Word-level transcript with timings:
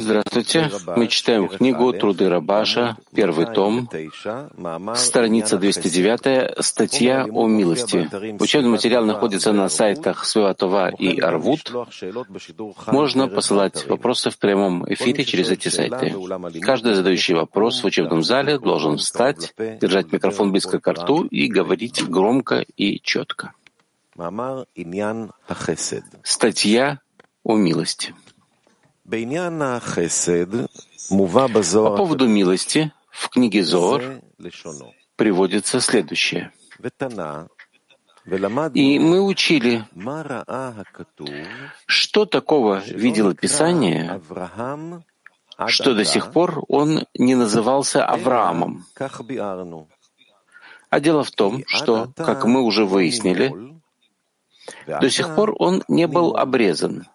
Здравствуйте. 0.00 0.70
Мы 0.94 1.08
читаем 1.08 1.48
книгу 1.48 1.92
«Труды 1.92 2.28
Рабаша», 2.28 2.96
первый 3.12 3.46
том, 3.46 3.88
страница 4.94 5.58
209, 5.58 6.64
статья 6.64 7.24
о 7.24 7.48
милости. 7.48 8.08
Учебный 8.40 8.70
материал 8.70 9.04
находится 9.04 9.52
на 9.52 9.68
сайтах 9.68 10.24
Святова 10.24 10.90
и 10.90 11.18
Арвуд. 11.18 11.72
Можно 12.86 13.28
посылать 13.28 13.84
вопросы 13.88 14.30
в 14.30 14.38
прямом 14.38 14.84
эфире 14.92 15.24
через 15.24 15.50
эти 15.50 15.68
сайты. 15.68 16.14
Каждый 16.60 16.94
задающий 16.94 17.34
вопрос 17.34 17.82
в 17.82 17.86
учебном 17.86 18.22
зале 18.22 18.58
должен 18.58 18.96
встать, 18.98 19.54
держать 19.58 20.12
микрофон 20.12 20.52
близко 20.52 20.78
к 20.78 20.86
рту 20.88 21.24
и 21.24 21.48
говорить 21.48 22.08
громко 22.08 22.64
и 22.76 23.00
четко. 23.02 23.52
Статья 26.22 27.00
о 27.42 27.56
милости. 27.56 28.14
По 31.08 31.96
поводу 31.96 32.26
милости 32.26 32.92
в 33.10 33.28
книге 33.28 33.62
Зор 33.62 34.02
приводится 35.14 35.80
следующее. 35.80 36.50
И 38.74 38.98
мы 38.98 39.22
учили, 39.22 39.84
что 41.86 42.26
такого 42.26 42.82
видело 42.84 43.34
Писание, 43.34 44.20
что 45.68 45.94
до 45.94 46.04
сих 46.04 46.32
пор 46.32 46.64
он 46.66 47.06
не 47.14 47.36
назывался 47.36 48.04
Авраамом. 48.04 48.86
А 50.90 51.00
дело 51.00 51.22
в 51.22 51.30
том, 51.30 51.62
что, 51.66 52.12
как 52.16 52.44
мы 52.44 52.62
уже 52.62 52.84
выяснили, 52.84 53.52
до 54.86 55.08
сих 55.10 55.34
пор 55.36 55.54
он 55.56 55.84
не 55.86 56.08
был 56.08 56.36
обрезан, 56.36 57.06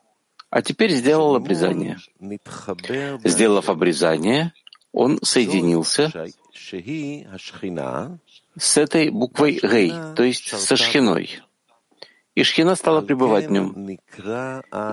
а 0.51 0.61
теперь 0.61 0.91
сделал 0.91 1.35
обрезание. 1.35 1.97
Сделав 3.23 3.69
обрезание, 3.69 4.53
он 4.91 5.19
соединился 5.23 6.11
с 8.57 8.77
этой 8.77 9.09
буквой 9.09 9.59
Гей, 9.63 9.93
то 10.15 10.23
есть 10.23 10.49
со 10.49 10.75
Шхиной. 10.75 11.39
И 12.35 12.43
Шхина 12.43 12.75
стала 12.75 13.01
пребывать 13.01 13.47
в 13.47 13.51
нем. 13.51 13.97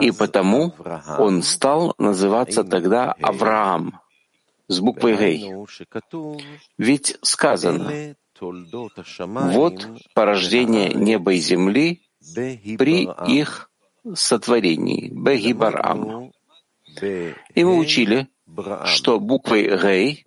И 0.00 0.10
потому 0.12 0.72
он 1.18 1.42
стал 1.42 1.94
называться 1.98 2.62
тогда 2.62 3.12
Авраам 3.20 4.00
с 4.68 4.78
буквой 4.78 5.16
Гей. 5.16 5.54
Ведь 6.78 7.16
сказано, 7.22 8.14
вот 8.40 9.88
порождение 10.14 10.94
неба 10.94 11.32
и 11.32 11.38
земли 11.38 12.02
при 12.76 13.08
их 13.26 13.67
сотворении, 14.14 15.10
Бегибарам. 15.12 16.32
И 17.54 17.64
мы 17.64 17.76
учили, 17.78 18.28
что 18.84 19.20
буквой 19.20 19.64
Гей 19.78 20.26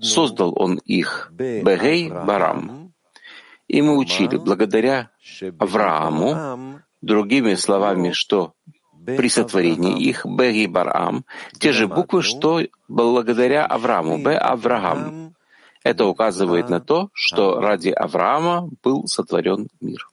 создал 0.00 0.52
он 0.56 0.78
их, 0.84 1.32
Бегей 1.32 2.10
Барам. 2.10 2.92
И 3.68 3.80
мы 3.80 3.96
учили, 3.96 4.36
благодаря 4.36 5.10
Аврааму, 5.58 6.80
другими 7.00 7.54
словами, 7.54 8.12
что 8.12 8.54
при 9.04 9.28
сотворении 9.28 10.02
их, 10.02 10.26
Беги 10.26 10.66
Барам, 10.66 11.24
те 11.58 11.72
же 11.72 11.88
буквы, 11.88 12.22
что 12.22 12.60
благодаря 12.88 13.66
Аврааму, 13.66 14.18
Б 14.18 14.36
Авраам. 14.36 15.34
Это 15.84 16.06
указывает 16.06 16.68
на 16.70 16.80
то, 16.80 17.10
что 17.12 17.60
ради 17.60 17.88
Авраама 17.88 18.68
был 18.84 19.06
сотворен 19.08 19.68
мир. 19.80 20.08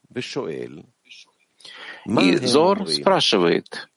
И 2.05 2.38
Зор 2.38 2.88
спрашивает, 2.88 3.89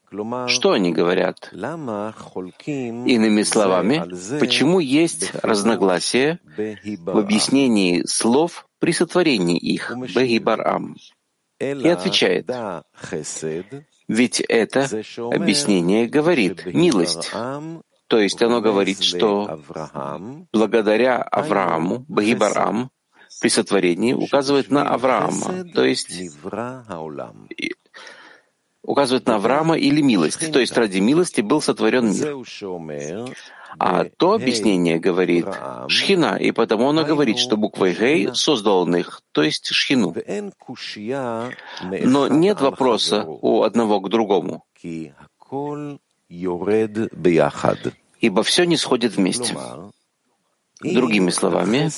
что 0.48 0.72
они 0.72 0.92
говорят? 0.92 1.50
Иными 1.52 3.42
словами, 3.42 4.38
почему 4.38 4.80
есть 4.80 5.32
разногласия 5.42 6.38
в 6.56 7.18
объяснении 7.18 8.04
слов 8.04 8.66
при 8.78 8.92
сотворении 8.92 9.58
их, 9.58 9.92
Бегибарам? 10.14 10.96
И 11.58 11.88
отвечает, 11.88 12.50
ведь 14.08 14.40
это 14.40 14.88
объяснение 15.30 16.08
говорит 16.08 16.66
милость. 16.66 17.30
То 18.08 18.18
есть 18.18 18.42
оно 18.42 18.60
говорит, 18.60 19.02
что 19.02 19.60
благодаря 20.52 21.22
Аврааму, 21.22 22.04
Бахибарам, 22.08 22.90
при 23.40 23.48
сотворении 23.48 24.12
указывает 24.12 24.70
на 24.70 24.88
Авраама, 24.90 25.64
то 25.72 25.84
есть 25.84 26.10
указывает 28.82 29.26
на 29.26 29.36
Авраама 29.36 29.76
или 29.78 30.00
милость, 30.00 30.52
то 30.52 30.58
есть 30.58 30.76
ради 30.76 30.98
милости 30.98 31.40
был 31.40 31.60
сотворен 31.60 32.10
мир. 32.10 32.36
А 33.78 34.04
то 34.04 34.34
объяснение 34.34 34.98
говорит 34.98 35.46
Шхина, 35.88 36.36
и 36.36 36.52
потому 36.52 36.90
оно 36.90 37.04
говорит, 37.04 37.38
что 37.38 37.56
буквой 37.56 37.94
Гей 37.94 38.34
создал 38.34 38.82
он 38.82 38.96
их, 38.96 39.22
то 39.32 39.42
есть 39.42 39.66
Шхину. 39.68 40.14
Но 41.80 42.28
нет 42.28 42.60
вопроса 42.60 43.24
у 43.26 43.62
одного 43.62 44.00
к 44.00 44.10
другому, 44.10 44.64
ибо 48.20 48.42
все 48.42 48.64
не 48.64 48.76
сходит 48.76 49.16
вместе. 49.16 49.56
Другими 50.80 51.30
словами, 51.30 51.88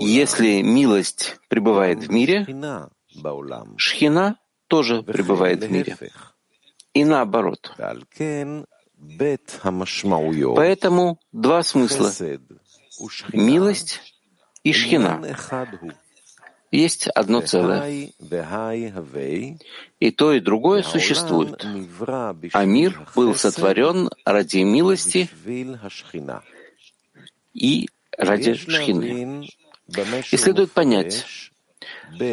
если 0.00 0.62
милость 0.62 1.36
пребывает 1.48 2.04
в 2.04 2.10
мире, 2.10 2.46
Шхина 3.76 4.36
тоже 4.70 5.02
пребывает 5.02 5.64
в 5.64 5.70
мире. 5.70 5.96
И 6.94 7.04
наоборот. 7.04 7.72
Поэтому 10.56 11.18
два 11.32 11.62
смысла— 11.62 12.12
милость 13.32 14.00
и 14.62 14.72
шхина. 14.72 15.12
Есть 16.70 17.08
одно 17.08 17.40
целое. 17.40 18.12
И 19.98 20.10
то, 20.12 20.32
и 20.32 20.40
другое 20.40 20.82
существует. 20.84 21.66
А 22.52 22.64
мир 22.64 23.08
был 23.16 23.34
сотворен 23.34 24.08
ради 24.24 24.58
милости 24.58 25.28
и 27.54 27.88
ради 28.16 28.54
шхины. 28.54 29.48
И 30.30 30.36
следует 30.36 30.70
понять, 30.70 31.26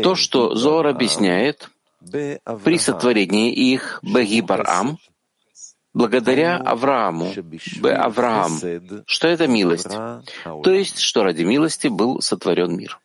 то, 0.04 0.14
что 0.14 0.54
Зор 0.54 0.86
объясняет— 0.86 1.70
при 2.64 2.78
сотворении 2.78 3.52
их 3.52 4.00
Бегибарам, 4.04 5.00
благодаря 5.94 6.58
Аврааму, 6.58 7.34
Б. 7.82 7.94
Авраам, 7.94 8.60
что 9.06 9.28
это 9.28 9.48
милость, 9.48 9.90
то 9.90 10.72
есть, 10.72 11.00
что 11.00 11.24
ради 11.24 11.44
милости 11.44 11.88
был 11.88 12.22
сотворен 12.22 12.78
мир. 12.78 13.00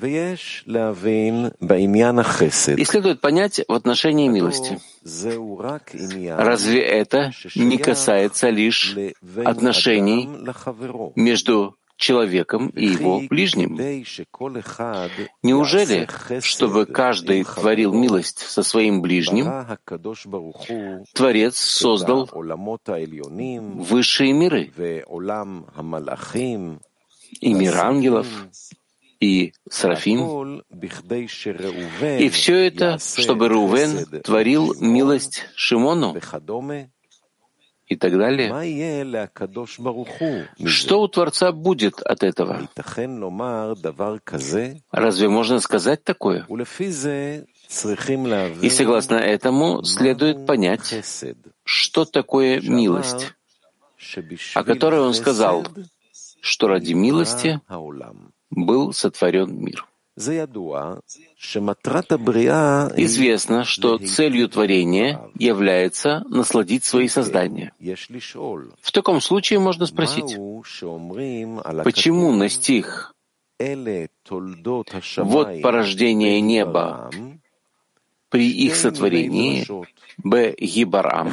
И 0.00 0.36
следует 2.84 3.20
понять 3.20 3.60
в 3.66 3.72
отношении 3.72 4.28
милости. 4.28 4.78
Разве 6.36 6.82
это 6.82 7.32
не 7.56 7.78
касается 7.78 8.50
лишь 8.50 8.94
отношений 9.44 10.28
между 11.16 11.74
человеком 11.98 12.68
и 12.68 12.86
его 12.86 13.20
ближним. 13.28 13.76
Неужели, 15.42 16.08
чтобы 16.40 16.86
каждый 16.86 17.44
творил 17.44 17.92
милость 17.92 18.38
со 18.38 18.62
своим 18.62 19.02
ближним, 19.02 19.46
Творец 21.12 21.58
создал 21.58 22.30
высшие 23.82 24.32
миры 24.32 24.72
и 27.40 27.54
мир 27.54 27.76
ангелов, 27.76 28.26
и 29.20 29.52
Серафим. 29.68 30.62
И 32.20 32.28
все 32.28 32.66
это, 32.66 32.98
чтобы 32.98 33.48
Рувен 33.48 34.22
творил 34.22 34.74
милость 34.80 35.42
Шимону 35.54 36.14
и 37.88 37.96
так 37.96 38.12
далее. 38.16 38.48
Что 40.64 41.00
у 41.00 41.08
Творца 41.08 41.52
будет 41.52 42.00
от 42.02 42.22
этого? 42.22 42.68
Разве 44.92 45.28
можно 45.28 45.58
сказать 45.60 46.04
такое? 46.04 46.46
И 48.62 48.70
согласно 48.70 49.14
этому 49.16 49.82
следует 49.84 50.46
понять, 50.46 50.94
что 51.64 52.04
такое 52.04 52.60
милость, 52.60 53.34
о 54.54 54.64
которой 54.64 55.00
он 55.00 55.14
сказал, 55.14 55.66
что 56.40 56.68
ради 56.68 56.92
милости 56.92 57.60
был 58.50 58.92
сотворен 58.92 59.54
мир. 59.62 59.87
Известно, 62.96 63.64
что 63.64 63.98
целью 63.98 64.48
творения 64.48 65.20
является 65.38 66.24
насладить 66.28 66.84
свои 66.84 67.08
создания. 67.08 67.72
В 68.80 68.92
таком 68.92 69.20
случае 69.20 69.60
можно 69.60 69.86
спросить, 69.86 70.36
почему 71.84 72.32
на 72.32 72.48
стих 72.48 73.14
«Вот 75.16 75.62
порождение 75.62 76.40
неба» 76.40 77.10
при 78.28 78.50
их 78.50 78.76
сотворении, 78.76 79.66
Б. 80.18 80.54
Гибарам, 80.58 81.32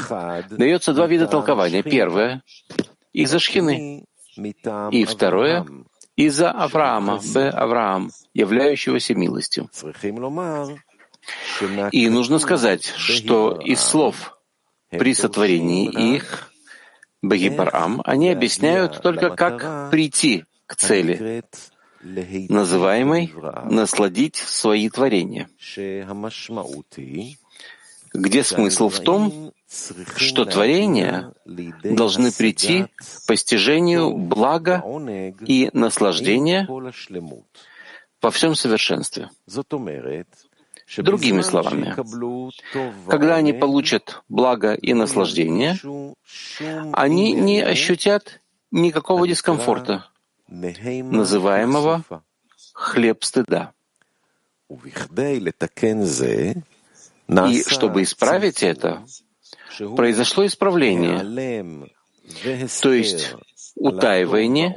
дается 0.51 0.93
два 0.93 1.07
вида 1.07 1.27
толкования. 1.27 1.83
Первое— 1.83 2.43
из-за 3.13 3.39
Шхины, 3.39 4.05
и 4.91 5.05
второе— 5.05 5.65
из-за 6.15 6.51
Авраама, 6.51 7.19
Б. 7.33 7.49
Авраам, 7.49 8.11
являющегося 8.35 9.15
милостью. 9.15 9.69
И 11.91 12.09
нужно 12.09 12.37
сказать, 12.37 12.85
что 12.85 13.59
из 13.59 13.79
слов 13.79 14.37
при 14.91 15.15
сотворении 15.15 16.15
их, 16.15 16.51
Багибарам, 17.23 18.01
они 18.05 18.29
объясняют 18.29 19.01
только, 19.01 19.31
как 19.31 19.89
прийти 19.89 20.43
к 20.67 20.75
цели, 20.75 21.43
называемой 22.03 23.33
«насладить 23.63 24.35
свои 24.35 24.89
творения», 24.89 25.49
где 28.13 28.43
смысл 28.43 28.89
в 28.89 28.99
том, 28.99 29.53
что 30.17 30.45
творения 30.45 31.33
должны 31.45 32.31
прийти 32.31 32.85
к 32.95 33.25
постижению 33.27 34.15
блага 34.15 34.83
и 35.47 35.69
наслаждения 35.73 36.67
во 38.25 38.31
всем 38.31 38.55
совершенстве. 38.55 39.29
Другими 40.97 41.41
словами, 41.41 41.95
когда 43.07 43.35
они 43.35 43.53
получат 43.53 44.23
благо 44.29 44.73
и 44.73 44.93
наслаждение, 44.93 45.77
они 46.93 47.33
не 47.33 47.61
ощутят 47.61 48.41
никакого 48.71 49.27
дискомфорта, 49.27 50.09
называемого 50.47 52.03
хлеб 52.73 53.23
стыда. 53.23 53.73
И 57.49 57.63
чтобы 57.67 58.01
исправить 58.01 58.63
это, 58.63 59.05
произошло 59.95 60.47
исправление, 60.47 61.19
то 62.81 62.91
есть 62.91 63.35
утаивание 63.75 64.69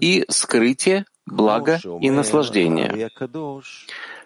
и 0.00 0.24
скрытие 0.30 1.04
блага 1.32 1.80
и 2.00 2.10
наслаждения. 2.10 3.10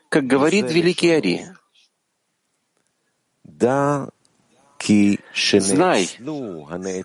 Как 0.08 0.26
говорит 0.26 0.70
великий 0.70 1.10
Ари, 1.10 1.46
Знай, 4.84 6.08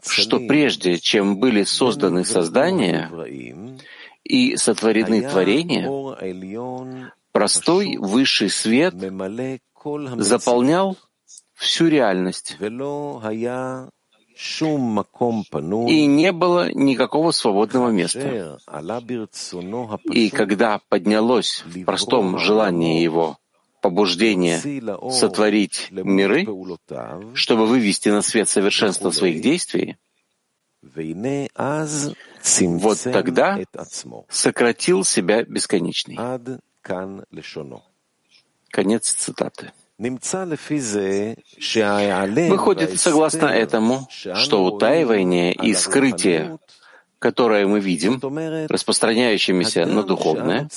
что 0.06 0.40
прежде 0.48 0.98
чем 0.98 1.38
были 1.38 1.64
созданы 1.64 2.26
создания 2.26 3.12
и 4.24 4.58
сотворены 4.58 5.30
творения, 5.30 5.88
простой 7.32 7.98
высший 7.98 8.50
свет 8.50 8.96
заполнял 10.18 10.98
всю 11.54 11.88
реальность, 11.88 12.58
и 15.88 16.06
не 16.06 16.32
было 16.32 16.72
никакого 16.72 17.32
свободного 17.32 17.90
места. 17.90 18.60
И 20.12 20.30
когда 20.30 20.82
поднялось 20.90 21.64
в 21.66 21.84
простом 21.84 22.38
желании 22.38 23.02
его 23.02 23.38
побуждение 23.82 24.60
сотворить 25.12 25.88
миры, 25.92 26.46
чтобы 27.34 27.66
вывести 27.66 28.10
на 28.10 28.22
свет 28.22 28.50
совершенство 28.50 29.12
своих 29.12 29.42
действий, 29.42 29.98
вот 30.82 33.04
тогда 33.04 33.60
сократил 34.30 35.04
себя 35.04 35.44
бесконечный. 35.44 36.18
Конец 38.70 39.12
цитаты. 39.12 39.72
Выходит, 42.50 43.00
согласно 43.00 43.48
этому, 43.48 44.08
что 44.12 44.64
утаивание 44.64 45.54
и 45.54 45.74
скрытие, 45.74 46.60
которое 47.18 47.66
мы 47.66 47.80
видим, 47.80 48.22
распространяющимися 48.70 49.86
на 49.88 50.04
духовное, 50.04 50.70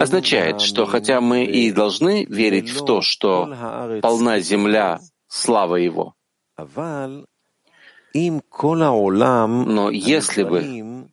означает, 0.00 0.62
что 0.62 0.86
хотя 0.86 1.20
мы 1.20 1.44
и 1.44 1.70
должны 1.70 2.24
верить 2.24 2.70
в 2.70 2.84
то, 2.84 3.02
что 3.02 4.00
полна 4.00 4.40
земля 4.40 5.00
слава 5.28 5.76
Его, 5.76 6.14
но 8.14 9.90
если 9.90 10.42
бы 10.44 11.08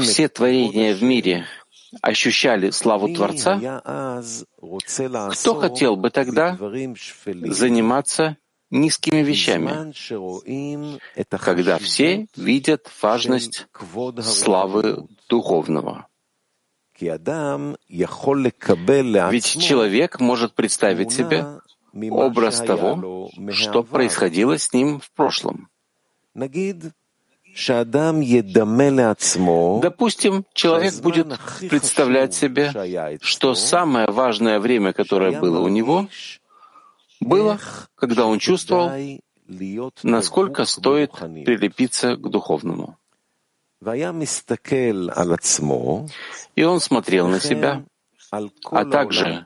все 0.00 0.28
творения 0.28 0.94
в 0.94 1.02
мире 1.02 1.46
ощущали 2.02 2.70
славу 2.70 3.08
Творца, 3.14 3.82
кто 5.30 5.54
хотел 5.54 5.96
бы 5.96 6.10
тогда 6.10 6.56
заниматься 6.56 8.36
низкими 8.70 9.22
вещами, 9.22 9.92
когда 11.38 11.78
все 11.78 12.26
видят 12.36 12.90
важность 13.02 13.66
славы 14.20 15.06
духовного? 15.28 16.08
Ведь 19.30 19.62
человек 19.62 20.20
может 20.20 20.54
представить 20.54 21.12
себе 21.12 21.60
образ 22.10 22.60
того, 22.60 23.30
что 23.50 23.82
происходило 23.82 24.58
с 24.58 24.72
ним 24.72 25.00
в 25.00 25.10
прошлом. 25.12 25.68
Допустим, 29.80 30.44
человек 30.54 30.94
будет 30.96 31.38
представлять 31.70 32.34
себе, 32.34 32.72
что 33.22 33.54
самое 33.54 34.08
важное 34.08 34.58
время, 34.58 34.92
которое 34.92 35.38
было 35.40 35.60
у 35.60 35.68
него, 35.68 36.08
было, 37.20 37.58
когда 37.94 38.26
он 38.26 38.38
чувствовал, 38.38 38.90
насколько 40.02 40.64
стоит 40.64 41.12
прилепиться 41.12 42.16
к 42.16 42.28
духовному. 42.28 42.98
И 46.56 46.62
он 46.62 46.80
смотрел 46.80 47.28
на 47.28 47.40
себя, 47.40 47.84
а 48.30 48.84
также 48.86 49.44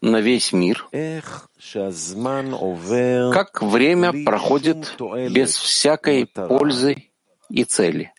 на 0.00 0.20
весь 0.20 0.52
мир, 0.52 0.88
как 3.32 3.62
время 3.62 4.24
проходит 4.24 4.96
без 5.30 5.54
всякой 5.54 6.26
пользы 6.26 7.09
и 7.50 7.64
цели. 7.64 8.12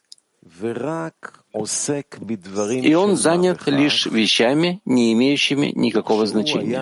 И 2.84 2.94
он 2.94 3.16
занят 3.16 3.68
лишь 3.68 4.06
вещами, 4.06 4.82
не 4.86 5.14
имеющими 5.14 5.68
никакого 5.68 6.26
значения. 6.26 6.82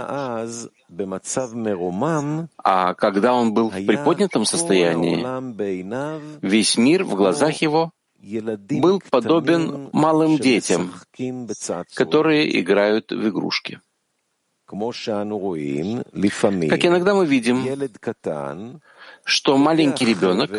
А 2.63 2.93
когда 2.93 3.33
он 3.33 3.53
был 3.53 3.69
в 3.69 3.85
приподнятом 3.85 4.45
состоянии, 4.45 5.25
весь 6.41 6.77
мир 6.77 7.03
в 7.03 7.15
глазах 7.15 7.61
его 7.61 7.91
был 8.21 9.01
подобен 9.09 9.89
малым 9.91 10.37
детям, 10.37 10.93
которые 11.95 12.59
играют 12.59 13.11
в 13.11 13.27
игрушки. 13.27 13.81
Как 14.67 16.85
иногда 16.85 17.15
мы 17.15 17.25
видим, 17.25 17.65
что 19.29 19.57
маленький 19.57 20.05
ребенок 20.05 20.49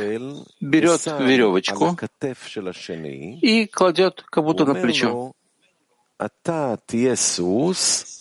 берет 0.61 1.07
веревочку 1.07 1.97
и 3.41 3.67
кладет 3.67 4.23
как 4.31 4.45
будто 4.45 4.65
на 4.65 4.75
плечо. 4.75 5.33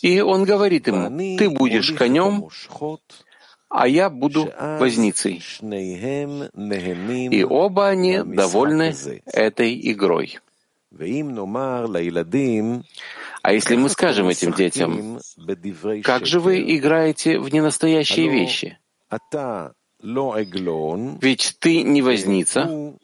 И 0.02 0.22
он 0.22 0.44
говорит 0.46 0.88
ему, 0.88 1.38
ты 1.38 1.50
будешь 1.50 1.92
конем, 1.92 2.50
а 3.70 3.88
я 3.88 4.10
буду 4.10 4.52
возницей. 4.80 5.44
И 7.32 7.44
оба 7.44 7.90
они 7.90 8.20
довольны 8.24 8.96
этой 9.26 9.92
игрой. 9.92 10.40
А 13.42 13.54
если 13.54 13.76
мы 13.76 13.90
скажем 13.90 14.28
этим 14.28 14.54
детям, 14.54 15.20
как 16.04 16.26
же 16.26 16.40
вы 16.40 16.76
играете 16.76 17.40
в 17.40 17.54
ненастоящие 17.54 18.30
вещи? 18.30 18.80
Ведь 21.22 21.58
ты 21.60 21.84
не 21.84 22.02
возница, 22.02 22.98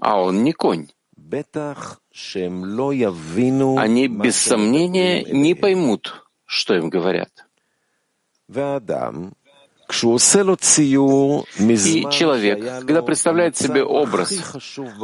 а 0.00 0.20
он 0.20 0.42
не 0.42 0.52
конь. 0.52 0.88
Они 3.78 4.08
без 4.08 4.36
сомнения 4.36 5.22
не 5.24 5.54
поймут, 5.54 6.28
что 6.44 6.74
им 6.74 6.90
говорят. 6.90 7.30
И 11.90 12.06
человек, 12.10 12.58
когда 12.80 13.02
представляет 13.02 13.56
себе 13.56 13.82
образ, 13.84 14.32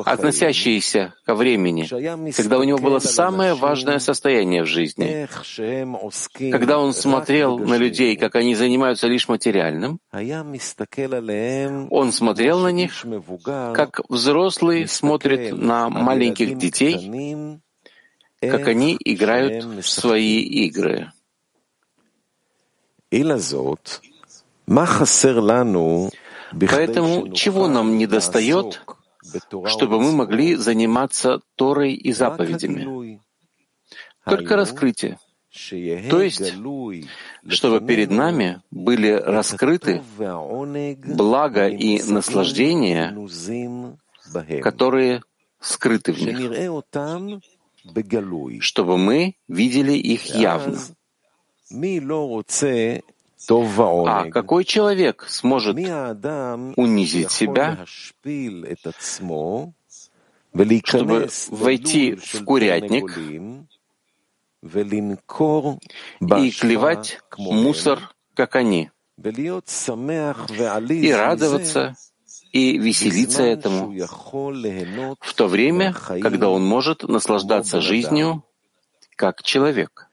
относящийся 0.05 1.15
ко 1.25 1.35
времени, 1.35 1.87
когда 2.33 2.59
у 2.59 2.65
него 2.65 2.79
было 2.79 2.99
самое 2.99 3.55
важное 3.55 3.99
состояние 4.01 4.63
в 4.65 4.67
жизни, 4.67 5.29
когда 6.51 6.79
он 6.79 6.93
смотрел 6.95 7.59
на 7.59 7.77
людей, 7.77 8.17
как 8.17 8.35
они 8.35 8.55
занимаются 8.55 9.07
лишь 9.07 9.29
материальным, 9.29 10.01
он 11.91 12.13
смотрел 12.13 12.61
на 12.61 12.73
них, 12.73 12.93
как 13.75 14.01
взрослый 14.09 14.87
смотрит 14.89 15.53
на 15.57 15.89
маленьких 15.89 16.59
детей, 16.59 17.61
как 18.41 18.67
они 18.69 18.97
играют 18.99 19.65
в 19.65 19.89
свои 19.89 20.41
игры. 20.67 21.13
Поэтому 26.71 27.33
чего 27.35 27.69
нам 27.69 27.99
не 27.99 28.07
достает, 28.07 28.83
чтобы 29.67 30.01
мы 30.01 30.13
могли 30.13 30.57
заниматься 30.57 31.41
Торой 31.57 31.95
и 31.95 32.13
заповедями? 32.13 33.21
Только 34.25 34.57
раскрытие. 34.57 35.19
То 36.09 36.23
есть, 36.23 36.55
чтобы 37.49 37.81
перед 37.87 38.11
нами 38.11 38.63
были 38.71 39.11
раскрыты 39.11 40.03
благо 40.17 41.69
и 41.69 42.03
наслаждения, 42.03 43.15
которые 44.63 45.23
скрыты 45.61 46.13
в 46.13 46.23
них, 46.23 46.39
чтобы 48.63 48.97
мы 48.97 49.35
видели 49.49 49.93
их 49.93 50.35
явно. 50.35 50.79
А 53.49 54.31
какой 54.31 54.65
человек 54.65 55.25
сможет 55.29 55.77
унизить 56.77 57.31
себя, 57.31 57.85
чтобы 60.85 61.29
войти 61.51 62.15
в 62.15 62.45
курятник 62.45 63.19
и 66.39 66.51
клевать 66.51 67.21
мусор, 67.37 68.15
как 68.35 68.57
они, 68.57 68.91
и 69.17 71.13
радоваться 71.13 71.97
и 72.53 72.79
веселиться 72.79 73.43
этому, 73.43 73.93
в 75.21 75.35
то 75.35 75.49
время, 75.49 75.95
когда 75.95 76.49
он 76.51 76.65
может 76.65 77.03
наслаждаться 77.03 77.81
жизнью 77.81 78.45
как 79.17 79.43
человек. 79.43 80.09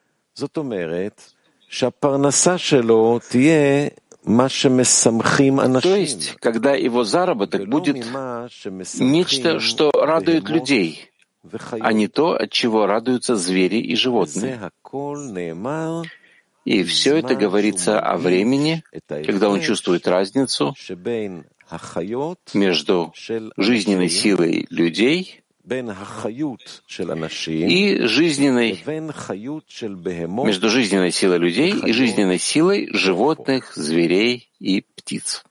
То 5.81 5.95
есть, 5.95 6.35
когда 6.39 6.73
его 6.75 7.03
заработок 7.03 7.67
будет 7.67 8.05
нечто, 8.99 9.59
что 9.59 9.91
радует 9.91 10.49
людей, 10.49 11.11
а 11.79 11.93
не 11.93 12.07
то, 12.07 12.33
от 12.33 12.51
чего 12.51 12.85
радуются 12.85 13.35
звери 13.35 13.77
и 13.77 13.95
животные. 13.95 14.71
И 16.65 16.83
все 16.83 17.17
это 17.17 17.35
говорится 17.35 17.99
о 17.99 18.17
времени, 18.17 18.83
когда 19.07 19.49
он 19.49 19.61
чувствует 19.61 20.07
разницу 20.07 20.75
между 22.53 23.13
жизненной 23.57 24.09
силой 24.09 24.67
людей 24.69 25.43
и 27.69 28.01
жизненной, 28.07 28.83
между 30.45 30.69
жизненной 30.69 31.11
силой 31.11 31.38
людей 31.38 31.71
и 31.71 31.91
жизненной 31.93 32.39
силой 32.39 32.89
животных, 32.91 33.73
зверей 33.75 34.49
и 34.59 34.81
птиц. 34.95 35.43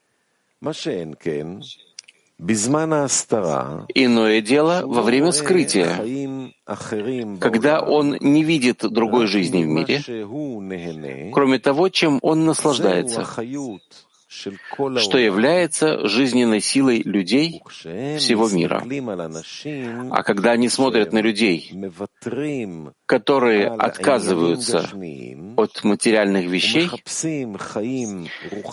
Иное 3.94 4.40
дело 4.40 4.82
во 4.86 5.02
время 5.02 5.32
скрытия, 5.32 5.98
когда 7.40 7.80
он 7.80 8.16
не 8.20 8.44
видит 8.44 8.84
другой 8.88 9.26
жизни 9.26 9.64
в 9.64 9.66
мире, 9.66 10.00
кроме 11.32 11.58
того, 11.58 11.88
чем 11.88 12.18
он 12.22 12.44
наслаждается, 12.44 13.24
что 14.38 15.18
является 15.18 16.06
жизненной 16.06 16.60
силой 16.60 17.02
людей 17.02 17.62
всего 17.66 18.48
мира. 18.48 18.82
А 20.10 20.22
когда 20.22 20.52
они 20.52 20.68
смотрят 20.68 21.12
на 21.12 21.20
людей, 21.20 21.72
которые 23.06 23.68
отказываются 23.68 24.88
от 25.56 25.84
материальных 25.84 26.46
вещей 26.46 26.88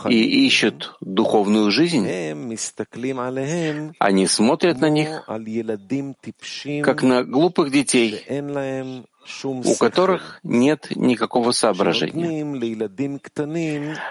и 0.10 0.46
ищут 0.46 0.96
духовную 1.02 1.72
жизнь, 1.72 2.08
они 4.00 4.28
смотрят 4.28 4.80
на 4.80 4.90
них 4.90 5.24
как 6.84 7.04
на 7.04 7.24
глупых 7.24 7.72
детей, 7.72 8.24
у 9.44 9.76
которых 9.76 10.40
нет 10.44 10.88
никакого 10.96 11.52
соображения. 11.52 12.44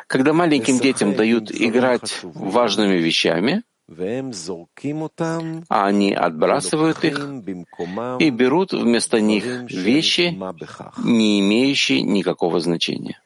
Когда 0.07 0.33
маленьким 0.33 0.79
детям 0.79 1.15
дают 1.15 1.51
играть 1.53 2.21
важными 2.23 2.97
вещами, 2.99 3.63
а 5.69 5.87
они 5.87 6.15
отбрасывают 6.15 7.05
их 7.05 7.19
и 8.19 8.31
берут 8.31 8.73
вместо 8.73 9.21
них 9.21 9.45
вещи, 9.71 10.37
не 10.99 11.41
имеющие 11.41 12.03
никакого 12.03 12.61
значения. 12.61 13.21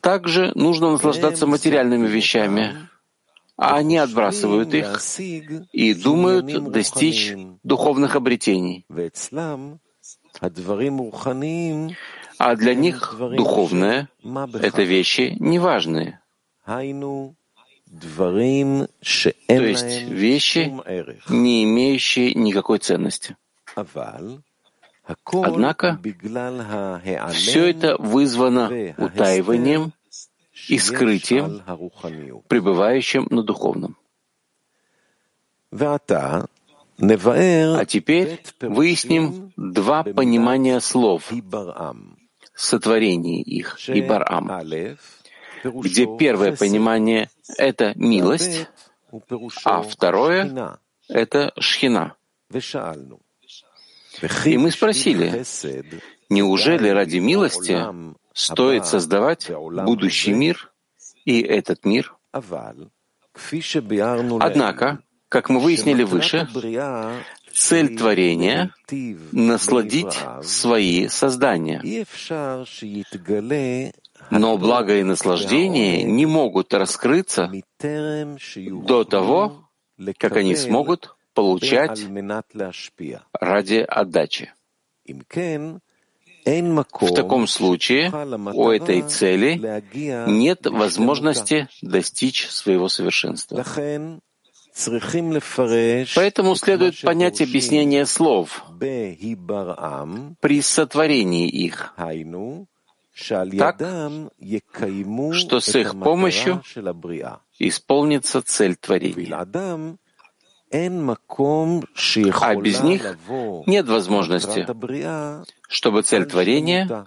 Также 0.00 0.52
нужно 0.54 0.90
наслаждаться 0.90 1.46
материальными 1.46 2.06
вещами, 2.08 2.88
а 3.56 3.76
они 3.76 3.96
отбрасывают 3.96 4.74
их 4.74 5.00
и 5.72 5.94
думают 5.94 6.72
достичь 6.72 7.34
духовных 7.62 8.16
обретений. 8.16 8.84
А 12.38 12.56
для 12.56 12.74
них 12.74 13.14
духовное— 13.18 14.08
это 14.60 14.82
вещи 14.82 15.36
неважные. 15.38 16.20
То 16.66 17.34
есть 19.48 20.02
вещи, 20.08 20.72
не 21.28 21.64
имеющие 21.64 22.34
никакой 22.34 22.78
ценности. 22.78 23.36
Однако 25.32 26.00
все 27.32 27.70
это 27.70 27.96
вызвано 27.98 28.94
утаиванием 28.96 29.92
и 30.68 30.78
скрытием, 30.78 31.62
пребывающим 32.48 33.26
на 33.30 33.42
духовном. 33.42 33.96
А 35.70 36.46
теперь 37.86 38.42
выясним 38.60 39.52
два 39.56 40.04
понимания 40.04 40.80
слов 40.80 41.32
сотворение 42.54 43.42
их 43.42 43.78
и 43.88 44.00
Барам, 44.02 44.50
где 45.62 46.06
первое 46.18 46.56
понимание— 46.56 47.28
это 47.58 47.92
милость, 47.96 48.68
а 49.64 49.82
второе— 49.82 50.78
это 51.08 51.52
шхина. 51.58 52.16
И 54.44 54.56
мы 54.58 54.70
спросили, 54.70 55.44
неужели 56.28 56.88
ради 56.88 57.18
милости 57.18 57.78
стоит 58.32 58.86
создавать 58.86 59.50
будущий 59.50 60.32
мир 60.32 60.72
и 61.24 61.40
этот 61.40 61.84
мир. 61.84 62.14
Однако, 64.40 64.98
как 65.28 65.48
мы 65.48 65.60
выяснили 65.60 66.02
выше, 66.04 66.48
цель 67.54 67.96
творения— 67.96 68.74
насладить 69.32 70.18
свои 70.42 71.08
создания. 71.08 71.80
Но 74.30 74.58
благо 74.58 74.98
и 74.98 75.02
наслаждение 75.02 76.02
не 76.02 76.26
могут 76.26 76.72
раскрыться 76.74 77.52
до 77.80 79.04
того, 79.04 79.68
как 80.18 80.36
они 80.36 80.56
смогут 80.56 81.16
получать 81.34 82.00
ради 83.32 83.76
отдачи. 83.76 84.52
В 86.46 87.14
таком 87.14 87.46
случае 87.46 88.12
у 88.52 88.68
этой 88.68 89.02
цели 89.02 89.82
нет 90.28 90.66
возможности 90.66 91.68
достичь 91.80 92.48
своего 92.48 92.88
совершенства. 92.88 93.64
Поэтому 94.74 96.56
следует 96.56 97.00
понять 97.00 97.40
объяснение 97.40 98.06
слов 98.06 98.64
при 98.80 100.62
сотворении 100.62 101.48
их 101.48 101.94
так, 103.56 103.78
что 105.32 105.60
с 105.60 105.74
их 105.76 105.92
помощью 105.92 106.62
исполнится 107.60 108.42
цель 108.42 108.74
творения. 108.74 109.36
А 112.40 112.54
без 112.56 112.80
них 112.80 113.16
нет 113.66 113.86
возможности, 113.86 114.66
чтобы 115.68 116.02
цель 116.02 116.26
творения 116.26 117.06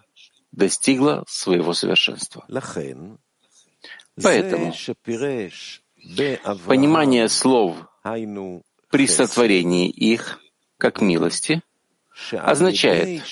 достигла 0.54 1.26
своего 1.28 1.74
совершенства. 1.74 2.46
Поэтому 4.24 4.74
понимание 6.66 7.30
слов 7.30 7.76
при 8.90 9.08
сотворении 9.08 9.90
их 9.90 10.40
как 10.78 11.02
милости 11.02 11.62
означает, 12.32 13.24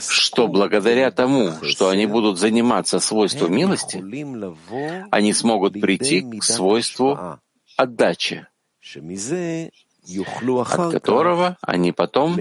что 0.00 0.48
благодаря 0.48 1.10
тому, 1.10 1.52
что 1.62 1.88
они 1.88 2.06
будут 2.06 2.38
заниматься 2.38 2.98
свойством 2.98 3.54
милости, 3.54 3.98
они 5.10 5.32
смогут 5.32 5.74
прийти 5.74 6.22
к 6.22 6.42
свойству 6.42 7.38
отдачи, 7.76 8.46
от 10.64 10.92
которого 10.92 11.56
они 11.60 11.92
потом 11.92 12.38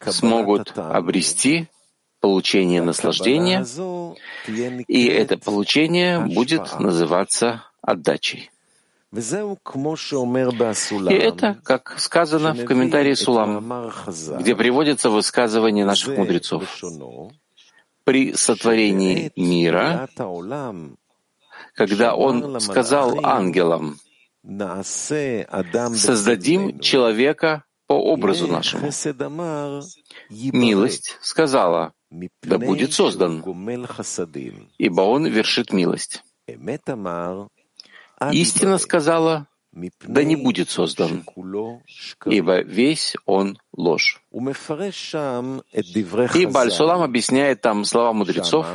смогут 0.00 0.72
обрести 0.76 1.68
получение 2.20 2.82
наслаждения, 2.82 3.64
и 4.88 5.06
это 5.06 5.38
получение 5.38 6.20
будет 6.20 6.80
называться 6.80 7.65
отдачей. 7.86 8.50
И 9.12 9.18
это, 11.14 11.58
как 11.62 11.94
сказано 11.98 12.52
в 12.52 12.64
комментарии 12.64 13.14
Сулам, 13.14 13.92
где 14.38 14.54
приводится 14.56 15.10
высказывание 15.10 15.84
наших 15.86 16.18
мудрецов. 16.18 16.64
При 18.04 18.34
сотворении 18.34 19.32
мира, 19.36 20.08
когда 21.74 22.14
он 22.14 22.60
сказал 22.60 23.24
ангелам, 23.24 23.98
«Создадим 25.94 26.78
человека 26.80 27.64
по 27.86 27.94
образу 27.94 28.46
нашему». 28.48 28.90
Милость 30.30 31.16
сказала, 31.22 31.92
«Да 32.42 32.58
будет 32.58 32.92
создан, 32.92 33.42
ибо 34.78 35.00
он 35.02 35.26
вершит 35.26 35.72
милость». 35.72 36.22
Истина 38.32 38.78
сказала, 38.78 39.46
да 39.72 40.24
не 40.24 40.36
будет 40.36 40.70
создан, 40.70 41.24
ибо 42.24 42.62
весь 42.62 43.14
он 43.26 43.58
ложь. 43.76 44.22
И 46.34 46.46
Бальсулам 46.46 47.02
объясняет 47.02 47.60
там 47.60 47.84
слова 47.84 48.12
мудрецов 48.14 48.66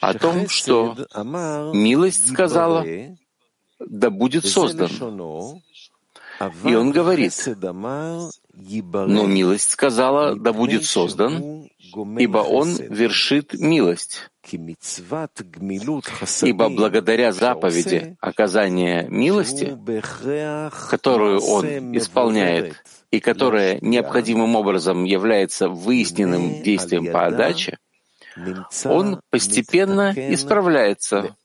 о 0.00 0.14
том, 0.14 0.48
что 0.48 0.96
милость 1.74 2.28
сказала, 2.28 2.84
да 3.78 4.10
будет 4.10 4.46
создан. 4.46 4.90
И 6.64 6.74
он 6.74 6.90
говорит, 6.90 7.34
но 7.54 9.26
милость 9.26 9.70
сказала, 9.70 10.34
да 10.34 10.52
будет 10.52 10.86
создан, 10.86 11.68
ибо 12.18 12.38
он 12.38 12.74
вершит 12.76 13.54
милость. 13.54 14.30
Ибо 16.42 16.68
благодаря 16.68 17.32
заповеди 17.32 18.16
оказания 18.20 19.06
милости, 19.08 19.76
которую 20.90 21.40
он 21.40 21.96
исполняет 21.96 22.82
и 23.10 23.20
которая 23.20 23.78
необходимым 23.80 24.56
образом 24.56 25.04
является 25.04 25.68
выясненным 25.68 26.62
действием 26.62 27.12
по 27.12 27.26
отдаче, 27.26 27.78
он 28.84 29.20
постепенно 29.30 30.12
исправляется. 30.16 31.36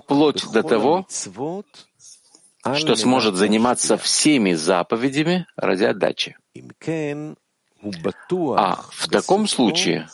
вплоть 0.00 0.44
до 0.52 0.62
того, 0.62 1.06
что 2.74 2.96
сможет 2.96 3.36
заниматься 3.36 3.96
всеми 3.96 4.52
заповедями 4.52 5.46
ради 5.56 5.84
отдачи. 5.84 6.36
А 8.56 8.84
в 8.90 9.08
таком 9.08 9.46
случае 9.46 10.08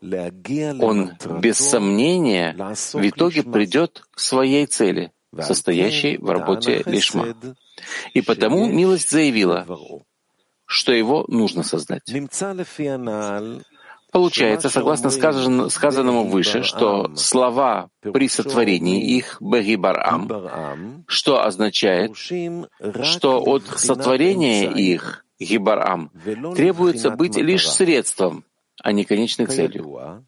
он 0.00 1.12
без 1.40 1.58
сомнения 1.58 2.54
в 2.92 3.08
итоге 3.08 3.42
придет 3.42 4.02
к 4.12 4.20
своей 4.20 4.66
цели, 4.66 5.12
состоящей 5.38 6.16
в 6.18 6.30
работе 6.30 6.82
лишма. 6.86 7.34
И 8.14 8.22
потому 8.22 8.66
милость 8.66 9.10
заявила, 9.10 9.66
что 10.66 10.92
его 10.92 11.24
нужно 11.28 11.62
создать. 11.62 12.02
Получается, 14.10 14.70
согласно 14.70 15.10
сказанному 15.10 16.24
выше, 16.24 16.62
что 16.62 17.14
слова 17.14 17.90
при 18.00 18.28
сотворении 18.28 19.16
их 19.16 19.36
Бегибарам, 19.40 21.04
что 21.06 21.44
означает, 21.44 22.16
что 22.16 23.42
от 23.42 23.64
сотворения 23.66 24.70
их 24.70 25.24
Гибарам. 25.38 26.10
Требуется 26.54 27.10
быть 27.10 27.36
лишь 27.36 27.68
средством, 27.68 28.44
а 28.82 28.92
не 28.92 29.04
конечной 29.04 29.46
целью. 29.46 30.24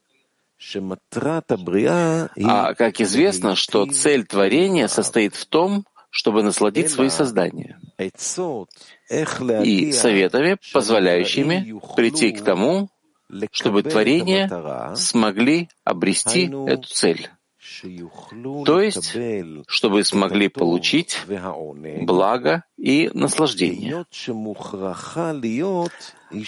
А 2.45 2.75
как 2.75 3.00
известно, 3.00 3.57
что 3.57 3.87
цель 3.87 4.27
творения 4.27 4.88
состоит 4.88 5.35
в 5.35 5.46
том, 5.46 5.87
чтобы 6.11 6.42
насладить 6.42 6.90
свои 6.90 7.09
создания. 7.09 7.81
и 9.64 9.92
советами, 9.92 10.59
позволяющими 10.73 11.81
прийти 11.96 12.33
к 12.33 12.42
тому, 12.42 12.90
чтобы 13.53 13.83
творения 13.83 14.94
смогли 14.96 15.68
обрести 15.85 16.46
эту 16.46 16.88
цель. 16.88 17.31
То 18.64 18.81
есть, 18.81 19.16
чтобы 19.66 20.05
смогли 20.05 20.49
получить 20.49 21.19
благо 22.03 22.64
и 22.77 23.11
наслаждение. 23.14 24.07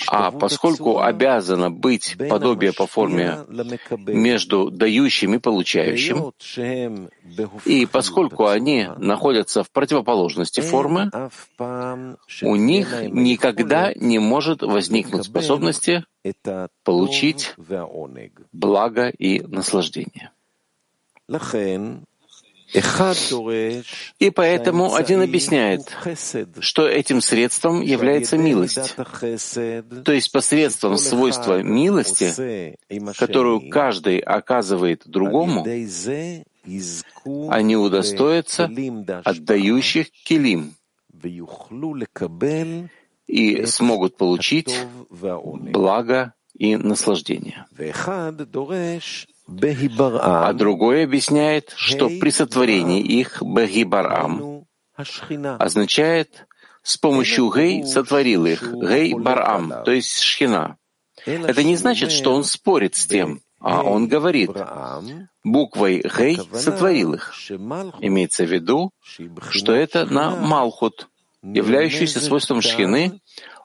А 0.08 0.30
поскольку 0.30 1.00
обязано 1.00 1.70
быть 1.70 2.16
подобие 2.28 2.72
по 2.72 2.86
форме 2.86 3.38
между 4.06 4.70
дающим 4.70 5.34
и 5.34 5.38
получающим, 5.38 6.32
и 7.64 7.86
поскольку 7.86 8.46
они 8.46 8.88
находятся 8.98 9.64
в 9.64 9.70
противоположности 9.70 10.60
формы, 10.60 11.10
у 12.42 12.56
них 12.56 13.02
никогда 13.02 13.92
не 13.94 14.18
может 14.18 14.62
возникнуть 14.62 15.24
способности 15.24 16.04
получить 16.84 17.54
благо 18.52 19.08
и 19.08 19.40
наслаждение. 19.40 20.30
И 24.18 24.30
поэтому 24.30 24.94
один 24.94 25.20
объясняет, 25.20 25.94
что 26.60 26.88
этим 26.88 27.20
средством 27.20 27.82
является 27.82 28.38
милость, 28.38 28.96
то 30.04 30.12
есть 30.12 30.32
посредством 30.32 30.96
свойства 30.96 31.62
милости, 31.62 32.78
которую 33.18 33.68
каждый 33.68 34.18
оказывает 34.20 35.02
другому, 35.04 35.66
они 37.50 37.76
удостоятся 37.76 38.70
отдающих 39.24 40.10
килим 40.10 40.74
и 43.26 43.66
смогут 43.66 44.16
получить 44.16 44.78
благо 45.10 46.32
и 46.54 46.76
наслаждение. 46.76 47.66
А 50.20 50.52
другой 50.52 51.04
объясняет, 51.04 51.72
что 51.76 52.08
при 52.08 52.30
сотворении 52.30 53.02
их 53.02 53.42
Бехибарам 53.42 54.64
означает 55.58 56.46
с 56.82 56.96
помощью 56.96 57.50
Гей 57.52 57.84
сотворил 57.84 58.46
их, 58.46 58.62
Гей 58.62 59.14
Барам, 59.14 59.72
то 59.84 59.92
есть 59.92 60.20
Шхина. 60.20 60.76
Это 61.24 61.62
не 61.62 61.76
значит, 61.76 62.10
что 62.10 62.34
он 62.34 62.44
спорит 62.44 62.96
с 62.96 63.06
тем, 63.06 63.40
а 63.60 63.82
он 63.82 64.08
говорит, 64.08 64.50
буквой 65.44 66.02
Гей 66.16 66.38
сотворил 66.52 67.14
их. 67.14 67.32
Имеется 68.00 68.44
в 68.44 68.52
виду, 68.52 68.90
что 69.50 69.72
это 69.72 70.06
на 70.06 70.34
Малхут, 70.36 71.08
являющийся 71.42 72.20
свойством 72.20 72.60
Шхины, 72.60 73.20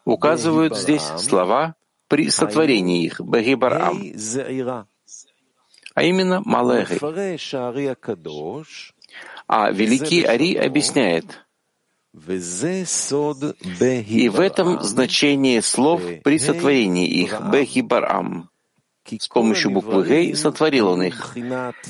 указывают 0.06 0.78
здесь 0.78 1.04
слова 1.18 1.76
при 2.08 2.30
сотворении 2.30 3.04
их, 3.04 3.20
Бегибарам 3.20 4.02
а 5.98 6.04
именно 6.04 6.44
Малехи. 6.46 7.00
А 9.48 9.72
великий 9.72 10.24
Ари 10.24 10.54
объясняет, 10.54 11.26
и 12.14 14.30
в 14.30 14.40
этом 14.40 14.84
значение 14.84 15.64
слов 15.64 16.04
при 16.24 16.38
сотворении 16.38 17.08
их, 17.08 17.42
Бехибарам. 17.52 18.52
С 19.06 19.28
помощью 19.28 19.72
буквы 19.72 20.08
Гей 20.08 20.36
сотворил 20.36 20.90
он 20.90 21.02
их, 21.02 21.36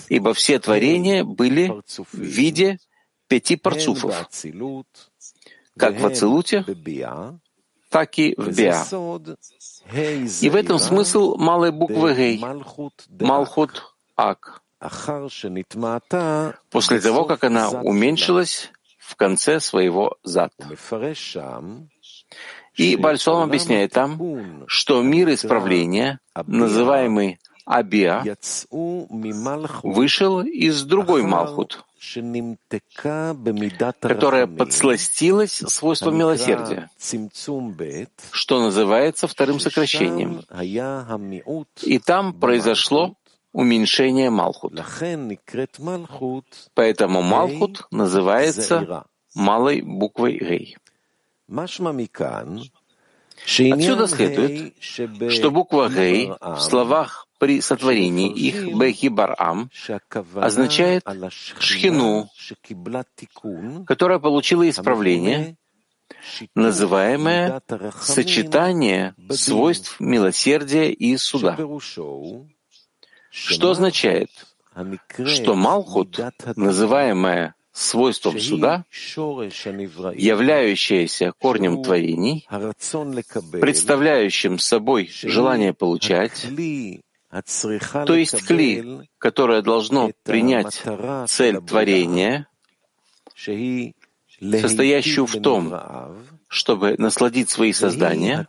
ибо 0.08 0.34
все 0.34 0.60
творения 0.60 1.26
были 1.26 1.68
в 1.68 2.18
виде 2.18 2.80
пяти 3.28 3.58
парцуфов, 3.58 4.30
как 5.76 6.00
в 6.00 6.06
Ацилуте, 6.06 6.64
так 7.90 8.20
и 8.20 8.36
в 8.38 8.56
Биа. 8.56 8.86
И 10.42 10.50
в 10.50 10.56
этом 10.56 10.80
смысл 10.80 11.36
малой 11.36 11.74
буквы 11.74 12.16
Гей, 12.16 12.42
Малхут 13.20 13.97
Ак, 14.18 14.62
после 16.70 17.00
того, 17.00 17.26
как 17.26 17.44
она 17.44 17.70
уменьшилась 17.70 18.72
в 19.00 19.16
конце 19.16 19.60
своего 19.60 20.18
зад. 20.24 20.54
И 22.76 22.96
Бальсолом 22.96 23.44
объясняет 23.44 23.92
там, 23.94 24.66
что 24.68 25.02
мир 25.02 25.34
исправления, 25.34 26.20
называемый 26.46 27.40
Абиа, 27.66 28.24
вышел 29.84 30.42
из 30.42 30.84
другой 30.84 31.24
Малхут, 31.24 31.84
которая 34.02 34.48
подсластилась 34.48 35.54
свойством 35.54 36.18
милосердия, 36.18 36.90
что 38.32 38.62
называется 38.62 39.28
вторым 39.28 39.60
сокращением. 39.60 40.44
И 41.82 42.00
там 42.00 42.34
произошло 42.34 43.16
уменьшение 43.58 44.30
Малхут. 44.30 44.74
Поэтому 46.76 47.24
Малхут 47.24 47.88
называется 47.90 49.06
малой 49.34 49.82
буквой 49.82 50.38
Гей. 50.38 50.78
Отсюда 53.72 54.08
следует, 54.08 54.76
что 54.82 55.52
буква 55.52 55.90
«гей» 55.90 56.32
в 56.42 56.60
словах 56.60 57.28
при 57.40 57.62
сотворении 57.62 58.32
их 58.32 58.76
Бехибарам 58.76 59.70
означает 60.36 61.04
шхину, 61.60 62.30
которая 63.86 64.20
получила 64.20 64.68
исправление, 64.70 65.56
называемое 66.56 67.62
сочетание 68.02 69.16
свойств 69.30 70.00
милосердия 70.00 70.92
и 70.92 71.16
суда. 71.18 71.56
Что 73.46 73.72
означает, 73.72 74.30
что 75.26 75.56
Малхут, 75.56 76.20
называемая 76.56 77.56
свойством 77.72 78.40
суда, 78.40 78.86
являющаяся 80.16 81.32
корнем 81.40 81.84
творений, 81.84 82.48
представляющим 83.62 84.58
собой 84.58 85.12
желание 85.22 85.74
получать, 85.74 86.48
то 87.30 88.16
есть 88.16 88.46
кли, 88.46 89.08
которое 89.20 89.62
должно 89.62 90.12
принять 90.24 90.82
цель 91.28 91.62
творения, 91.62 92.48
состоящую 93.36 95.28
в 95.28 95.40
том, 95.42 95.74
чтобы 96.48 96.96
насладить 96.98 97.50
свои 97.50 97.74
создания, 97.74 98.48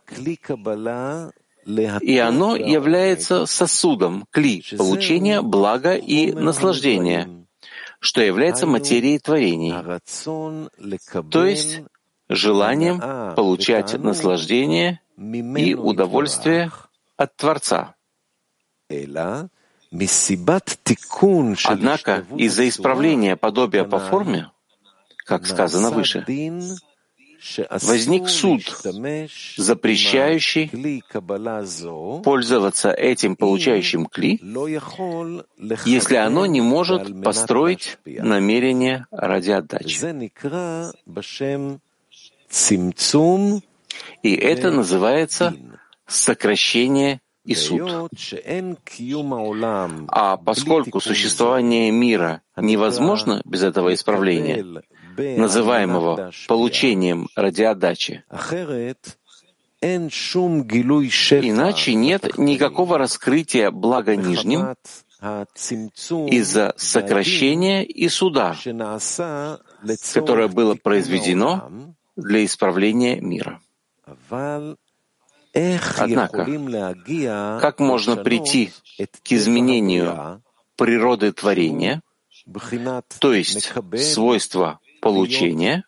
и 1.65 2.17
оно 2.17 2.55
является 2.55 3.45
сосудом, 3.45 4.25
кли, 4.31 4.63
получения 4.77 5.41
блага 5.41 5.95
и 5.95 6.31
наслаждения, 6.31 7.45
что 7.99 8.21
является 8.21 8.65
материей 8.65 9.19
творений, 9.19 9.73
то 11.31 11.45
есть 11.45 11.81
желанием 12.29 12.99
получать 13.35 13.93
наслаждение 13.93 15.01
и 15.17 15.73
удовольствие 15.75 16.71
от 17.17 17.35
Творца. 17.35 17.95
Однако 21.65 22.25
из-за 22.37 22.69
исправления 22.69 23.35
подобия 23.35 23.83
по 23.83 23.99
форме, 23.99 24.51
как 25.25 25.45
сказано 25.45 25.91
выше, 25.91 26.25
возник 27.81 28.29
суд, 28.29 28.61
запрещающий 29.57 30.69
пользоваться 32.23 32.91
этим 32.91 33.35
получающим 33.35 34.05
кли, 34.05 34.39
если 35.85 36.15
оно 36.15 36.45
не 36.45 36.61
может 36.61 37.21
построить 37.23 37.97
намерение 38.05 39.05
ради 39.11 39.51
отдачи. 39.51 39.99
И 44.23 44.35
это 44.35 44.71
называется 44.71 45.55
сокращение 46.07 47.21
и 47.45 47.55
суд. 47.55 48.09
А 50.07 50.37
поскольку 50.37 50.99
существование 50.99 51.91
мира 51.91 52.41
невозможно 52.57 53.41
без 53.45 53.63
этого 53.63 53.93
исправления, 53.93 54.83
называемого 55.17 56.31
получением 56.47 57.29
ради 57.35 57.63
отдачи. 57.63 58.23
Иначе 61.41 61.93
нет 61.93 62.37
никакого 62.37 62.97
раскрытия 62.97 63.71
блага 63.71 64.15
нижним 64.15 64.75
из-за 66.27 66.73
сокращения 66.77 67.83
и 67.83 68.09
суда, 68.09 68.55
которое 70.13 70.47
было 70.47 70.75
произведено 70.75 71.69
для 72.15 72.45
исправления 72.45 73.19
мира. 73.19 73.61
Однако, 75.97 76.45
как 77.59 77.79
можно 77.79 78.15
прийти 78.17 78.71
к 78.97 79.31
изменению 79.31 80.41
природы 80.75 81.31
творения, 81.31 82.01
то 83.19 83.33
есть 83.33 83.73
свойства 83.97 84.79
получения, 84.99 85.83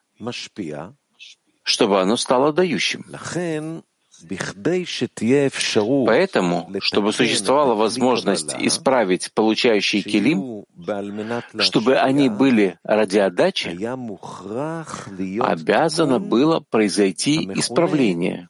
чтобы 1.64 2.02
оно 2.02 2.18
стало 2.18 2.54
дающим. 2.54 3.06
Поэтому, 6.06 6.72
чтобы 6.80 7.14
существовала 7.14 7.76
возможность 7.76 8.54
исправить 8.60 9.34
получающий 9.34 10.02
килим, 10.02 10.66
чтобы 11.60 11.98
они 11.98 12.30
были 12.30 12.78
ради 12.84 13.18
отдачи, 13.18 13.70
обязано 15.42 16.20
было 16.20 16.60
произойти 16.60 17.46
исправление, 17.56 18.50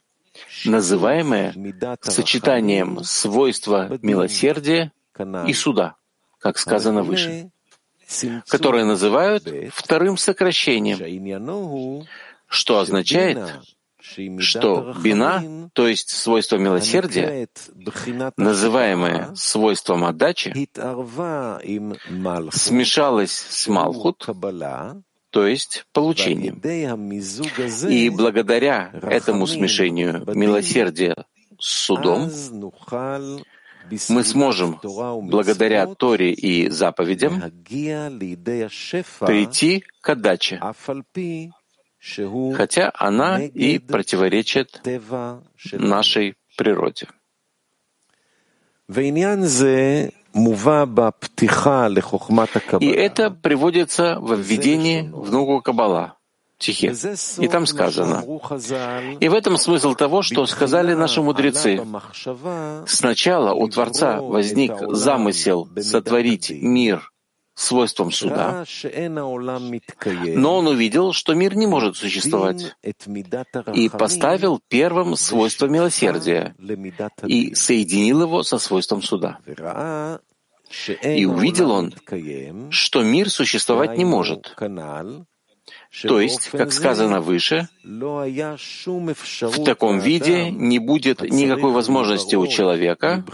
называемое 0.64 1.54
сочетанием 2.02 3.02
свойства 3.04 3.98
милосердия 4.02 4.92
и 5.46 5.52
суда, 5.52 5.96
как 6.38 6.58
сказано 6.58 7.02
выше 7.02 7.50
которое 8.48 8.84
называют 8.84 9.48
вторым 9.72 10.16
сокращением, 10.16 12.06
что 12.46 12.78
означает, 12.78 13.38
что 14.38 14.94
бина, 15.02 15.70
то 15.72 15.88
есть 15.88 16.10
свойство 16.10 16.56
милосердия, 16.56 17.48
называемое 18.36 19.34
свойством 19.34 20.04
отдачи, 20.04 20.52
смешалось 22.52 23.32
с 23.32 23.68
малхут, 23.68 24.26
то 25.30 25.46
есть 25.46 25.86
получением. 25.92 26.60
И 27.88 28.10
благодаря 28.10 28.90
этому 29.02 29.46
смешению 29.46 30.24
милосердия 30.34 31.24
с 31.58 31.86
судом 31.86 32.30
мы 34.08 34.24
сможем, 34.24 34.78
благодаря 34.82 35.86
Торе 35.86 36.32
и 36.32 36.68
заповедям, 36.70 37.42
прийти 39.20 39.84
к 40.00 40.08
отдаче, 40.08 40.60
хотя 42.56 42.92
она 42.94 43.42
и 43.42 43.78
противоречит 43.78 44.82
нашей 45.72 46.34
природе. 46.56 47.06
И 52.80 52.88
это 52.88 53.30
приводится 53.30 54.18
в 54.20 54.34
введении 54.34 55.02
в 55.02 55.30
Нугу 55.30 55.60
Каббала 55.60 56.16
стихе. 56.62 56.94
И 57.38 57.48
там 57.48 57.66
сказано, 57.66 58.24
«И 59.20 59.28
в 59.28 59.34
этом 59.34 59.56
смысл 59.56 59.94
того, 59.94 60.22
что 60.22 60.46
сказали 60.46 60.94
наши 60.94 61.20
мудрецы. 61.22 61.84
Сначала 62.86 63.52
у 63.54 63.68
Творца 63.68 64.20
возник 64.20 64.72
замысел 64.90 65.68
сотворить 65.80 66.50
мир 66.50 67.12
свойством 67.54 68.10
суда, 68.10 68.64
но 70.34 70.56
он 70.56 70.66
увидел, 70.68 71.12
что 71.12 71.34
мир 71.34 71.54
не 71.54 71.66
может 71.66 71.96
существовать, 71.96 72.74
и 73.74 73.88
поставил 73.88 74.60
первым 74.68 75.16
свойство 75.16 75.66
милосердия 75.66 76.54
и 77.26 77.54
соединил 77.54 78.22
его 78.22 78.42
со 78.42 78.58
свойством 78.58 79.02
суда. 79.02 79.38
И 81.02 81.26
увидел 81.26 81.70
он, 81.70 81.94
что 82.70 83.02
мир 83.02 83.28
существовать 83.28 83.98
не 83.98 84.06
может, 84.06 84.56
то 86.00 86.20
есть, 86.20 86.48
как 86.50 86.72
сказано 86.72 87.20
выше, 87.20 87.68
в 87.84 89.64
таком 89.64 89.98
виде 90.00 90.50
не 90.50 90.78
будет 90.78 91.20
никакой 91.22 91.72
возможности 91.72 92.34
у 92.34 92.46
человека, 92.46 93.24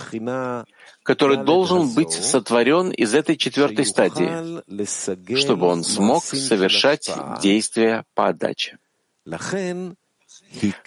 который 1.05 1.37
должен 1.45 1.95
быть 1.95 2.13
сотворен 2.13 2.91
из 2.91 3.15
этой 3.15 3.37
четвертой 3.37 3.87
стадии, 3.87 5.37
чтобы 5.37 5.67
он 5.67 5.85
смог 5.85 6.25
совершать 6.25 7.09
действия 7.41 8.05
по 8.15 8.29
отдаче. 8.29 8.79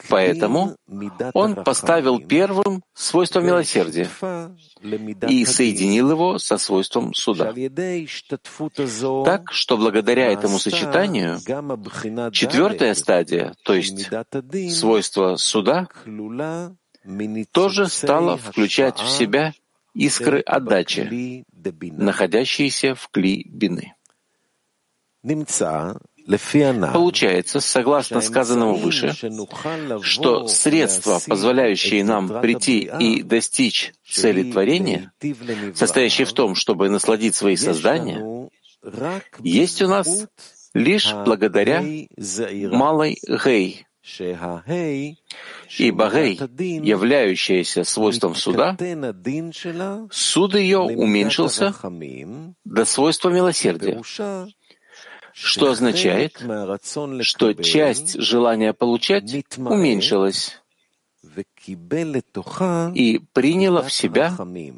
Поэтому 0.10 0.76
он 1.34 1.56
поставил 1.56 2.19
первым 2.19 2.84
свойство 2.93 3.39
милосердия 3.39 4.10
и 5.28 5.45
соединил 5.45 6.12
его 6.12 6.38
со 6.39 6.58
свойством 6.58 7.13
суда. 7.13 7.54
Так 9.26 9.52
что 9.52 9.78
благодаря 9.78 10.32
этому 10.32 10.60
сочетанию 10.60 11.39
четвертая 12.32 12.93
стадия, 12.95 13.56
то 13.63 13.74
есть 13.74 14.10
свойство 14.71 15.36
суда, 15.36 15.88
тоже 17.52 17.88
стала 17.88 18.38
включать 18.38 19.00
в 19.00 19.10
себя 19.10 19.54
искры 19.93 20.39
отдачи, 20.39 21.45
находящиеся 21.80 22.95
в 22.95 23.08
кли 23.10 23.43
бины. 23.47 23.93
Получается, 26.94 27.60
согласно 27.60 28.22
сказанному 28.22 28.76
выше, 28.76 29.13
что 30.02 30.48
средства, 30.48 31.20
позволяющие 31.26 32.04
нам 32.04 32.41
прийти 32.41 32.89
и 33.00 33.24
достичь 33.24 33.94
цели 34.08 34.52
творения, 34.52 35.12
состоящие 35.76 36.26
в 36.26 36.34
том, 36.34 36.56
чтобы 36.56 36.89
насладить 36.89 37.36
свои 37.36 37.56
создания, 37.56 38.50
есть 39.39 39.82
у 39.82 39.88
нас 39.88 40.28
лишь 40.74 41.13
благодаря 41.13 41.84
малой 42.72 43.17
гей, 43.46 43.86
Ибо 45.78 46.10
гей, 46.10 46.39
являющаяся 46.84 47.84
свойством 47.84 48.36
суда, 48.36 48.76
суд 50.12 50.56
ее 50.56 50.80
уменьшился 50.80 51.74
до 52.65 52.86
свойства 52.86 53.30
милосердия, 53.30 54.02
что 55.34 55.72
означает, 55.72 56.41
что 57.22 57.54
часть 57.54 58.20
желания 58.20 58.74
получать 58.74 59.24
уменьшилась 59.58 60.58
и 62.96 63.22
приняла 63.34 63.84
в 63.84 63.94
себя 63.94 64.36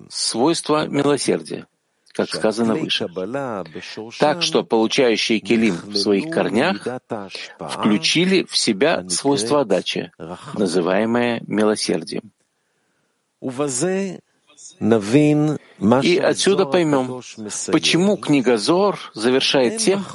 свойства 0.10 0.88
милосердия 0.88 1.68
как 2.14 2.30
сказано 2.30 2.76
выше. 2.76 3.08
Так 4.20 4.44
что 4.44 4.64
получающие 4.64 5.40
келим 5.40 5.76
в 5.76 5.96
своих 5.98 6.30
корнях 6.30 6.88
включили 7.60 8.44
в 8.44 8.56
себя 8.56 9.08
свойство 9.10 9.62
отдачи, 9.62 10.12
называемое 10.54 11.42
милосердием. 11.48 12.32
И 16.04 16.18
отсюда 16.18 16.66
поймем, 16.66 17.22
почему 17.72 18.18
книга 18.18 18.58
Зор 18.58 19.00
завершает 19.14 19.80
тем, 19.80 20.06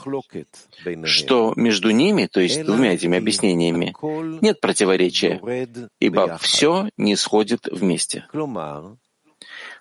что 1.05 1.53
между 1.57 1.91
ними, 1.91 2.27
то 2.27 2.41
есть 2.41 2.65
двумя 2.65 2.95
этими 2.95 3.19
объяснениями, 3.19 3.95
нет 4.41 4.61
противоречия, 4.61 5.41
ибо 6.01 6.39
все 6.39 6.89
не 6.97 7.17
сходит 7.17 7.67
вместе. 7.71 8.27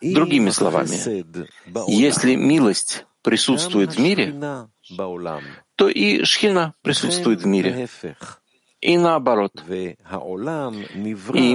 Другими 0.02 0.50
словами, 0.50 1.26
если 1.88 2.36
милость 2.36 3.06
присутствует 3.22 3.96
в 3.96 4.00
мире, 4.00 4.36
то 5.76 5.90
и 5.90 6.24
шхина 6.24 6.74
присутствует 6.82 7.42
в 7.42 7.46
мире. 7.46 7.88
И 8.82 8.98
наоборот. 8.98 9.54
И 9.68 9.96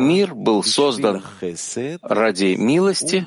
мир 0.00 0.35
был 0.35 0.62
создан 0.64 1.22
ради 2.02 2.56
милости 2.56 3.26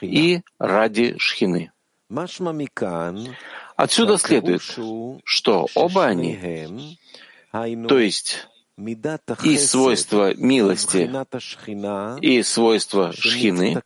и 0.00 0.42
ради 0.58 1.16
шхины. 1.18 1.72
Отсюда 3.76 4.18
следует, 4.18 4.62
что 5.24 5.66
оба 5.74 6.06
они, 6.06 6.98
то 7.52 7.98
есть 7.98 8.48
и 9.44 9.58
свойство 9.58 10.34
милости, 10.34 11.10
и 12.20 12.42
свойство 12.42 13.12
шхины, 13.12 13.82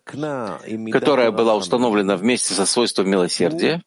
которая 0.91 1.31
была 1.31 1.55
установлена 1.55 2.17
вместе 2.17 2.55
со 2.55 2.67
свойством 2.67 3.09
милосердия, 3.09 3.83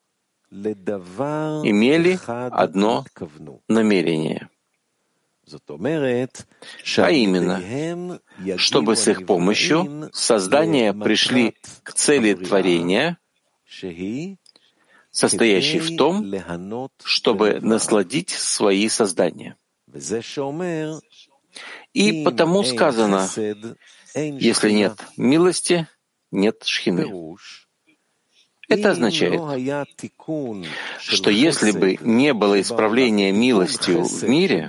имели 0.52 2.20
одно 2.26 3.06
намерение. 3.68 4.50
А 6.98 7.12
именно, 7.12 8.20
чтобы 8.58 8.96
с 8.96 9.08
их 9.08 9.26
помощью 9.26 10.10
создания 10.14 10.94
пришли 10.94 11.56
к 11.84 11.94
цели 11.94 12.34
творения, 12.34 13.18
состоящей 15.12 15.80
в 15.80 15.98
том, 15.98 16.34
чтобы 17.04 17.60
насладить 17.62 18.30
свои 18.30 18.88
создания. 18.90 19.58
И 21.94 22.24
потому 22.24 22.64
сказано, 22.64 23.28
если 24.16 24.72
нет 24.72 24.98
милости, 25.18 25.88
нет 26.32 26.64
шхины. 26.64 27.36
Это 28.80 28.92
означает, 28.92 29.42
что 31.00 31.30
если 31.30 31.72
бы 31.72 31.98
не 32.02 32.34
было 32.34 32.60
исправления 32.62 33.32
милостью 33.32 34.04
в 34.04 34.24
мире, 34.24 34.68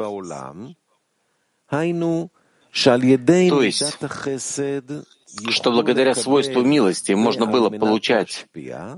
то 1.68 3.62
есть, 3.62 3.96
что 5.48 5.70
благодаря 5.70 6.14
свойству 6.14 6.62
милости 6.62 7.12
можно 7.12 7.46
было 7.46 7.70
получать 7.70 8.46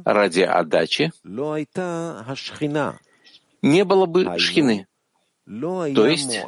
ради 0.04 0.40
отдачи, 0.40 1.12
не 3.62 3.84
было 3.84 4.06
бы 4.06 4.38
шхины. 4.38 4.86
То 5.46 6.06
есть 6.08 6.40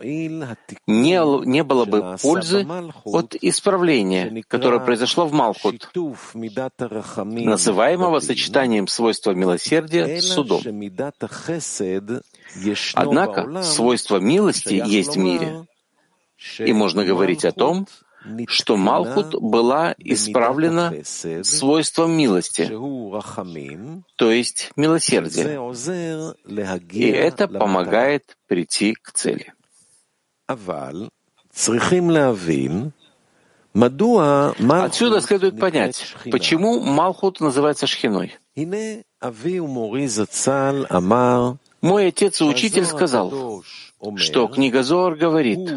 не, 0.88 1.46
не 1.46 1.62
было 1.62 1.84
бы 1.84 2.16
пользы 2.20 2.66
от 3.04 3.36
исправления, 3.40 4.42
которое 4.48 4.80
произошло 4.80 5.26
в 5.26 5.32
Малхут, 5.32 5.88
называемого 7.14 8.18
сочетанием 8.18 8.88
свойства 8.88 9.30
милосердия 9.32 10.20
с 10.20 10.32
судом. 10.32 10.62
Однако 12.94 13.62
свойство 13.62 14.16
милости 14.16 14.82
есть 14.84 15.14
в 15.14 15.18
мире, 15.18 15.66
и 16.58 16.72
можно 16.72 17.04
говорить 17.04 17.44
о 17.44 17.52
том, 17.52 17.86
что 18.48 18.76
Малхут 18.76 19.34
была 19.34 19.94
исправлена 19.98 20.92
свойством 21.42 22.12
милости, 22.12 22.68
то 24.16 24.30
есть 24.30 24.70
милосердия, 24.76 25.60
и 26.90 27.08
это 27.08 27.48
помогает 27.48 28.36
прийти 28.46 28.94
к 28.94 29.12
цели. 29.12 29.52
Отсюда 33.74 35.20
следует 35.20 35.60
понять, 35.60 36.14
почему 36.30 36.80
Малхут 36.80 37.40
называется 37.40 37.86
Шхиной. 37.86 38.36
Мой 41.80 42.08
отец 42.08 42.40
и 42.40 42.44
учитель 42.44 42.84
сказал, 42.84 43.62
что 44.16 44.48
книга 44.48 44.82
Зор 44.82 45.14
говорит, 45.16 45.70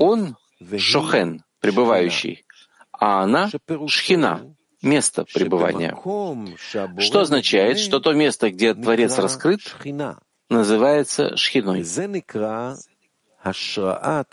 он 0.00 0.36
Шохен, 0.78 1.42
пребывающий, 1.60 2.44
а 2.92 3.22
она— 3.22 3.50
Шхина, 3.88 4.54
место 4.82 5.24
пребывания. 5.24 5.96
Что 6.98 7.20
означает, 7.20 7.78
что 7.78 8.00
то 8.00 8.12
место, 8.12 8.50
где 8.50 8.74
Творец 8.74 9.18
раскрыт, 9.18 9.60
называется 10.48 11.36
Шхиной. 11.36 11.84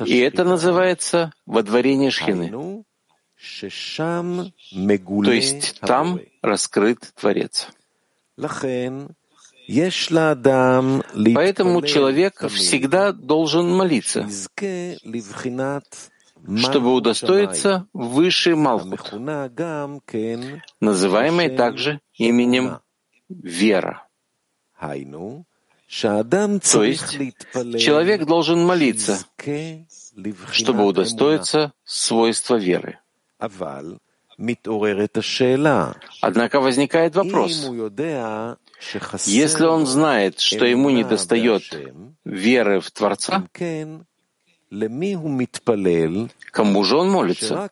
И 0.05 0.17
это 0.19 0.43
называется 0.43 1.33
водворение 1.45 2.11
Шхины. 2.11 2.83
То 5.25 5.31
есть 5.31 5.79
там 5.81 6.19
раскрыт 6.41 7.11
Творец. 7.19 7.67
Поэтому 11.35 11.81
человек 11.81 12.47
всегда 12.49 13.11
должен 13.11 13.69
молиться, 13.69 14.27
чтобы 16.57 16.93
удостоиться 16.93 17.87
высшей 17.93 18.55
Малхут, 18.55 19.11
называемой 20.79 21.49
также 21.49 21.99
именем 22.13 22.79
вера. 23.29 24.07
То 24.79 26.83
есть 26.83 27.17
человек 27.77 28.25
должен 28.25 28.65
молиться, 28.65 29.19
чтобы 30.51 30.85
удостоиться 30.85 31.73
свойства 31.83 32.55
веры. 32.55 32.99
Однако 36.21 36.61
возникает 36.61 37.15
вопрос, 37.15 37.69
если 39.25 39.65
он 39.65 39.85
знает, 39.85 40.39
что 40.39 40.65
ему 40.65 40.89
недостает 40.89 41.63
веры 42.25 42.79
в 42.79 42.91
Творца, 42.91 43.47
Кому 46.51 46.83
же 46.85 46.95
он 46.95 47.09
молится? 47.11 47.69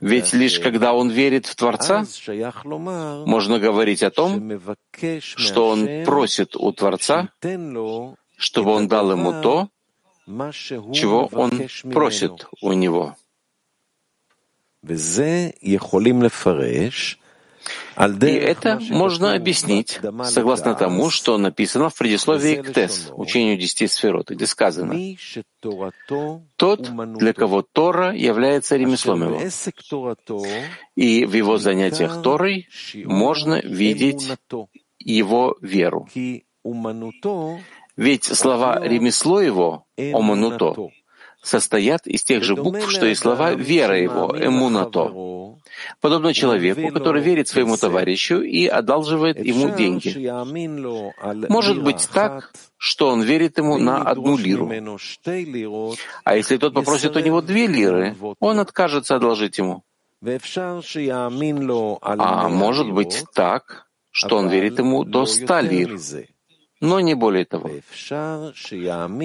Ведь 0.00 0.32
лишь 0.32 0.60
когда 0.60 0.92
он 0.94 1.10
верит 1.10 1.46
в 1.46 1.56
Творца, 1.56 2.06
можно 3.26 3.58
говорить 3.58 4.04
о 4.04 4.10
том, 4.10 4.60
что 5.20 5.68
он 5.68 6.04
просит 6.04 6.54
у 6.56 6.72
Творца, 6.72 7.28
чтобы 8.36 8.70
он 8.70 8.86
дал 8.86 9.10
ему 9.10 9.32
то, 9.42 9.68
чего 10.92 11.28
он 11.32 11.68
просит 11.92 12.46
у 12.62 12.72
него. 12.72 13.16
И 17.96 18.26
это 18.26 18.80
можно 18.90 19.34
объяснить 19.34 20.00
согласно 20.24 20.74
тому, 20.74 21.10
что 21.10 21.38
написано 21.38 21.90
в 21.90 21.96
предисловии 21.96 22.56
к 22.56 22.72
Тес, 22.72 23.10
учению 23.12 23.56
десяти 23.56 23.86
сферот, 23.86 24.30
где 24.30 24.46
сказано, 24.46 24.94
«Тот, 26.56 26.90
для 27.18 27.32
кого 27.32 27.62
Тора 27.62 28.12
является 28.14 28.76
ремеслом 28.76 29.22
его, 29.22 29.40
и 30.96 31.24
в 31.24 31.32
его 31.34 31.58
занятиях 31.58 32.22
Торой 32.22 32.68
можно 33.04 33.60
видеть 33.62 34.30
его 34.98 35.56
веру. 35.60 36.08
Ведь 37.96 38.24
слова 38.24 38.80
«ремесло 38.82 39.40
его»— 39.40 39.86
«омануто» 39.96 40.90
состоят 41.44 42.06
из 42.06 42.24
тех 42.24 42.42
же 42.42 42.56
букв, 42.56 42.90
что 42.90 43.06
и 43.06 43.14
слова 43.14 43.52
«вера 43.54 43.96
его»— 44.00 44.34
«эмунато». 44.46 45.12
подобно 46.00 46.32
человеку, 46.32 46.88
который 46.92 47.22
верит 47.22 47.48
своему 47.48 47.76
товарищу 47.76 48.40
и 48.40 48.66
одалживает 48.66 49.38
ему 49.44 49.70
деньги. 49.76 50.10
Может 51.48 51.82
быть 51.82 52.08
так, 52.12 52.52
что 52.76 53.08
он 53.08 53.22
верит 53.22 53.58
ему 53.58 53.78
на 53.78 54.02
одну 54.02 54.36
лиру. 54.36 54.70
А 56.24 56.36
если 56.36 56.56
тот 56.56 56.74
попросит 56.74 57.16
у 57.16 57.20
него 57.20 57.40
две 57.40 57.66
лиры, 57.66 58.16
он 58.40 58.60
откажется 58.60 59.16
одолжить 59.16 59.58
ему. 59.58 59.82
А 62.02 62.48
может 62.48 62.90
быть 62.90 63.24
так, 63.34 63.86
что 64.10 64.36
он 64.36 64.48
верит 64.48 64.78
ему 64.78 65.04
до 65.04 65.26
ста 65.26 65.60
лир, 65.60 65.98
но 66.84 67.00
не 67.00 67.14
более 67.14 67.46
того. 67.46 67.70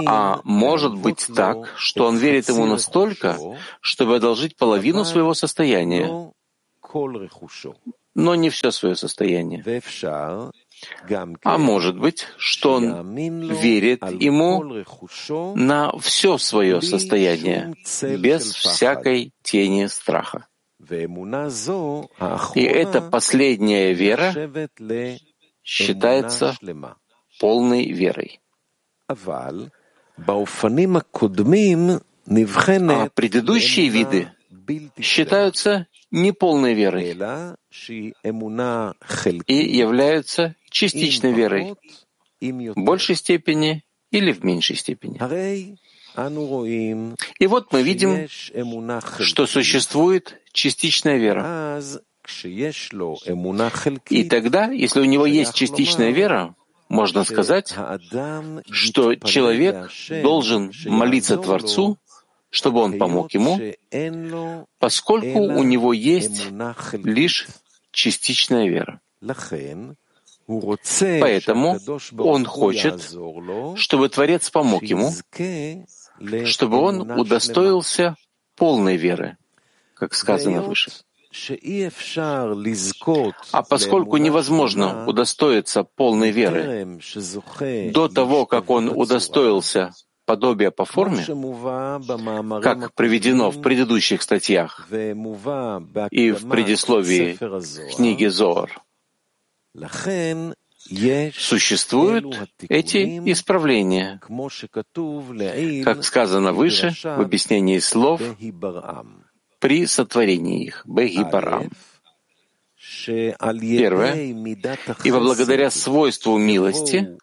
А 0.07 0.41
может 0.43 0.95
быть 0.95 1.27
так, 1.35 1.73
что 1.75 2.05
он 2.05 2.17
верит 2.17 2.47
ему 2.49 2.65
настолько, 2.65 3.37
чтобы 3.81 4.15
одолжить 4.15 4.55
половину 4.55 5.03
своего 5.03 5.33
состояния, 5.33 6.31
но 8.15 8.35
не 8.35 8.49
все 8.49 8.71
свое 8.71 8.95
состояние. 8.95 9.61
А 11.43 11.57
может 11.57 11.99
быть, 11.99 12.27
что 12.37 12.75
он 12.75 13.15
верит 13.15 14.01
ему 14.09 14.83
на 15.55 15.91
все 15.99 16.37
свое 16.37 16.81
состояние, 16.81 17.75
без 18.17 18.53
всякой 18.53 19.33
тени 19.43 19.87
страха. 19.87 20.47
И 22.55 22.63
эта 22.63 23.01
последняя 23.01 23.91
вера 23.93 24.33
считается 25.61 26.55
полной 27.39 27.91
верой. 27.91 28.39
А 29.07 29.15
предыдущие 33.09 33.87
виды 33.87 34.31
считаются 35.01 35.87
неполной 36.11 36.75
верой 36.75 37.17
и 39.47 39.77
являются 39.77 40.55
частичной 40.69 41.33
верой 41.33 41.75
в 42.41 42.79
большей 42.79 43.15
степени 43.15 43.83
или 44.11 44.31
в 44.31 44.43
меньшей 44.43 44.75
степени. 44.75 45.17
И 47.39 47.47
вот 47.47 47.71
мы 47.71 47.81
видим, 47.81 48.27
что 49.19 49.47
существует 49.47 50.39
частичная 50.51 51.17
вера. 51.17 51.81
И 54.09 54.29
тогда, 54.29 54.69
если 54.69 54.99
у 54.99 55.05
него 55.05 55.25
есть 55.25 55.55
частичная 55.55 56.11
вера, 56.11 56.53
можно 56.89 57.23
сказать, 57.23 57.73
что 58.69 59.15
человек 59.15 59.91
должен 60.23 60.71
молиться 60.85 61.37
Творцу, 61.37 61.97
чтобы 62.49 62.81
он 62.81 62.97
помог 62.97 63.31
ему, 63.33 64.65
поскольку 64.79 65.39
у 65.39 65.63
него 65.63 65.93
есть 65.93 66.47
лишь 67.03 67.47
частичная 67.91 68.67
вера. 68.67 68.99
Поэтому 70.47 71.79
он 72.17 72.45
хочет, 72.45 73.15
чтобы 73.75 74.09
Творец 74.09 74.49
помог 74.49 74.83
ему, 74.83 75.11
чтобы 76.45 76.77
он 76.77 77.11
удостоился 77.11 78.15
полной 78.55 78.97
веры, 78.97 79.37
как 79.93 80.15
сказано 80.15 80.63
выше. 80.63 80.91
А 83.51 83.63
поскольку 83.63 84.17
невозможно 84.17 85.05
удостоиться 85.07 85.83
полной 85.83 86.31
веры 86.31 86.99
до 87.91 88.07
того, 88.07 88.45
как 88.47 88.69
он 88.69 88.89
удостоился 88.89 89.93
подобия 90.25 90.71
по 90.71 90.85
форме, 90.85 91.23
как 92.61 92.93
приведено 92.93 93.51
в 93.51 93.61
предыдущих 93.61 94.21
статьях 94.21 94.87
и 94.91 96.31
в 96.31 96.49
предисловии 96.49 97.37
книги 97.95 98.25
Зоар, 98.25 98.81
существуют 101.35 102.37
эти 102.69 103.31
исправления, 103.31 104.19
как 105.83 106.03
сказано 106.03 106.53
выше 106.53 106.93
в 107.03 107.21
объяснении 107.21 107.79
слов 107.79 108.21
при 109.59 109.85
сотворении 109.85 110.65
их, 110.65 110.83
Бегибарам. 110.85 111.69
Первое. 113.05 114.15
Ибо 115.03 115.19
благодаря 115.19 115.69
свойству 115.69 116.37
милости 116.37 117.17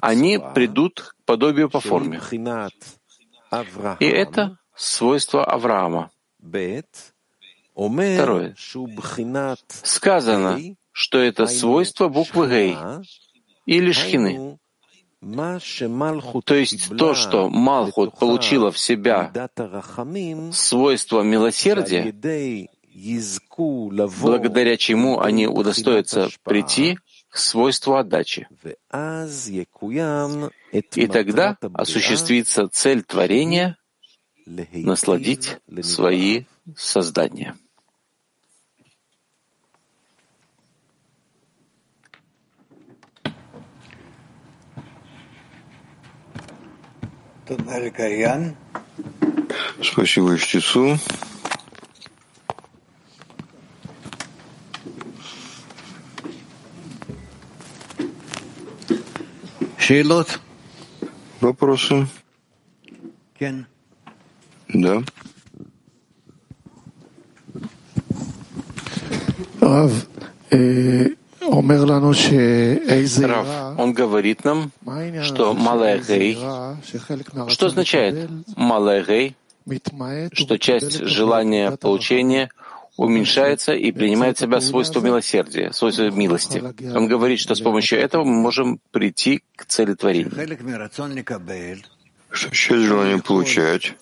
они 0.00 0.38
придут 0.54 1.00
к 1.00 1.14
подобию 1.24 1.68
по 1.68 1.80
форме. 1.80 2.20
И 4.00 4.06
это 4.06 4.58
свойство 4.74 5.44
Авраама. 5.44 6.10
Второе. 7.74 8.54
Сказано, 9.82 10.60
что 10.92 11.18
это 11.18 11.46
свойство 11.46 12.08
буквы 12.08 12.48
Гей 12.48 12.76
или 13.66 13.92
Шхины. 13.92 14.51
То 16.44 16.54
есть 16.54 16.96
то, 16.96 17.14
что 17.14 17.48
Малхут 17.48 18.18
получила 18.18 18.72
в 18.72 18.78
себя 18.78 19.32
свойство 20.52 21.22
милосердия, 21.22 22.12
благодаря 24.20 24.76
чему 24.76 25.20
они 25.20 25.46
удостоятся 25.46 26.28
прийти 26.42 26.98
к 27.28 27.36
свойству 27.36 27.94
отдачи. 27.94 28.48
И 30.72 31.06
тогда 31.06 31.56
осуществится 31.74 32.68
цель 32.68 33.02
творения— 33.04 33.78
насладить 34.46 35.58
свои 35.82 36.44
создания. 36.76 37.56
Спасибо 49.82 50.38
чтецу. 50.38 50.98
Вопросы? 61.40 62.06
Да. 64.68 65.02
Рав, 69.60 69.92
он 73.78 73.92
говорит 73.92 74.44
нам, 74.44 74.70
что 75.22 75.54
малая 75.54 75.98
гей, 75.98 76.38
что 77.48 77.66
означает 77.66 78.30
малая 78.56 79.04
гей, 79.04 79.36
что 80.32 80.58
часть 80.58 81.04
желания 81.04 81.70
получения 81.72 82.50
уменьшается 82.96 83.72
и 83.72 83.90
принимает 83.90 84.36
в 84.36 84.40
себя 84.40 84.60
свойство 84.60 85.00
милосердия, 85.00 85.72
свойство 85.72 86.10
милости. 86.10 86.62
Он 86.94 87.06
говорит, 87.08 87.40
что 87.40 87.54
с 87.54 87.60
помощью 87.60 87.98
этого 87.98 88.24
мы 88.24 88.34
можем 88.34 88.80
прийти 88.90 89.42
к 89.56 89.64
цели 89.64 89.94
творения. 89.94 90.30
Что 92.30 92.50
часть 92.50 92.82
желания 92.86 93.18
получать. 93.18 93.94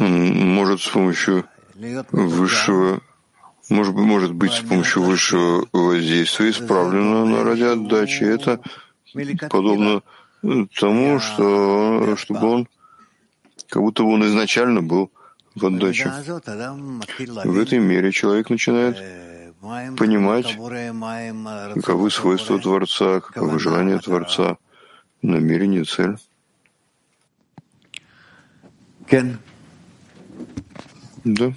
Может 0.00 0.80
с 0.80 0.88
помощью 0.88 1.44
высшего 2.12 3.00
может, 3.68 3.94
может 3.94 4.32
быть 4.32 4.52
с 4.52 4.60
помощью 4.60 5.02
высшего 5.02 5.66
воздействия 5.72 6.50
исправлено 6.50 7.24
но 7.24 7.44
ради 7.44 7.62
отдачи. 7.62 8.24
Это 8.24 8.60
подобно 9.50 10.02
тому, 10.78 11.18
что 11.20 12.16
чтобы 12.16 12.46
он, 12.48 12.68
как 13.68 13.82
будто 13.82 14.02
бы 14.02 14.12
он 14.14 14.24
изначально 14.26 14.82
был 14.82 15.10
в 15.54 15.66
отдаче. 15.66 16.12
В 17.44 17.58
этой 17.58 17.78
мере 17.78 18.12
человек 18.12 18.50
начинает 18.50 18.96
понимать, 19.96 20.56
каковы 21.74 22.10
свойства 22.10 22.58
Творца, 22.58 23.20
каковы 23.20 23.58
желания 23.58 23.98
Творца, 23.98 24.56
намерение, 25.22 25.84
цель. 25.84 26.16
Да. 31.24 31.52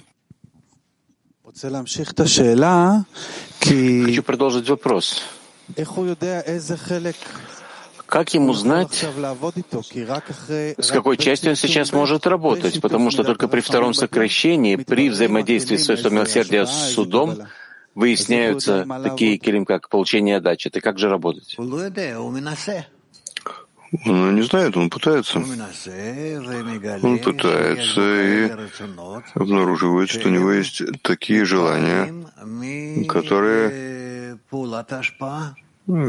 Хочу 3.60 4.22
продолжить 4.22 4.68
вопрос. 4.68 5.22
Как 8.06 8.34
ему 8.34 8.52
знать, 8.52 9.06
с 10.78 10.90
какой 10.90 11.16
частью 11.16 11.50
он 11.50 11.56
сейчас 11.56 11.92
может 11.92 12.26
работать? 12.26 12.80
Потому 12.80 13.10
что 13.10 13.24
только 13.24 13.48
при 13.48 13.60
втором 13.60 13.94
сокращении, 13.94 14.76
при 14.76 15.08
взаимодействии 15.08 15.76
с 15.76 15.84
свойством 15.86 16.14
милосердия 16.14 16.66
с 16.66 16.92
судом, 16.92 17.38
выясняются 17.94 18.86
такие 19.02 19.38
келим, 19.38 19.64
как 19.64 19.88
получение 19.88 20.38
отдачи. 20.38 20.68
Это 20.68 20.80
как 20.80 20.98
же 20.98 21.08
работать? 21.08 21.56
Он 24.06 24.34
не 24.34 24.42
знает, 24.42 24.76
он 24.76 24.88
пытается. 24.88 25.38
Он 27.02 27.18
пытается 27.18 28.00
и 28.00 28.50
обнаруживает, 29.34 30.08
что 30.08 30.28
у 30.28 30.32
него 30.32 30.52
есть 30.52 30.82
такие 31.02 31.44
желания, 31.44 32.12
которые 33.06 34.38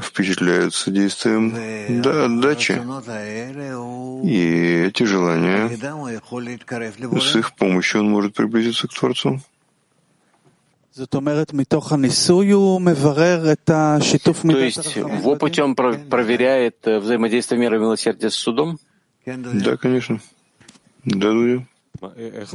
впечатляются 0.01 0.91
действием 0.91 1.51
да, 2.01 2.25
отдачи. 2.25 2.79
И 4.23 4.85
эти 4.87 5.03
желания, 5.03 5.69
с 7.19 7.35
их 7.35 7.53
помощью 7.55 8.01
он 8.01 8.09
может 8.11 8.33
приблизиться 8.33 8.87
к 8.87 8.93
Творцу. 8.93 9.41
То 10.94 11.04
есть 14.58 14.96
его 14.96 15.36
путем 15.36 15.74
проверяет 15.76 16.76
э, 16.86 16.98
взаимодействие 16.98 17.60
мира 17.60 17.78
милосердия 17.78 18.30
с 18.30 18.34
судом? 18.34 18.78
Да, 19.26 19.76
конечно. 19.76 20.20
Да, 21.04 21.30
Дудя. 21.32 21.62
איך 22.34 22.54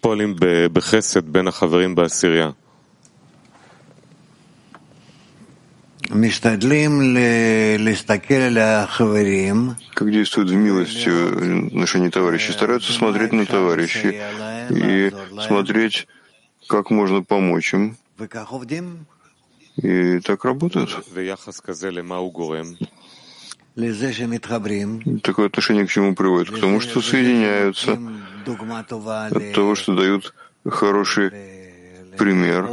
פועלים 0.00 0.36
בחסד 0.72 1.28
בין 1.28 1.48
החברים 1.48 1.94
בעשירייה? 1.94 2.50
Как 9.94 10.10
действуют 10.10 10.50
в 10.50 10.54
милости 10.54 11.10
отношения 11.68 12.10
товарищей? 12.10 12.52
Стараются 12.52 12.92
смотреть 12.94 13.32
на 13.32 13.44
товарищей 13.44 14.18
и 14.70 15.12
смотреть, 15.46 16.06
как 16.67 16.89
можно 16.89 17.21
помочь 17.23 17.73
им. 17.73 17.97
И 19.77 20.19
так 20.19 20.45
работают. 20.45 20.89
Такое 25.23 25.47
отношение 25.47 25.87
к 25.87 25.89
чему 25.89 26.15
приводит? 26.15 26.51
К 26.51 26.59
тому, 26.59 26.79
что 26.79 27.01
соединяются, 27.01 27.99
от 28.45 29.53
того, 29.53 29.75
что 29.75 29.95
дают 29.95 30.33
хороший 30.63 31.31
пример 32.17 32.69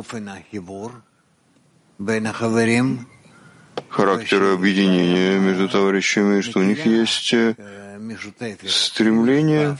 характера 3.89 4.55
объединения 4.55 5.39
между 5.39 5.69
товарищами, 5.69 6.41
что 6.41 6.61
у 6.61 6.63
них 6.63 6.85
есть 6.87 7.33
э, 7.33 7.55
стремление, 8.67 9.79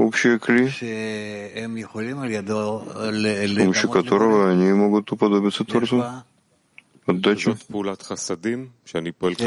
общее 0.00 0.38
кли, 0.38 0.68
с 0.68 0.80
помощью 3.56 3.90
которого 3.90 4.50
они 4.50 4.72
могут 4.72 5.12
уподобиться 5.12 5.64
Творцу. 5.64 6.04
Отдачу. 7.06 7.56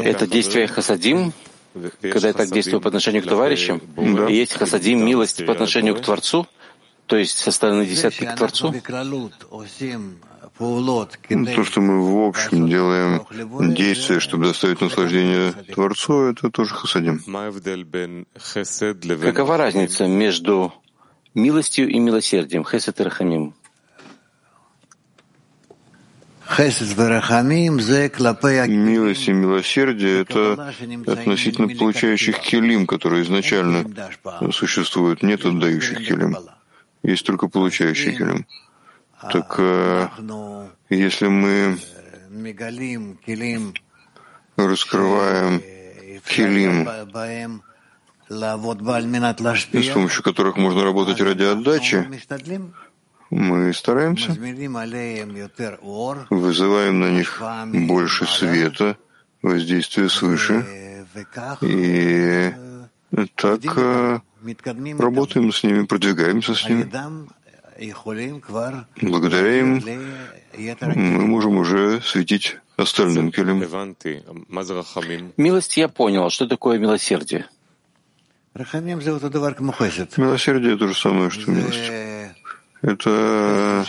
Это 0.02 0.26
действие 0.26 0.66
хасадим, 0.66 1.32
когда 2.00 2.28
я 2.28 2.34
так 2.34 2.50
действую 2.50 2.80
по 2.80 2.88
отношению 2.88 3.22
к 3.22 3.26
товарищам, 3.26 3.80
да. 3.96 4.28
и 4.28 4.34
есть 4.34 4.52
хасадим, 4.52 5.04
милость 5.04 5.44
по 5.46 5.52
отношению 5.52 5.96
к 5.96 6.02
Творцу, 6.02 6.46
то 7.06 7.16
есть 7.16 7.38
со 7.38 7.50
стороны 7.50 7.86
десятки 7.86 8.24
к 8.24 8.34
Творцу. 8.36 8.74
То, 10.56 11.64
что 11.64 11.80
мы 11.80 12.00
в 12.00 12.28
общем 12.28 12.68
делаем 12.68 13.26
действия, 13.74 14.20
чтобы 14.20 14.44
доставить 14.44 14.80
наслаждение 14.80 15.52
Творцу, 15.52 16.30
это 16.30 16.50
тоже 16.50 16.74
хасадим. 16.74 17.20
Какова 19.20 19.56
разница 19.56 20.06
между 20.06 20.72
милостью 21.34 21.88
и 21.88 21.98
милосердием, 21.98 22.64
хесед 22.64 23.00
и 23.00 23.02
рахамим? 23.02 23.54
Милость 28.68 29.28
и 29.28 29.32
милосердие— 29.32 30.20
это 30.22 30.72
относительно 31.06 31.68
получающих 31.68 32.38
келим, 32.38 32.86
которые 32.86 33.24
изначально 33.24 33.84
существуют. 34.52 35.22
Нет 35.24 35.44
отдающих 35.44 36.06
келим. 36.06 36.36
Есть 37.02 37.26
только 37.26 37.48
получающие 37.48 38.14
келим. 38.16 38.46
Так 39.32 39.54
э, 39.58 40.08
если 40.90 41.26
мы 41.28 41.78
раскрываем 44.56 45.62
келим, 46.26 46.88
с 48.28 49.88
помощью 49.92 50.22
которых 50.22 50.56
можно 50.56 50.84
работать 50.84 51.20
ради 51.20 51.42
отдачи, 51.42 52.06
мы 53.30 53.72
стараемся, 53.72 54.32
вызываем 56.30 57.00
на 57.00 57.10
них 57.10 57.42
больше 57.86 58.26
света, 58.26 58.96
воздействия 59.42 60.08
свыше, 60.08 61.06
и 61.62 62.52
так 63.36 63.60
э, 63.76 64.20
работаем 64.98 65.52
с 65.52 65.62
ними, 65.62 65.84
продвигаемся 65.84 66.54
с 66.54 66.68
ними. 66.68 66.90
Благодаря 69.02 69.58
им 69.58 69.82
мы 70.56 71.26
можем 71.26 71.56
уже 71.56 72.00
светить 72.02 72.58
остальным 72.76 73.32
келем. 73.32 73.64
Милость 75.36 75.76
я 75.76 75.88
понял. 75.88 76.30
Что 76.30 76.46
такое 76.46 76.78
милосердие? 76.78 77.46
Милосердие— 78.54 80.76
то 80.78 80.88
же 80.88 80.94
самое, 80.94 81.30
что 81.30 81.50
милость. 81.50 81.90
Это 82.82 83.84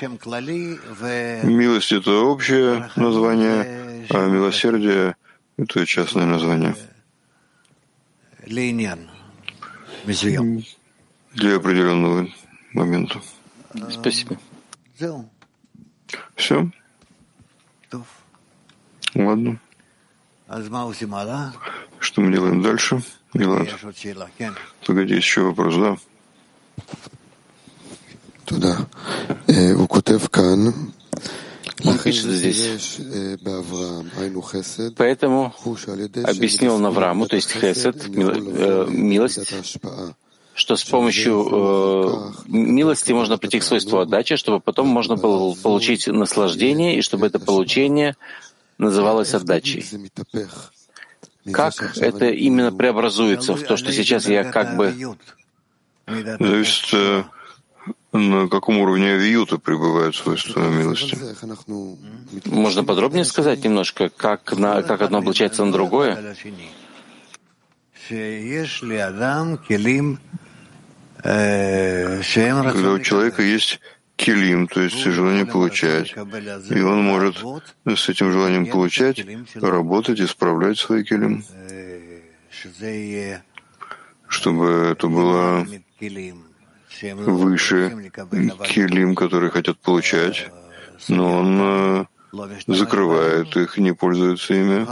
милость— 1.44 1.92
это 1.94 2.12
общее 2.12 2.90
название, 2.96 4.08
а 4.10 4.28
милосердие— 4.28 5.16
это 5.58 5.86
частное 5.86 6.26
название. 6.26 6.76
Для 11.34 11.56
определенного 11.58 12.28
момента. 12.74 13.22
Спасибо. 13.92 14.38
Все? 16.36 16.70
Ладно. 19.16 19.60
Что 22.00 22.22
мы 22.22 22.32
делаем 22.32 22.62
дальше? 22.62 23.02
Милан. 23.34 23.68
Погоди, 24.86 25.16
еще 25.16 25.42
вопрос, 25.42 25.76
да? 25.76 25.98
Туда. 28.46 28.88
У 29.48 29.88
Котевкан 29.88 30.94
он 31.84 31.98
пишет 32.00 32.32
здесь. 32.32 33.00
Поэтому 34.98 35.54
объяснил 36.24 36.78
Навраму, 36.78 37.28
то 37.28 37.36
есть 37.36 37.52
Хесед, 37.52 38.08
э, 38.08 38.86
милость, 38.90 39.54
что 40.56 40.78
с 40.78 40.86
помощью 40.86 41.48
э, 41.52 42.32
милости 42.48 43.12
можно 43.12 43.38
прийти 43.38 43.60
к 43.60 43.64
свойству 43.64 44.00
отдачи, 44.00 44.38
чтобы 44.38 44.62
потом 44.62 44.88
можно 44.88 45.18
было 45.18 45.54
получить 45.54 46.08
наслаждение, 46.08 46.98
и 46.98 47.02
чтобы 47.02 47.28
это 47.28 47.40
получение 47.40 48.16
называлось 48.78 49.34
отдачей. 49.34 49.86
Как 51.52 51.74
это 51.98 52.30
именно 52.30 52.72
преобразуется 52.72 53.54
в 53.54 53.64
то, 53.64 53.76
что 53.76 53.92
сейчас 53.92 54.28
я 54.28 54.46
как 54.46 54.78
бы... 54.78 55.18
Зависит, 56.08 57.26
на 58.14 58.48
каком 58.48 58.78
уровне 58.78 59.14
авиюта 59.14 59.58
пребывают 59.58 60.16
свойства 60.16 60.62
милости. 60.70 61.18
Можно 62.46 62.84
подробнее 62.86 63.26
сказать 63.26 63.64
немножко, 63.64 64.10
как, 64.10 64.58
на, 64.58 64.82
как 64.84 65.02
одно 65.02 65.18
облачается 65.18 65.66
на 65.66 65.72
другое? 65.74 66.36
Когда 72.64 72.92
у 72.92 73.00
человека 73.00 73.42
есть 73.42 73.80
килим, 74.16 74.68
то 74.68 74.82
есть 74.82 75.04
желание 75.04 75.46
получать, 75.46 76.14
и 76.70 76.82
он 76.82 77.04
может 77.04 77.38
с 77.86 78.10
этим 78.10 78.32
желанием 78.32 78.68
получать 78.68 79.26
работать, 79.56 80.20
исправлять 80.20 80.78
свой 80.78 81.04
килим, 81.04 81.44
чтобы 84.28 84.66
это 84.92 85.08
было 85.08 85.68
выше 87.26 88.12
килим, 88.66 89.16
которые 89.16 89.52
хотят 89.52 89.80
получать, 89.80 90.50
но 91.08 91.40
он 91.40 92.08
э, 92.34 92.74
закрывает 92.74 93.56
их, 93.56 93.78
не 93.78 93.94
пользуется 93.94 94.54
ими. 94.54 94.86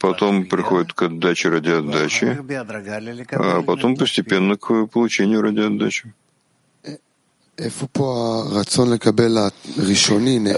Потом 0.00 0.46
приходит 0.46 0.92
к 0.92 1.02
отдаче 1.02 1.48
ради 1.48 1.70
отдачи, 1.70 2.38
а 3.32 3.62
потом 3.62 3.96
постепенно 3.96 4.56
к 4.56 4.86
получению 4.86 5.42
ради 5.42 5.60
отдачи. 5.60 6.14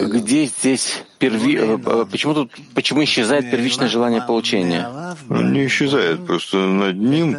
Где 0.08 0.46
здесь 0.46 1.02
перви... 1.18 1.56
Э, 1.56 2.06
почему 2.10 2.34
тут 2.34 2.52
почему 2.74 3.04
исчезает 3.04 3.50
первичное 3.50 3.88
желание 3.88 4.22
получения? 4.22 5.14
Он 5.28 5.52
не 5.52 5.66
исчезает, 5.66 6.26
просто 6.26 6.56
над 6.56 6.96
ним 6.96 7.36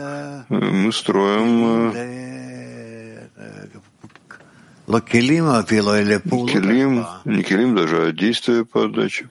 мы 0.49 0.91
строим 0.93 2.26
э, 6.47 6.51
Келим, 6.53 7.05
не 7.25 7.43
келим 7.43 7.75
даже, 7.75 8.07
а 8.07 8.11
действие 8.13 8.63
по 8.63 8.85
отдаче. 8.85 9.29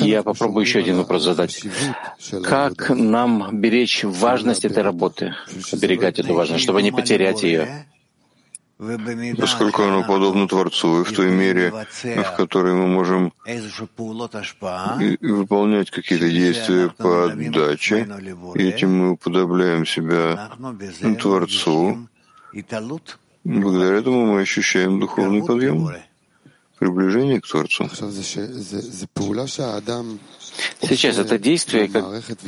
Я 0.00 0.22
попробую 0.22 0.64
еще 0.66 0.80
один 0.80 0.98
вопрос 0.98 1.24
задать. 1.24 1.64
Как 2.42 2.90
нам 2.90 3.58
беречь 3.58 4.04
важность 4.04 4.64
этой 4.64 4.82
работы, 4.82 5.34
оберегать 5.72 6.18
эту 6.18 6.34
важность, 6.34 6.62
чтобы 6.62 6.82
не 6.82 6.92
потерять 6.92 7.42
ее? 7.42 7.86
Поскольку 9.38 9.82
оно 9.82 10.04
подобно 10.04 10.48
Творцу, 10.48 11.00
и 11.00 11.04
в 11.04 11.12
той 11.12 11.30
мере, 11.30 11.72
в 12.02 12.36
которой 12.36 12.74
мы 12.74 12.86
можем 12.86 13.32
выполнять 15.20 15.90
какие-то 15.90 16.28
действия 16.28 16.88
по 16.96 17.26
отдаче, 17.26 18.06
этим 18.54 18.94
мы 18.98 19.10
уподобляем 19.12 19.86
себя 19.86 20.50
Творцу, 21.20 22.08
благодаря 23.44 23.96
этому 23.98 24.26
мы 24.26 24.40
ощущаем 24.40 25.00
духовный 25.00 25.42
подъем, 25.44 25.90
приближение 26.78 27.40
к 27.40 27.46
Творцу. 27.46 27.88
Сейчас 30.80 31.18
это 31.18 31.38
действие, 31.38 31.88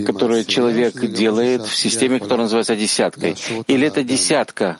которое 0.04 0.44
человек 0.44 0.94
делает 1.06 1.62
в 1.62 1.74
системе, 1.74 2.20
которая 2.20 2.44
называется 2.44 2.76
десяткой. 2.76 3.36
Или 3.66 3.86
это 3.86 4.02
десятка 4.04 4.78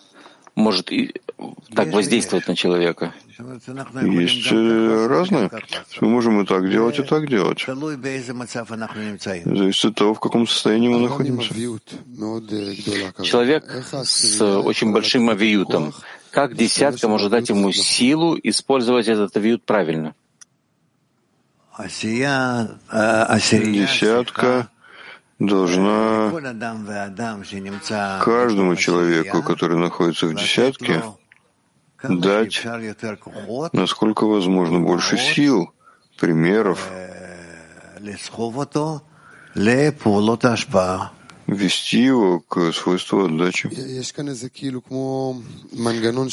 может 0.55 0.91
так 1.75 1.93
воздействовать 1.93 2.49
на 2.49 2.57
человека? 2.57 3.13
Есть 3.39 4.49
э, 4.51 5.07
разные. 5.09 5.51
Мы 6.01 6.09
можем 6.09 6.41
и 6.41 6.47
так 6.47 6.71
делать, 6.71 6.99
и 6.99 7.03
так 7.03 7.29
делать. 7.29 7.67
Зависит 7.67 9.85
от 9.85 9.95
того, 9.95 10.15
в 10.15 10.21
каком 10.21 10.47
состоянии 10.47 10.89
мы 10.89 11.01
находимся. 11.01 11.53
Человек 13.23 13.65
с 13.93 14.41
очень 14.41 14.93
большим 14.93 15.29
авиютом. 15.29 15.93
Как 16.31 16.55
десятка 16.55 17.09
может 17.09 17.31
дать 17.31 17.51
ему 17.51 17.71
силу 17.73 18.39
использовать 18.43 19.09
этот 19.09 19.37
авиют 19.37 19.65
правильно? 19.65 20.15
Десятка 23.79 24.69
должна 25.39 26.33
каждому 28.25 28.77
человеку, 28.77 29.43
который 29.43 29.77
находится 29.77 30.27
в 30.27 30.35
десятке, 30.35 31.03
дать, 32.03 32.65
насколько 33.73 34.25
возможно, 34.27 34.81
больше 34.81 35.17
сил, 35.17 35.73
примеров, 36.19 36.91
вести 41.47 42.03
его 42.03 42.41
к 42.41 42.73
свойству 42.73 43.25
отдачи. 43.25 43.69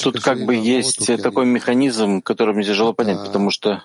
Тут 0.01 0.21
как 0.21 0.45
бы 0.45 0.55
есть 0.55 1.05
такой 1.21 1.45
механизм, 1.45 2.21
который 2.21 2.55
мне 2.55 2.65
тяжело 2.65 2.93
понять, 2.93 3.19
потому 3.25 3.51
что 3.51 3.83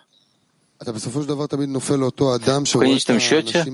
в 2.64 2.79
конечном 2.79 3.18
счете, 3.18 3.64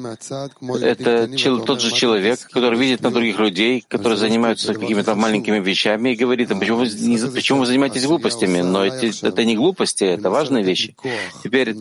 это 0.80 1.28
тот 1.66 1.80
же 1.82 1.92
человек, 1.92 2.40
который 2.50 2.78
видит 2.78 3.02
на 3.02 3.10
других 3.10 3.38
людей, 3.38 3.84
которые 3.86 4.16
занимаются 4.16 4.72
какими-то 4.72 5.14
маленькими 5.14 5.60
вещами 5.60 6.10
и 6.10 6.16
говорит, 6.16 6.50
а 6.50 6.56
почему, 6.56 6.78
вы, 6.78 6.88
не, 6.88 7.18
почему 7.18 7.60
вы 7.60 7.66
занимаетесь 7.66 8.06
глупостями? 8.06 8.62
Но 8.62 8.86
эти, 8.86 9.24
это 9.24 9.44
не 9.44 9.54
глупости, 9.54 10.04
это 10.04 10.30
важные 10.30 10.64
вещи. 10.64 10.96
Теперь 11.42 11.76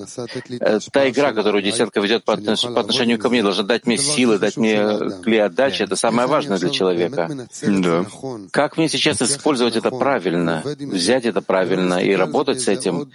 э, 0.59 0.79
та 0.91 1.09
игра, 1.09 1.31
которую 1.31 1.63
десятка 1.63 2.01
ведет 2.01 2.25
по, 2.25 2.35
по 2.35 2.81
отношению 2.81 3.17
ко 3.17 3.29
мне, 3.29 3.41
должна 3.41 3.63
дать 3.63 3.85
мне 3.85 3.97
силы, 3.97 4.39
дать 4.39 4.57
мне 4.57 4.83
клей 5.23 5.41
отдачи, 5.41 5.83
это 5.83 5.95
самое 5.95 6.27
важное 6.27 6.57
для 6.57 6.69
человека. 6.69 7.47
Да. 7.61 8.05
Как 8.51 8.75
мне 8.75 8.89
сейчас 8.89 9.21
использовать 9.21 9.77
это 9.77 9.89
правильно, 9.89 10.63
взять 10.65 11.23
это 11.23 11.41
правильно 11.41 12.03
и 12.03 12.13
работать 12.13 12.59
с 12.59 12.67
этим, 12.67 13.09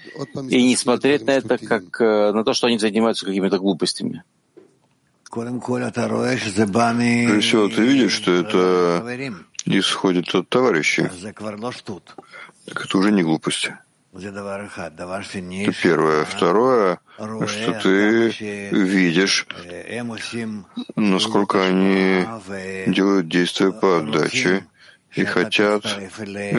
и 0.49 0.63
не 0.63 0.75
смотреть 0.75 1.27
на 1.27 1.33
это 1.33 1.59
как 1.59 1.98
Э, 2.01 2.33
на 2.33 2.45
то, 2.45 2.55
что 2.55 2.67
они 2.67 2.79
занимаются 2.79 3.27
какими-то 3.27 3.59
глупостями. 3.59 4.25
Прежде 5.31 5.61
всего, 7.41 7.69
ты 7.69 7.83
видишь, 7.83 8.13
что 8.13 8.33
это 8.33 9.05
исходит 9.67 10.35
от 10.35 10.49
товарищей. 10.49 11.07
Так 12.67 12.85
это 12.85 12.99
уже 12.99 13.13
не 13.13 13.23
глупости. 13.23 13.77
Это 14.13 15.73
первое. 15.83 16.25
Второе, 16.25 16.99
что 17.47 17.73
ты 17.83 18.31
видишь, 18.73 19.47
насколько 20.97 21.63
они 21.63 22.27
делают 22.87 23.29
действия 23.29 23.71
по 23.71 23.99
отдаче 23.99 24.65
и 25.15 25.25
хотят, 25.25 25.85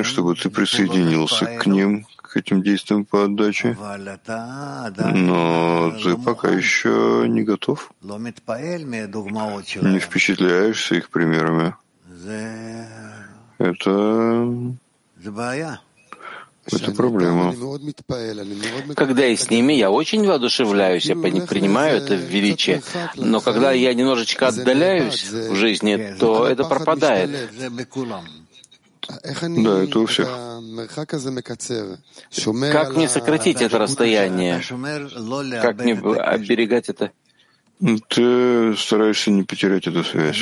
чтобы 0.04 0.36
ты 0.36 0.52
присоединился 0.52 1.46
к 1.46 1.66
ним, 1.66 2.06
к 2.32 2.38
этим 2.38 2.62
действиям 2.62 3.06
по 3.06 3.24
отдаче, 3.26 3.76
но 5.14 5.92
ты 6.04 6.16
пока 6.18 6.50
еще 6.50 7.26
не 7.28 7.44
готов, 7.44 7.92
не 9.82 10.00
впечатляешься 10.00 10.96
их 10.96 11.10
примерами. 11.10 11.76
Это 13.58 14.78
это 16.72 16.92
проблема. 16.92 17.56
Когда 18.96 19.26
я 19.26 19.36
с 19.36 19.50
ними, 19.50 19.74
я 19.74 19.90
очень 19.90 20.26
воодушевляюсь, 20.26 21.06
я 21.06 21.16
принимаю 21.16 21.98
это 21.98 22.16
величие. 22.16 22.82
Но 23.16 23.42
когда 23.42 23.72
я 23.72 23.94
немножечко 23.94 24.48
отдаляюсь 24.48 25.24
в 25.30 25.56
жизни, 25.56 26.16
то 26.20 26.48
это 26.48 26.64
пропадает. 26.66 27.50
Да, 29.64 29.84
это 29.84 30.00
у 30.00 30.06
всех. 30.06 30.28
Как 32.72 32.96
мне 32.96 33.10
сократить 33.10 33.62
это 33.62 33.78
расстояние? 33.80 34.62
Как 35.62 35.78
мне 35.84 35.94
оберегать 35.94 36.90
это? 36.90 37.12
Ты 38.10 38.76
стараешься 38.78 39.32
не 39.32 39.44
потерять 39.44 39.88
эту 39.88 40.04
связь. 40.04 40.38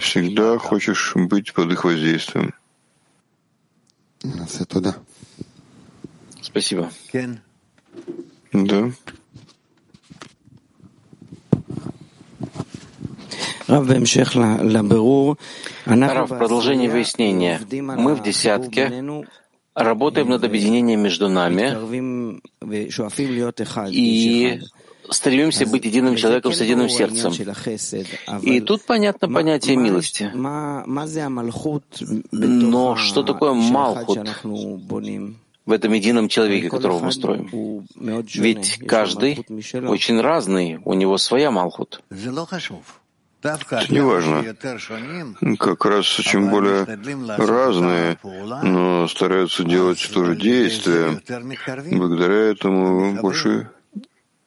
Всегда 0.00 0.58
хочешь 0.58 1.12
быть 1.14 1.52
под 1.54 1.72
их 1.72 1.84
воздействием. 1.84 2.54
Спасибо. 6.42 6.90
Да. 8.52 8.90
Рав, 13.66 13.86
в 16.30 16.38
продолжении 16.38 16.88
выяснения. 16.88 17.60
Мы 17.70 18.14
в 18.14 18.22
десятке 18.22 19.04
работаем 19.74 20.28
над 20.28 20.44
объединением 20.44 21.00
между 21.00 21.28
нами 21.28 21.76
и 23.90 24.60
стремимся 25.10 25.66
быть 25.66 25.84
единым 25.84 26.16
человеком 26.16 26.52
с 26.52 26.60
единым 26.60 26.88
сердцем. 26.88 27.32
И 28.42 28.60
тут 28.60 28.84
понятно 28.84 29.28
понятие 29.28 29.76
милости. 29.76 30.30
Но 32.32 32.96
что 32.96 33.22
такое 33.22 33.52
Малхут 33.52 34.18
в 35.66 35.72
этом 35.72 35.94
едином 35.94 36.28
человеке, 36.28 36.68
которого 36.68 37.00
мы 37.00 37.12
строим? 37.12 37.48
Ведь 38.34 38.78
каждый 38.86 39.46
очень 39.88 40.20
разный, 40.20 40.78
у 40.84 40.94
него 40.94 41.18
своя 41.18 41.50
Малхут. 41.50 42.02
Это 43.44 43.86
не 43.90 44.00
важно. 44.00 44.56
Как 45.58 45.84
раз 45.84 46.06
чем 46.06 46.48
более 46.48 46.86
разные, 47.36 48.18
но 48.62 49.06
стараются 49.06 49.64
делать 49.64 50.10
то 50.12 50.24
же 50.24 50.34
действие, 50.34 51.20
благодаря 51.90 52.52
этому 52.52 53.20
больше 53.20 53.68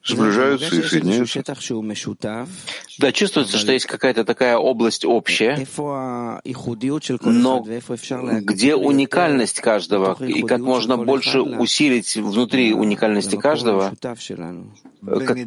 сближаются 0.04 0.76
и 0.76 0.82
соединяются. 0.82 1.44
Да, 2.98 3.12
чувствуется, 3.12 3.58
что 3.58 3.72
есть 3.72 3.86
какая-то 3.86 4.24
такая 4.26 4.58
область 4.58 5.06
общая, 5.06 5.68
но 7.22 7.66
где 8.42 8.76
уникальность 8.76 9.60
каждого, 9.60 10.18
и 10.24 10.42
как 10.42 10.60
можно 10.60 10.98
больше 10.98 11.42
усилить 11.42 12.16
внутри 12.16 12.74
уникальности 12.74 13.36
каждого, 13.36 13.94
как, 15.06 15.38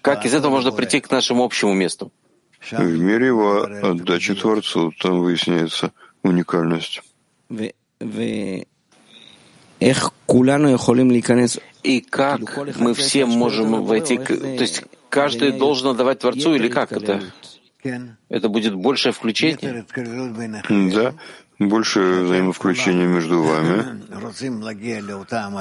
как 0.00 0.24
из 0.24 0.32
этого 0.34 0.50
можно 0.52 0.72
прийти 0.72 1.00
к 1.00 1.10
нашему 1.10 1.44
общему 1.44 1.74
месту. 1.74 2.10
В 2.70 2.98
мире 2.98 3.26
его 3.26 3.62
отдачи 3.62 4.34
Творцу 4.34 4.92
там 5.00 5.20
выясняется 5.20 5.92
уникальность. 6.22 7.02
И 11.82 12.00
как 12.00 12.40
мы 12.78 12.94
все 12.94 13.26
можем 13.26 13.84
войти, 13.84 14.16
к... 14.16 14.26
то 14.26 14.62
есть 14.62 14.84
каждый 15.10 15.52
должен 15.52 15.88
отдавать 15.88 16.20
Творцу 16.20 16.54
или 16.54 16.68
как 16.68 16.92
это? 16.92 17.20
Это 18.30 18.48
будет 18.48 18.74
большее 18.74 19.12
включение? 19.12 19.84
Да, 20.94 21.14
больше 21.58 22.00
взаимовключения 22.00 23.06
между 23.06 23.42
вами, 23.42 24.02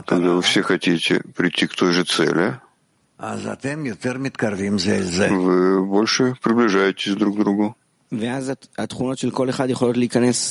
когда 0.06 0.30
вы 0.32 0.42
все 0.42 0.62
хотите 0.64 1.22
прийти 1.36 1.68
к 1.68 1.76
той 1.76 1.92
же 1.92 2.06
цели, 2.06 2.60
вы 5.32 5.86
больше 5.86 6.36
приближаетесь 6.42 7.16
друг 7.16 7.36
к 7.36 7.40
другу. 7.40 7.78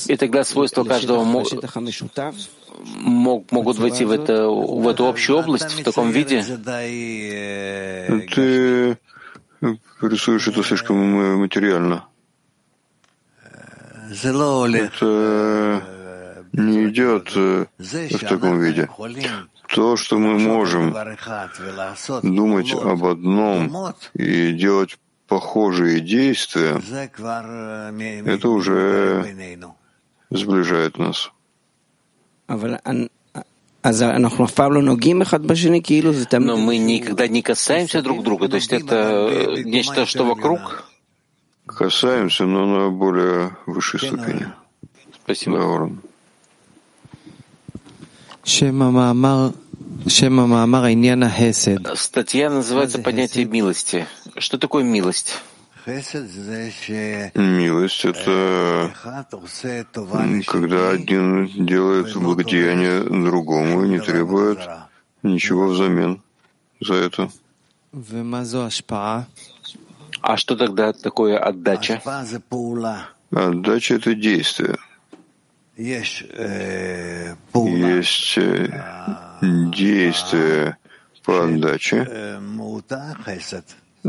И 0.07 0.17
тогда 0.17 0.43
свойства 0.43 0.83
каждого 0.83 1.23
могут 3.53 3.77
войти 3.77 4.05
в, 4.05 4.11
это, 4.11 4.47
в 4.47 4.87
эту 4.87 5.07
общую 5.07 5.37
область 5.37 5.71
в 5.79 5.83
таком 5.83 6.09
виде? 6.11 6.43
Ты 8.35 8.97
рисуешь 10.01 10.47
это 10.47 10.63
слишком 10.63 10.97
материально. 11.39 12.05
Это 14.79 15.83
не 16.53 16.89
идет 16.89 17.31
э, 17.35 17.65
в 17.77 18.19
таком 18.19 18.59
виде. 18.59 18.89
То, 19.73 19.97
что 19.97 20.19
мы 20.19 20.37
можем 20.37 20.95
думать 22.21 22.73
об 22.73 23.05
одном 23.05 23.95
и 24.13 24.51
делать 24.51 24.99
похожие 25.27 25.99
действия, 25.99 26.79
это 28.25 28.49
уже 28.49 29.57
сближает 30.29 30.99
нас. 30.99 31.31
Но 36.39 36.57
мы 36.57 36.77
никогда 36.77 37.27
не 37.27 37.41
касаемся 37.41 38.01
друг 38.03 38.23
друга, 38.23 38.47
то 38.49 38.55
есть 38.57 38.71
это 38.71 39.63
нечто, 39.65 40.05
что 40.05 40.23
вокруг? 40.23 40.83
Касаемся, 41.65 42.45
но 42.45 42.65
на 42.67 42.89
более 42.91 43.57
высшей 43.65 43.99
ступени. 43.99 44.47
Спасибо. 45.23 45.89
Да, 48.43 49.53
Статья 51.95 52.49
называется 52.49 52.99
«Понятие 52.99 53.45
милости». 53.45 54.05
Что 54.37 54.57
такое 54.57 54.83
милость? 54.83 55.39
Милость— 55.85 58.05
это 58.07 58.93
когда 60.45 60.89
один 60.91 61.65
делает 61.65 62.15
благодеяние 62.15 63.03
другому 63.03 63.83
и 63.83 63.89
не 63.89 63.99
требует 63.99 64.59
ничего 65.23 65.67
взамен 65.67 66.21
за 66.79 66.93
это. 66.95 67.29
А 70.21 70.37
что 70.37 70.55
тогда 70.55 70.93
такое 70.93 71.37
отдача? 71.37 72.01
Отдача— 73.31 73.95
это 73.97 74.15
действие. 74.15 74.77
Есть 75.75 76.23
э, 76.29 77.35
действие 79.42 80.76
по 81.24 81.44
отдаче, 81.44 82.38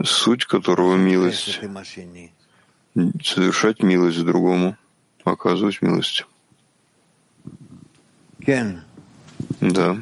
суть 0.04 0.46
которого 0.46 0.96
милость, 0.96 1.60
совершать 3.24 3.84
милость 3.84 4.24
другому, 4.26 4.78
оказывать 5.24 5.82
милость. 5.82 6.26
Да. 9.62 9.98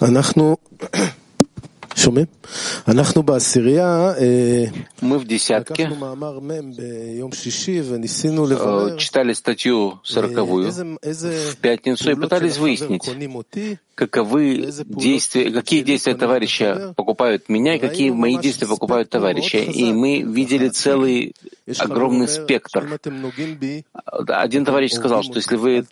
אנחנו 0.00 0.58
мы 5.01 5.17
в 5.19 5.25
десятке. 5.25 5.87
читали 8.97 9.33
статью 9.33 9.99
сороковую. 10.03 10.71
в 10.71 11.57
пятницу 11.57 12.11
и 12.11 12.15
пытались 12.15 12.57
выяснить, 12.57 13.07
каковы 13.95 14.71
действия, 14.85 15.51
какие 15.51 15.81
действия 15.81 16.15
товарища 16.15 16.93
покупают 16.95 17.49
меня 17.49 17.75
и 17.75 17.79
какие 17.79 18.09
мои 18.09 18.37
действия 18.37 18.67
покупают 18.67 19.09
товарища. 19.09 19.59
И 19.59 19.91
мы 19.93 20.21
видели 20.21 20.69
целый 20.69 21.35
огромный 21.77 22.27
спектр. 22.27 22.99
Один 24.05 24.65
товарищ 24.65 24.93
сказал, 24.93 25.23
что 25.23 25.35
если 25.35 25.55
вы 25.55 25.85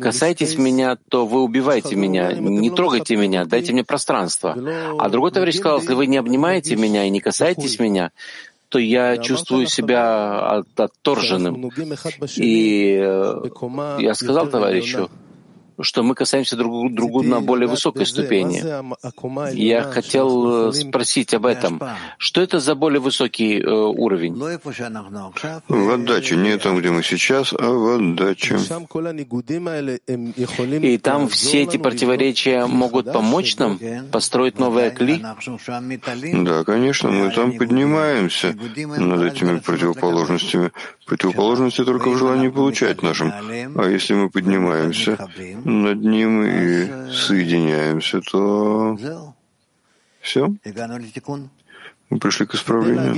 касаетесь 0.00 0.56
меня, 0.56 0.96
то 1.08 1.26
вы 1.26 1.42
убиваете 1.42 1.96
меня, 1.96 2.32
не 2.32 2.70
трогайте 2.70 3.16
меня, 3.16 3.44
дайте 3.44 3.72
мне 3.72 3.84
пространство. 3.84 4.56
А 4.98 5.08
другой 5.08 5.32
товарищ 5.32 5.56
сказал, 5.56 5.80
если 5.80 5.94
вы 5.94 6.06
не 6.06 6.16
обнимаете 6.16 6.76
меня 6.76 7.04
и 7.04 7.10
не 7.10 7.20
касаетесь 7.20 7.78
меня, 7.78 8.10
то 8.68 8.78
я 8.78 9.16
чувствую 9.16 9.66
себя 9.66 10.62
отторженным. 10.76 11.70
И 12.36 12.98
э, 13.00 13.42
я 14.00 14.14
сказал 14.14 14.48
товарищу, 14.48 15.10
что 15.80 16.02
мы 16.02 16.14
касаемся 16.14 16.56
друг 16.56 16.92
друга 16.92 17.22
на 17.22 17.40
более 17.40 17.68
высокой 17.68 18.06
ступени. 18.06 18.62
Я 19.54 19.82
хотел 19.82 20.68
э, 20.68 20.72
спросить 20.72 21.34
об 21.34 21.46
этом. 21.46 21.80
Что 22.18 22.40
это 22.40 22.60
за 22.60 22.74
более 22.74 23.00
высокий 23.00 23.60
э, 23.60 23.70
уровень? 23.70 24.34
В 25.68 25.90
отдаче, 25.94 26.36
не 26.36 26.58
там, 26.58 26.78
где 26.78 26.90
мы 26.90 27.02
сейчас, 27.02 27.52
а 27.52 27.70
в 27.70 27.96
отдаче. 27.96 28.58
И 30.82 30.98
там 30.98 31.28
все 31.28 31.62
эти 31.62 31.76
противоречия 31.76 32.66
могут 32.66 33.12
помочь 33.12 33.56
нам 33.56 33.78
построить 34.10 34.58
новое 34.58 34.90
кли? 34.90 35.22
Да, 36.32 36.64
конечно, 36.64 37.10
мы 37.10 37.30
там 37.30 37.56
поднимаемся 37.56 38.54
над 38.98 39.22
этими 39.22 39.58
противоположностями. 39.58 40.72
Противоположности 41.06 41.84
только 41.84 42.10
в 42.10 42.18
желании 42.18 42.48
получать 42.48 43.02
нашим. 43.02 43.32
А 43.32 43.88
если 43.88 44.14
мы 44.14 44.28
поднимаемся 44.28 45.16
над 45.68 46.00
ним 46.00 46.42
и 46.44 47.12
соединяемся, 47.12 48.20
то 48.20 48.98
все. 50.20 50.52
Мы 52.10 52.18
пришли 52.18 52.46
к 52.46 52.54
исправлению. 52.54 53.14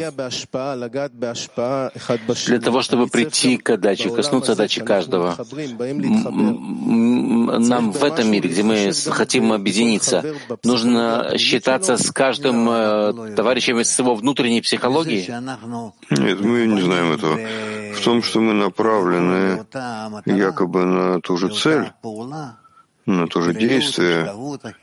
Для 2.46 2.60
того, 2.60 2.82
чтобы 2.82 3.06
прийти 3.06 3.56
к 3.56 3.70
отдаче, 3.70 4.10
коснуться 4.10 4.52
отдачи 4.52 4.80
каждого, 4.80 5.36
нам 7.58 7.92
в 7.92 8.02
этом 8.02 8.30
мире, 8.32 8.50
где 8.50 8.64
мы 8.64 8.90
хотим 8.92 9.52
объединиться, 9.52 10.24
нужно 10.64 11.34
считаться 11.38 11.96
с 11.96 12.10
каждым 12.10 12.68
э, 12.68 13.34
товарищем 13.36 13.78
из 13.78 13.96
его 13.96 14.16
внутренней 14.16 14.60
психологии? 14.60 15.24
Нет, 16.10 16.40
мы 16.40 16.66
не 16.66 16.80
знаем 16.80 17.12
этого. 17.12 17.38
В 17.94 18.04
том, 18.04 18.22
что 18.22 18.40
мы 18.40 18.54
направлены 18.54 19.64
якобы 20.26 20.84
на 20.84 21.20
ту 21.20 21.36
же 21.36 21.48
цель, 21.48 21.92
на 23.06 23.26
то 23.26 23.40
же 23.42 23.54
действие, 23.54 24.32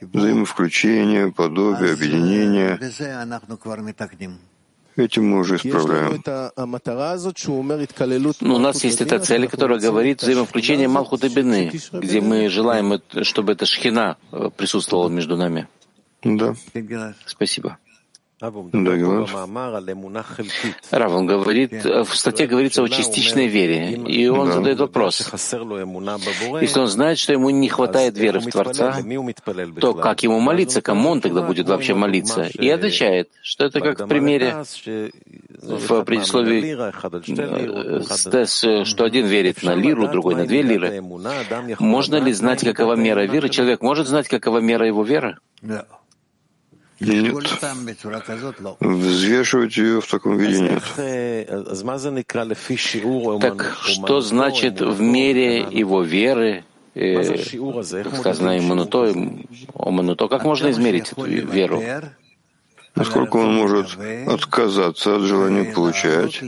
взаимовключение, 0.01 1.31
подобие, 1.31 1.93
объединение. 1.93 2.79
Этим 4.97 5.29
мы 5.29 5.39
уже 5.39 5.57
исправляем. 5.57 6.23
Но 8.41 8.55
у 8.55 8.59
нас 8.59 8.83
есть 8.83 9.01
эта 9.01 9.19
цель, 9.19 9.47
которая 9.47 9.79
говорит 9.79 10.21
взаимовключение 10.23 10.87
Малхута 10.87 11.29
Бины, 11.29 11.71
где 11.93 12.19
мы 12.19 12.49
желаем, 12.49 12.99
чтобы 13.21 13.51
эта 13.51 13.67
шхина 13.67 14.17
э, 14.31 14.49
присутствовала 14.57 15.09
между 15.09 15.37
нами. 15.37 15.67
Да. 16.23 16.55
Спасибо. 17.27 17.77
Да, 18.39 18.51
Гелат. 18.51 19.29
Рав, 20.91 21.25
говорит, 21.25 21.83
в 21.83 22.15
статье 22.15 22.45
говорится 22.45 22.83
о 22.83 22.87
частичной 22.87 23.47
вере, 23.47 23.93
и 23.93 24.27
он 24.27 24.47
да. 24.49 24.53
задает 24.53 24.79
вопрос. 24.79 25.27
Если 25.31 26.79
он 26.79 26.87
знает, 26.87 27.17
что 27.17 27.33
ему 27.33 27.49
не 27.49 27.67
хватает 27.67 28.15
веры 28.15 28.39
в 28.39 28.45
Творца, 28.45 29.01
то 29.81 29.95
как 29.95 30.21
ему 30.21 30.39
молиться, 30.39 30.81
кому 30.83 31.09
он 31.09 31.21
тогда 31.21 31.41
будет 31.41 31.67
вообще 31.67 31.95
молиться? 31.95 32.43
И 32.43 32.69
отвечает, 32.69 33.29
что 33.41 33.65
это 33.65 33.79
как 33.79 34.01
в 34.01 34.07
примере 34.07 34.63
в 35.61 36.03
предисловии 36.03 36.77
что 38.85 39.03
один 39.03 39.25
верит 39.25 39.63
на 39.63 39.73
лиру, 39.73 40.07
другой 40.09 40.35
на 40.35 40.45
две 40.45 40.61
лиры. 40.61 41.01
Можно 41.79 42.17
ли 42.17 42.33
знать, 42.33 42.63
какова 42.63 42.93
мера 42.93 43.25
веры? 43.25 43.49
Человек 43.49 43.81
может 43.81 44.07
знать, 44.07 44.27
какова 44.27 44.59
мера 44.59 44.85
его 44.85 45.03
веры? 45.03 45.37
Нет. 46.99 47.35
Взвешивать 48.79 49.77
ее 49.77 50.01
в 50.01 50.07
таком 50.07 50.37
виде 50.37 50.59
нет. 50.61 50.83
Так 53.39 53.77
что 53.83 54.21
значит 54.21 54.81
в 54.81 54.99
мере 54.99 55.59
его 55.59 56.01
веры, 56.01 56.63
э, 56.95 57.37
сказано 58.17 58.57
Имануто, 58.57 59.13
Омануто, 59.75 60.27
как 60.27 60.43
можно 60.43 60.71
измерить 60.71 61.11
эту 61.11 61.25
веру? 61.25 61.83
Насколько 62.95 63.37
он 63.37 63.53
может 63.53 63.95
отказаться 64.27 65.17
от 65.17 65.21
желания 65.21 65.65
получать 65.65 66.41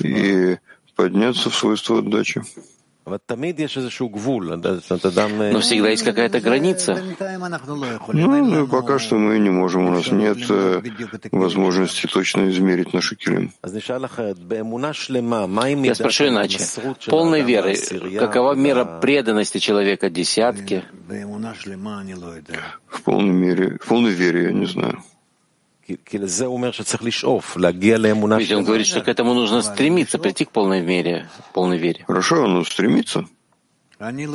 и 0.00 0.58
подняться 0.96 1.50
в 1.50 1.54
свойство 1.54 1.98
отдачи. 1.98 2.42
Но 5.52 5.60
всегда 5.60 5.90
есть 5.90 6.04
какая-то 6.04 6.40
граница. 6.40 7.00
Ну, 8.12 8.44
ну, 8.44 8.66
пока 8.68 8.98
что 8.98 9.16
мы 9.16 9.38
не 9.38 9.50
можем, 9.50 9.86
у 9.86 9.90
нас 9.90 10.10
нет 10.10 10.38
э, 10.48 10.82
возможности 11.32 12.06
точно 12.06 12.48
измерить 12.50 12.92
наши 12.92 13.16
килим. 13.16 13.52
Я 15.84 15.94
спрошу 15.94 16.28
иначе. 16.28 16.58
Полной 17.06 17.42
веры, 17.42 17.76
какова 18.18 18.54
мера 18.54 18.84
преданности 19.00 19.58
человека 19.58 20.08
десятке? 20.08 20.84
В 22.86 23.02
полной 23.02 23.32
мере, 23.34 23.78
в 23.80 23.86
полной 23.86 24.10
вере, 24.12 24.44
я 24.44 24.52
не 24.52 24.66
знаю. 24.66 25.02
Ведь 28.38 28.52
он 28.52 28.64
говорит, 28.64 28.86
что 28.86 29.00
к 29.00 29.08
этому 29.08 29.34
нужно 29.34 29.62
стремиться, 29.62 30.18
прийти 30.18 30.44
к 30.44 30.50
полной 30.50 30.80
мере, 30.82 31.28
полной 31.52 31.78
вере. 31.78 32.04
Хорошо, 32.06 32.42
он 32.44 32.64
стремится. 32.64 33.26
Я 34.00 34.10
не 34.12 34.26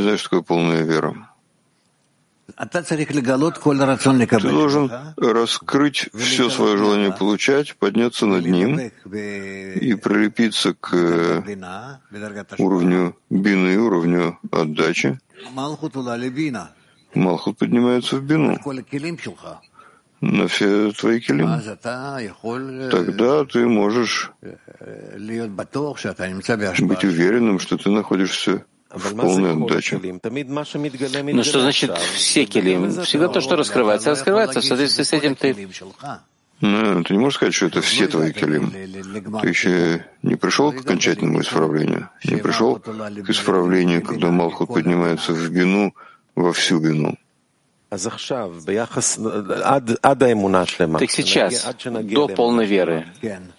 знаю, 0.00 0.18
что 0.18 0.28
такое 0.30 0.42
полная 0.42 0.82
вера. 0.82 1.14
Ты 2.56 2.82
должен 4.50 4.90
раскрыть 5.16 6.08
все 6.14 6.48
свое 6.50 6.76
желание 6.76 7.12
получать, 7.12 7.76
подняться 7.76 8.26
над 8.26 8.46
ним 8.46 8.78
и 8.78 9.94
прилепиться 9.94 10.74
к 10.74 11.44
уровню 12.58 13.16
бины, 13.30 13.78
уровню 13.78 14.38
отдачи. 14.50 15.18
Малхут 17.14 17.58
поднимается 17.58 18.16
в 18.16 18.22
бину 18.22 18.58
на 20.20 20.48
все 20.48 20.92
твои 20.92 21.20
килим. 21.20 21.60
Тогда 22.90 23.44
ты 23.44 23.66
можешь 23.66 24.30
быть 26.80 27.04
уверенным, 27.04 27.58
что 27.58 27.76
ты 27.76 27.90
находишься 27.90 28.64
в 28.90 29.14
полной 29.14 29.52
отдаче. 29.52 30.00
Ну 31.32 31.44
что 31.44 31.60
значит 31.60 31.96
все 31.98 32.44
килим? 32.46 32.90
Всегда 33.02 33.28
то, 33.28 33.40
что 33.40 33.56
раскрывается, 33.56 34.10
раскрывается. 34.10 34.60
В 34.60 34.64
соответствии 34.64 35.04
с 35.04 35.12
этим 35.12 35.34
ты... 35.34 35.68
Ну, 36.60 37.04
ты 37.04 37.12
не 37.12 37.20
можешь 37.20 37.36
сказать, 37.36 37.54
что 37.54 37.66
это 37.66 37.80
все 37.80 38.08
твои 38.08 38.32
килим. 38.32 38.72
Ты 39.40 39.48
еще 39.48 40.04
не 40.24 40.34
пришел 40.34 40.72
к 40.72 40.80
окончательному 40.80 41.40
исправлению, 41.42 42.10
не 42.24 42.36
пришел 42.36 42.80
к 42.80 43.30
исправлению, 43.30 44.02
когда 44.02 44.30
Малхут 44.32 44.68
поднимается 44.74 45.32
в 45.32 45.50
бину, 45.50 45.94
во 46.34 46.52
всю 46.52 46.80
бину. 46.80 47.16
Так 50.98 51.10
сейчас, 51.10 51.66
до 51.84 52.28
полной 52.28 52.66
веры, 52.66 53.06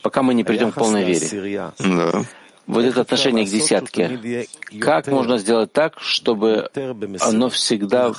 пока 0.03 0.21
мы 0.21 0.33
не 0.33 0.43
придем 0.43 0.71
к 0.71 0.75
полной 0.75 1.03
вере, 1.03 1.71
да. 1.79 2.21
вот 2.67 2.85
это 2.85 3.01
отношение 3.01 3.45
к 3.45 3.49
десятке, 3.49 4.47
как 4.79 5.07
можно 5.07 5.39
сделать 5.39 5.73
так, 5.73 5.99
чтобы 5.99 6.69
оно 7.21 7.49
всегда 7.49 8.11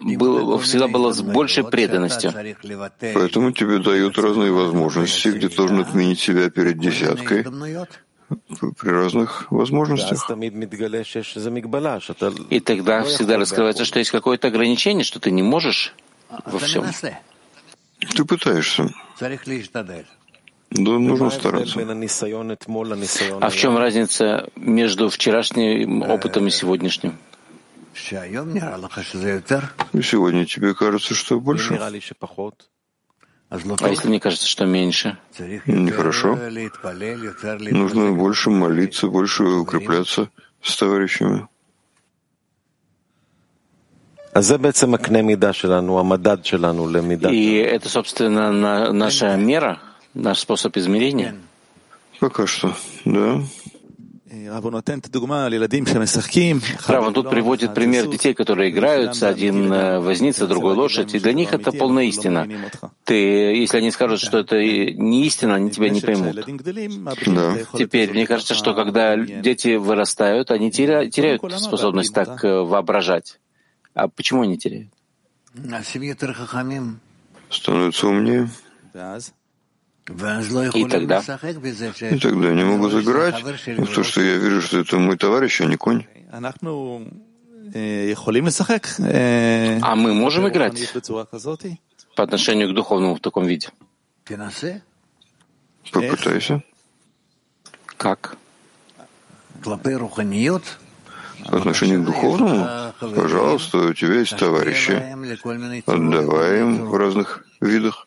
было, 0.00 0.58
всегда 0.58 0.86
было 0.86 1.12
с 1.12 1.22
большей 1.22 1.64
преданностью? 1.64 2.32
Поэтому 3.14 3.52
тебе 3.52 3.78
дают 3.78 4.18
разные 4.18 4.52
возможности, 4.52 5.28
где 5.28 5.48
ты 5.48 5.56
должен 5.56 5.80
отменить 5.80 6.20
себя 6.20 6.50
перед 6.50 6.78
десяткой, 6.78 7.46
при 8.78 8.90
разных 8.90 9.50
возможностях. 9.50 10.30
И 12.50 12.60
тогда 12.60 13.02
всегда 13.04 13.36
раскрывается, 13.36 13.84
что 13.84 13.98
есть 13.98 14.10
какое-то 14.10 14.48
ограничение, 14.48 15.04
что 15.04 15.20
ты 15.20 15.30
не 15.30 15.42
можешь 15.42 15.94
во 16.44 16.58
всем. 16.58 16.84
Ты 18.14 18.24
пытаешься. 18.24 18.92
Да, 20.70 20.98
нужно 20.98 21.30
стараться. 21.30 21.78
А 23.40 23.48
в 23.48 23.54
чем 23.54 23.76
разница 23.78 24.48
между 24.56 25.08
вчерашним 25.08 26.02
опытом 26.02 26.48
и 26.48 26.50
сегодняшним? 26.50 27.16
И 29.92 30.02
сегодня 30.02 30.46
тебе 30.46 30.74
кажется, 30.74 31.14
что 31.14 31.38
больше? 31.40 31.78
А 33.50 33.88
если 33.88 34.08
мне 34.08 34.20
кажется, 34.20 34.48
что 34.48 34.64
меньше? 34.64 35.16
Нехорошо. 35.66 36.38
Нужно 37.70 38.12
больше 38.12 38.50
молиться, 38.50 39.06
больше 39.08 39.44
укрепляться 39.44 40.28
с 40.62 40.76
товарищами. 40.76 41.46
И 47.30 47.54
это, 47.54 47.88
собственно, 47.88 48.50
наша 48.92 49.36
мера, 49.36 49.78
наш 50.12 50.40
способ 50.40 50.76
измерения? 50.76 51.36
Пока 52.18 52.46
что, 52.46 52.74
да. 53.04 53.42
Рав, 56.86 57.12
тут 57.12 57.30
приводит 57.30 57.74
пример 57.74 58.08
детей, 58.08 58.34
которые 58.34 58.70
играются, 58.70 59.28
один 59.28 59.72
э, 59.72 60.00
возница, 60.00 60.46
другой 60.46 60.74
лошадь, 60.74 61.14
и 61.14 61.20
для 61.20 61.32
них 61.32 61.52
это 61.52 61.72
полная 61.72 62.04
истина. 62.04 62.48
Ты, 63.04 63.14
если 63.14 63.78
они 63.78 63.90
скажут, 63.90 64.20
что 64.20 64.38
это 64.38 64.56
не 64.56 65.26
истина, 65.26 65.54
они 65.54 65.70
тебя 65.70 65.88
не 65.88 66.00
поймут. 66.00 66.44
Да. 67.26 67.56
Теперь, 67.78 68.10
мне 68.10 68.26
кажется, 68.26 68.54
что 68.54 68.74
когда 68.74 69.16
дети 69.16 69.76
вырастают, 69.76 70.50
они 70.50 70.70
теряют, 70.70 71.14
теряют 71.14 71.42
способность 71.58 72.12
так 72.12 72.44
э, 72.44 72.60
воображать. 72.62 73.38
А 73.94 74.08
почему 74.08 74.42
они 74.42 74.58
теряют? 74.58 74.90
Становятся 77.50 78.08
умнее. 78.08 78.50
И 80.06 80.84
тогда? 80.86 81.20
И 81.20 82.18
тогда 82.18 82.52
не 82.52 82.64
могу 82.64 82.90
играть 83.00 83.42
в 83.42 83.94
то, 83.94 84.04
что 84.04 84.20
я 84.20 84.36
вижу, 84.36 84.60
что 84.60 84.80
это 84.80 84.98
мой 84.98 85.16
товарищ, 85.16 85.62
а 85.62 85.64
не 85.64 85.76
конь. 85.76 86.04
А 86.30 86.40
мы 89.96 90.12
можем 90.12 90.46
играть 90.48 90.92
по 92.16 92.22
отношению 92.22 92.70
к 92.70 92.74
духовному 92.74 93.14
в 93.14 93.20
таком 93.20 93.46
виде? 93.46 93.70
Попытайся. 95.90 96.62
Как? 97.96 98.36
По 99.62 99.74
отношению 101.56 102.02
к 102.02 102.04
духовному, 102.04 102.92
пожалуйста, 103.00 103.78
у 103.78 103.94
тебя 103.94 104.20
есть 104.20 104.36
товарищи. 104.36 105.02
Отдавай 105.86 106.60
им 106.60 106.84
в 106.84 106.94
разных 106.94 107.46
видах. 107.60 108.06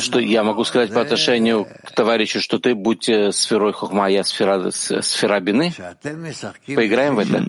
Что 0.00 0.18
я 0.20 0.44
могу 0.44 0.64
сказать 0.64 0.92
по 0.92 1.00
отношению 1.00 1.64
к 1.64 1.92
товарищу, 1.92 2.40
что 2.40 2.58
ты 2.58 2.74
будь 2.74 3.08
э, 3.08 3.32
сферой 3.32 3.72
хохма, 3.72 4.06
а 4.06 4.10
я 4.10 4.24
сфера, 4.24 4.70
сфера 4.70 5.40
бины? 5.40 5.72
Поиграем 6.66 7.16
в 7.16 7.20
это? 7.20 7.48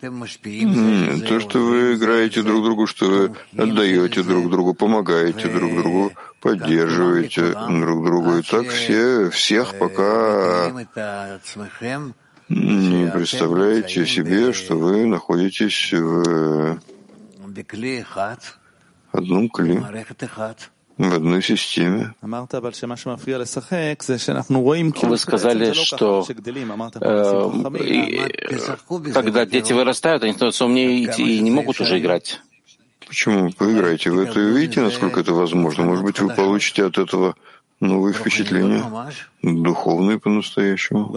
То, 1.28 1.40
что 1.40 1.60
вы 1.60 1.96
играете 1.96 2.42
друг 2.42 2.64
другу, 2.64 2.88
что 2.88 3.06
вы 3.06 3.36
отдаете 3.58 4.24
друг 4.24 4.50
другу, 4.50 4.74
помогаете 4.74 5.50
друг 5.50 5.76
другу, 5.76 6.12
поддерживаете 6.40 7.52
друг 7.52 8.06
другу. 8.06 8.38
И 8.38 8.42
так 8.44 8.68
все, 8.68 9.30
всех 9.30 9.78
пока 9.78 10.72
не 12.52 13.12
представляете 13.12 14.06
себе, 14.06 14.54
что 14.54 14.76
вы 14.76 15.06
находитесь 15.06 15.94
в 15.94 16.80
одном 19.12 19.50
кли, 19.50 19.80
в 20.98 21.14
одной 21.14 21.42
системе. 21.42 22.14
Вы 25.02 25.18
сказали, 25.18 25.74
что 25.74 26.26
э, 27.00 27.52
когда 29.14 29.46
дети 29.46 29.74
вырастают, 29.74 30.24
они 30.24 30.34
становятся 30.34 30.66
умнее 30.66 31.14
и 31.18 31.40
не 31.40 31.52
могут 31.52 31.80
уже 31.80 32.00
играть. 32.00 32.42
Почему? 33.08 33.52
Поиграйте 33.52 34.12
в 34.12 34.20
это 34.20 34.40
и 34.40 34.44
увидите, 34.44 34.82
насколько 34.82 35.20
это 35.20 35.34
возможно. 35.34 35.84
Может 35.84 36.04
быть, 36.04 36.20
вы 36.20 36.34
получите 36.34 36.86
от 36.86 36.98
этого 36.98 37.36
новые 37.82 38.14
впечатления, 38.14 38.84
духовные 39.42 40.20
по-настоящему. 40.20 41.12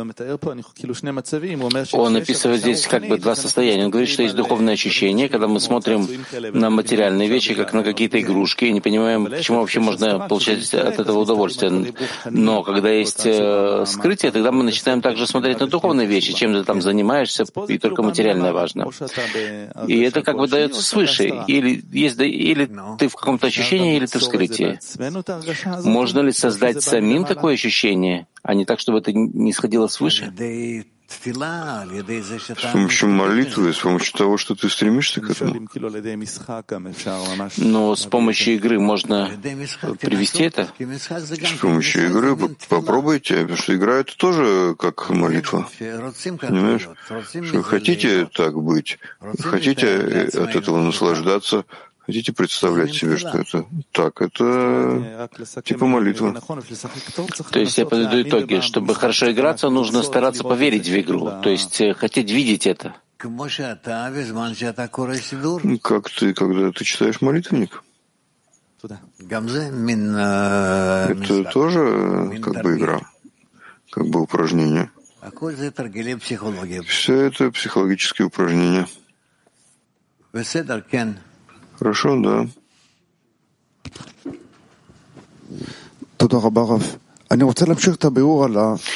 Он 1.92 2.16
описывает 2.16 2.60
здесь 2.60 2.86
как 2.86 3.06
бы 3.06 3.18
два 3.18 3.34
состояния. 3.34 3.84
Он 3.84 3.90
говорит, 3.90 4.08
что 4.08 4.22
есть 4.22 4.34
духовное 4.34 4.74
ощущение, 4.74 5.28
когда 5.28 5.46
мы 5.46 5.60
смотрим 5.60 6.08
на 6.52 6.70
материальные 6.70 7.28
вещи, 7.28 7.54
как 7.54 7.74
на 7.74 7.84
какие-то 7.84 8.18
игрушки, 8.20 8.64
и 8.64 8.72
не 8.72 8.80
понимаем, 8.80 9.26
почему 9.26 9.60
вообще 9.60 9.80
можно 9.80 10.26
получать 10.26 10.72
от 10.72 10.98
этого 10.98 11.18
удовольствие. 11.18 11.92
Но 12.30 12.62
когда 12.62 12.90
есть 12.90 13.26
э, 13.26 13.84
скрытие, 13.86 14.32
тогда 14.32 14.50
мы 14.50 14.64
начинаем 14.64 15.02
также 15.02 15.26
смотреть 15.26 15.60
на 15.60 15.66
духовные 15.66 16.06
вещи, 16.06 16.32
чем 16.32 16.54
ты 16.54 16.64
там 16.64 16.80
занимаешься, 16.80 17.44
и 17.68 17.78
только 17.78 18.02
материальное 18.02 18.52
важно. 18.52 18.88
И 19.86 20.00
это 20.00 20.22
как 20.22 20.38
бы 20.38 20.48
дается 20.48 20.82
свыше. 20.82 21.44
Или, 21.46 21.84
есть, 21.92 22.18
или 22.18 22.70
ты 22.98 23.08
в 23.08 23.14
каком-то 23.14 23.48
ощущении, 23.48 23.96
или 23.98 24.06
ты 24.06 24.18
в 24.18 24.22
скрытии. 24.22 24.78
Можно 25.84 26.20
ли 26.20 26.32
создать 26.32 26.53
создать 26.54 26.82
самим 26.82 27.24
такое 27.24 27.54
ощущение, 27.54 28.26
а 28.42 28.54
не 28.54 28.64
так, 28.64 28.80
чтобы 28.80 28.98
это 28.98 29.12
не 29.12 29.52
сходило 29.52 29.86
свыше? 29.88 30.32
С 31.06 32.72
помощью 32.72 33.08
молитвы, 33.10 33.72
с 33.72 33.78
помощью 33.78 34.14
того, 34.14 34.38
что 34.38 34.54
ты 34.54 34.70
стремишься 34.70 35.20
к 35.20 35.30
этому. 35.30 35.68
Но 37.58 37.94
с 37.94 38.06
помощью 38.06 38.54
игры 38.54 38.80
можно 38.80 39.30
привести 40.00 40.44
это? 40.44 40.68
С 40.78 41.60
помощью 41.60 42.06
игры 42.06 42.36
попробуйте, 42.68 43.42
потому 43.42 43.56
что 43.56 43.76
игра 43.76 43.96
это 43.96 44.16
тоже 44.16 44.74
как 44.78 45.10
молитва. 45.10 45.68
Понимаешь? 45.78 46.88
Что 47.48 47.62
хотите 47.62 48.26
так 48.26 48.60
быть, 48.60 48.98
хотите 49.40 50.28
от 50.32 50.56
этого 50.56 50.80
наслаждаться, 50.80 51.64
Хотите 52.06 52.32
представлять 52.34 52.94
себе, 52.94 53.16
что 53.16 53.38
это 53.38 53.64
так? 53.92 54.20
Это 54.20 55.30
типа 55.64 55.86
молитва. 55.86 56.38
То 57.50 57.60
есть 57.60 57.78
я 57.78 57.86
подведу 57.86 58.22
итоги. 58.22 58.60
Чтобы 58.60 58.94
хорошо 58.94 59.32
играться, 59.32 59.70
нужно 59.70 60.02
стараться 60.02 60.44
поверить 60.44 60.86
в 60.88 61.00
игру. 61.00 61.30
То 61.42 61.48
есть 61.48 61.80
э, 61.80 61.94
хотеть 61.94 62.30
видеть 62.30 62.66
это. 62.66 62.94
Как 65.82 66.10
ты, 66.10 66.34
когда 66.34 66.72
ты 66.72 66.84
читаешь 66.84 67.22
молитвенник? 67.22 67.82
Это 71.08 71.44
тоже 71.44 72.38
как 72.42 72.62
бы 72.62 72.76
игра, 72.76 73.00
как 73.90 74.06
бы 74.08 74.20
упражнение. 74.20 74.90
Все 76.82 77.20
это 77.22 77.50
психологические 77.50 78.26
упражнения. 78.26 78.86
Хорошо, 81.78 82.20
да. 82.20 82.46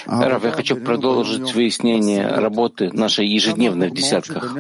Раф, 0.07 0.45
я 0.45 0.51
хочу 0.51 0.77
продолжить 0.77 1.55
выяснение 1.55 2.27
работы 2.27 2.91
нашей 2.93 3.27
ежедневной 3.27 3.91
в 3.91 3.95
десятках. 3.95 4.55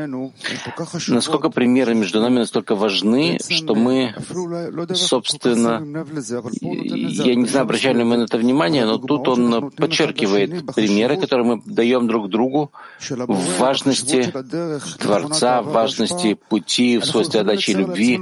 Насколько 1.09 1.51
примеры 1.51 1.95
между 1.95 2.20
нами 2.20 2.39
настолько 2.39 2.74
важны, 2.74 3.39
что 3.49 3.74
мы, 3.74 4.14
собственно, 4.95 5.83
я 6.61 7.35
не 7.35 7.47
знаю, 7.47 7.62
обращали 7.62 7.99
ли 7.99 8.05
мы 8.05 8.16
на 8.16 8.24
это 8.24 8.39
внимание, 8.39 8.85
но 8.85 8.99
тут 8.99 9.29
он 9.29 9.70
подчеркивает 9.70 10.74
примеры, 10.74 11.16
которые 11.16 11.47
мы 11.47 11.62
даем 11.64 12.07
друг 12.07 12.29
другу 12.29 12.70
в 13.09 13.59
важности 13.59 14.33
Творца, 14.99 15.62
в 15.62 15.72
важности 15.72 16.35
пути, 16.35 16.99
в 16.99 17.05
свойстве 17.05 17.41
отдачи 17.41 17.70
любви. 17.70 18.20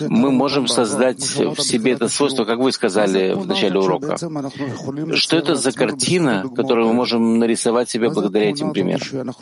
Мы 0.00 0.30
можем 0.30 0.68
создать 0.68 1.22
в 1.22 1.60
себе 1.60 1.92
это 1.92 2.08
свойство, 2.08 2.44
как 2.44 2.58
вы 2.58 2.72
сказали 2.72 3.32
в 3.32 3.46
начале 3.46 3.78
урока. 3.78 4.16
Что 5.14 5.36
это 5.36 5.54
за 5.54 5.72
картина, 5.72 6.48
которую 6.54 6.88
мы 6.88 6.94
можем 6.94 7.38
нарисовать 7.38 7.90
себе 7.90 8.10
благодаря 8.10 8.50
этим 8.50 8.72
примерам? 8.72 9.32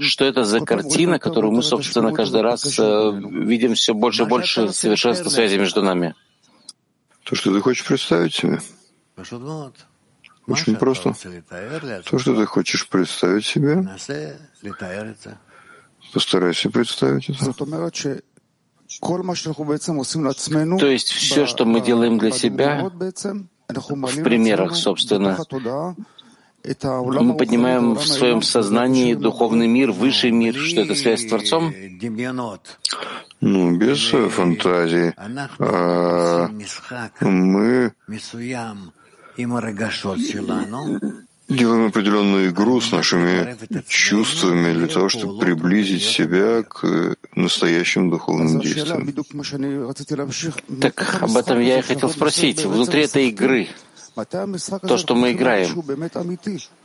Что 0.00 0.24
это 0.24 0.44
за 0.44 0.60
картина, 0.60 1.18
которую 1.18 1.52
мы, 1.52 1.62
собственно, 1.62 2.12
каждый 2.12 2.42
раз 2.42 2.78
э, 2.78 3.12
видим 3.22 3.74
все 3.74 3.94
больше 3.94 4.22
и 4.22 4.26
больше 4.26 4.72
совершенства 4.72 5.30
связи 5.30 5.56
между 5.58 5.82
нами? 5.82 6.14
То, 7.24 7.34
что 7.34 7.52
ты 7.52 7.60
хочешь 7.60 7.84
представить 7.84 8.34
себе. 8.34 8.60
Очень 10.46 10.76
просто. 10.76 11.14
То, 12.10 12.18
что 12.18 12.34
ты 12.34 12.46
хочешь 12.46 12.88
представить 12.88 13.44
себе, 13.44 13.86
постарайся 16.12 16.70
представить 16.70 17.28
это. 17.28 17.52
То 20.78 20.86
есть 20.86 21.08
все, 21.10 21.46
что 21.46 21.66
мы 21.66 21.80
делаем 21.82 22.18
для 22.18 22.30
себя, 22.30 22.90
в 23.68 24.22
примерах, 24.22 24.74
собственно. 24.74 25.38
Мы 26.64 27.36
поднимаем 27.36 27.94
в 27.94 28.06
своем 28.06 28.42
сознании 28.42 29.14
духовный 29.14 29.66
мир, 29.68 29.92
высший 29.92 30.30
мир, 30.30 30.54
что 30.54 30.80
это 30.82 30.94
связь 30.94 31.22
с 31.22 31.28
Творцом? 31.28 31.72
Ну, 33.40 33.76
без 33.76 33.98
фантазии. 34.08 35.14
А 35.58 36.48
мы 37.20 37.92
делаем 41.48 41.86
определенную 41.86 42.50
игру 42.50 42.80
с 42.80 42.92
нашими 42.92 43.56
чувствами 43.88 44.74
для 44.74 44.86
того, 44.86 45.08
чтобы 45.08 45.38
приблизить 45.38 46.02
себя 46.02 46.62
к 46.62 47.16
настоящим 47.34 48.10
духовным 48.10 48.60
действиям. 48.60 49.14
Так 50.80 51.22
об 51.22 51.36
этом 51.36 51.60
я 51.60 51.78
и 51.78 51.82
хотел 51.82 52.10
спросить. 52.10 52.64
Внутри 52.64 53.02
этой 53.02 53.28
игры, 53.28 53.68
то, 54.86 54.98
что 54.98 55.14
мы 55.14 55.32
играем, 55.32 55.82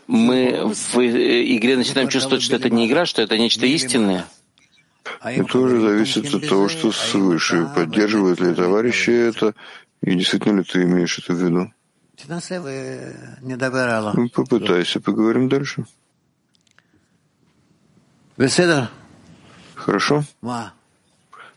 мы 0.07 0.73
в 0.73 0.97
игре 0.97 1.77
начинаем 1.77 2.09
чувствовать, 2.09 2.43
что 2.43 2.55
это 2.55 2.69
не 2.69 2.87
игра, 2.87 3.05
что 3.05 3.21
это 3.21 3.37
нечто 3.37 3.65
истинное? 3.65 4.25
Это 5.21 5.43
тоже 5.43 5.81
зависит 5.81 6.33
от 6.33 6.47
того, 6.47 6.69
что 6.69 6.91
свыше. 6.91 7.69
Поддерживают 7.75 8.39
ли 8.39 8.53
товарищи 8.53 9.09
это, 9.09 9.53
и 10.01 10.15
действительно 10.15 10.59
ли 10.59 10.63
ты 10.63 10.83
имеешь 10.83 11.19
это 11.19 11.33
в 11.33 11.43
виду? 11.43 11.71
Ну, 14.15 14.29
попытайся, 14.29 14.99
поговорим 14.99 15.49
дальше. 15.49 15.85
Хорошо? 19.75 20.23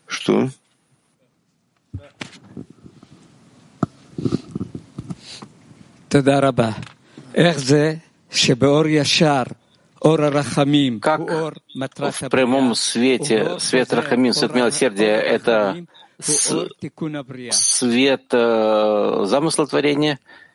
Что? 0.07 0.49
Как 11.01 11.21
в 11.21 12.31
прямом 12.31 12.75
свете, 12.75 13.59
свет 13.59 13.93
Рахамин, 13.93 14.33
свет 14.33 14.55
милосердия— 14.55 15.17
это 15.21 15.87
свет 17.53 18.25
э, 18.33 19.25
замысла 19.27 19.67
творения— 19.67 20.19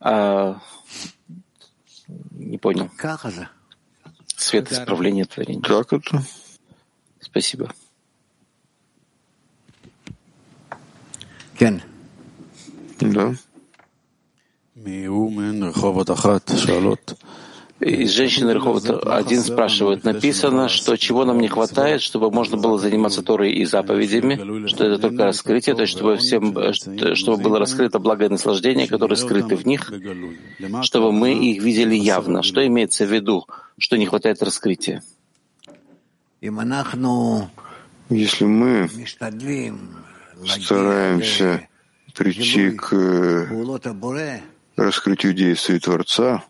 а, 0.00 0.60
не 2.08 2.58
понял. 2.58 2.90
Свет 4.36 4.72
исправления 4.72 5.26
творения. 5.26 5.62
Как 5.62 5.92
это? 5.92 6.22
Спасибо. 7.20 7.72
Кен. 11.58 11.82
Да. 13.00 13.34
Из 17.80 18.10
женщины 18.10 18.52
Рахова 18.52 18.78
один 19.16 19.40
спрашивает, 19.40 20.04
написано, 20.04 20.68
что 20.68 20.96
чего 20.96 21.24
нам 21.24 21.40
не 21.40 21.48
хватает, 21.48 22.02
чтобы 22.02 22.30
можно 22.30 22.58
было 22.58 22.78
заниматься 22.78 23.22
Торой 23.22 23.52
и 23.52 23.64
заповедями, 23.64 24.66
что 24.68 24.84
это 24.84 24.98
только 25.00 25.24
раскрытие, 25.24 25.74
то 25.74 25.82
есть 25.82 25.94
чтобы 25.94 26.18
всем, 26.18 26.54
чтобы 27.14 27.42
было 27.42 27.58
раскрыто 27.58 27.98
благое 27.98 28.28
наслаждение, 28.28 28.86
которое 28.86 29.16
скрыто 29.16 29.56
в 29.56 29.64
них, 29.64 29.90
чтобы 30.82 31.10
мы 31.10 31.32
их 31.32 31.62
видели 31.62 31.94
явно. 31.94 32.42
Что 32.42 32.66
имеется 32.66 33.06
в 33.06 33.12
виду, 33.12 33.46
что 33.78 33.96
не 33.96 34.04
хватает 34.04 34.42
раскрытия? 34.42 35.02
Если 38.10 38.44
мы 38.44 38.90
стараемся 40.46 41.68
прийти 42.14 42.70
к 42.72 43.48
раскрытию 44.76 45.32
действий 45.32 45.78
Творца, 45.78 46.44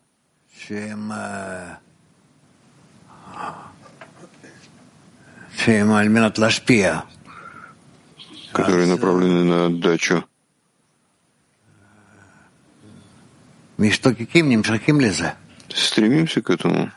которые 8.53 8.87
направлены 8.87 9.45
на 9.45 9.67
отдачу. 9.67 10.25
Стремимся 15.69 16.43
к 16.43 16.51
этому, 16.51 16.91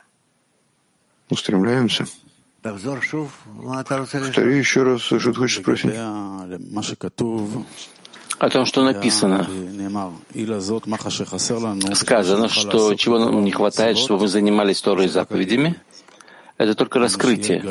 устремляемся. 1.29 2.05
Повтори 4.27 4.57
еще 4.57 4.83
раз, 4.83 5.01
что 5.01 5.19
ты 5.19 5.33
хочешь 5.33 5.61
спросить 5.61 5.93
о 8.45 8.49
том, 8.49 8.65
что 8.65 8.83
написано. 8.83 9.47
Сказано, 11.93 12.49
что 12.49 12.95
чего 12.95 13.19
нам 13.19 13.43
не 13.43 13.51
хватает, 13.51 13.97
чтобы 13.97 14.21
мы 14.21 14.27
занимались 14.27 14.81
Торой 14.81 15.05
и 15.05 15.09
заповедями, 15.09 15.75
это 16.57 16.75
только 16.75 16.99
раскрытие. 16.99 17.61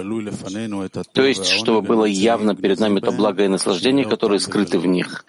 То 1.12 1.22
есть, 1.22 1.46
чтобы 1.46 1.82
было 1.82 2.06
явно 2.06 2.56
перед 2.56 2.80
нами 2.80 3.00
то 3.00 3.12
благое 3.12 3.48
наслаждение, 3.48 4.06
которое 4.06 4.38
скрыто 4.38 4.78
в 4.78 4.86
них, 4.86 5.26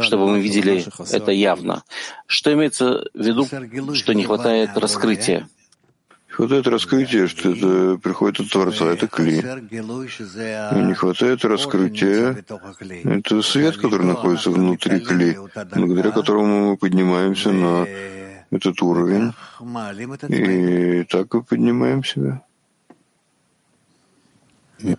чтобы 0.00 0.28
мы 0.28 0.40
видели 0.40 0.84
это 1.10 1.32
явно. 1.32 1.82
Что 2.26 2.52
имеется 2.52 3.04
в 3.14 3.20
виду, 3.20 3.46
что 3.94 4.14
не 4.14 4.24
хватает 4.24 4.70
раскрытия? 4.76 5.48
Хватает 6.34 6.66
раскрытия, 6.66 7.26
что 7.28 7.50
это 7.50 7.98
приходит 8.02 8.40
от 8.40 8.50
Творца, 8.50 8.86
это 8.86 9.06
кли. 9.06 9.38
И 9.38 10.80
не 10.82 10.94
хватает 10.94 11.44
раскрытия, 11.44 12.44
это 13.04 13.42
свет, 13.42 13.76
который 13.76 14.06
находится 14.06 14.50
внутри 14.50 15.00
кли, 15.00 15.38
благодаря 15.74 16.10
которому 16.10 16.70
мы 16.70 16.76
поднимаемся 16.76 17.52
на 17.52 17.86
этот 18.50 18.82
уровень, 18.82 19.32
и 20.28 21.04
так 21.04 21.34
мы 21.34 21.42
поднимаем 21.42 22.04
себя. 22.04 22.42
Из 24.78 24.96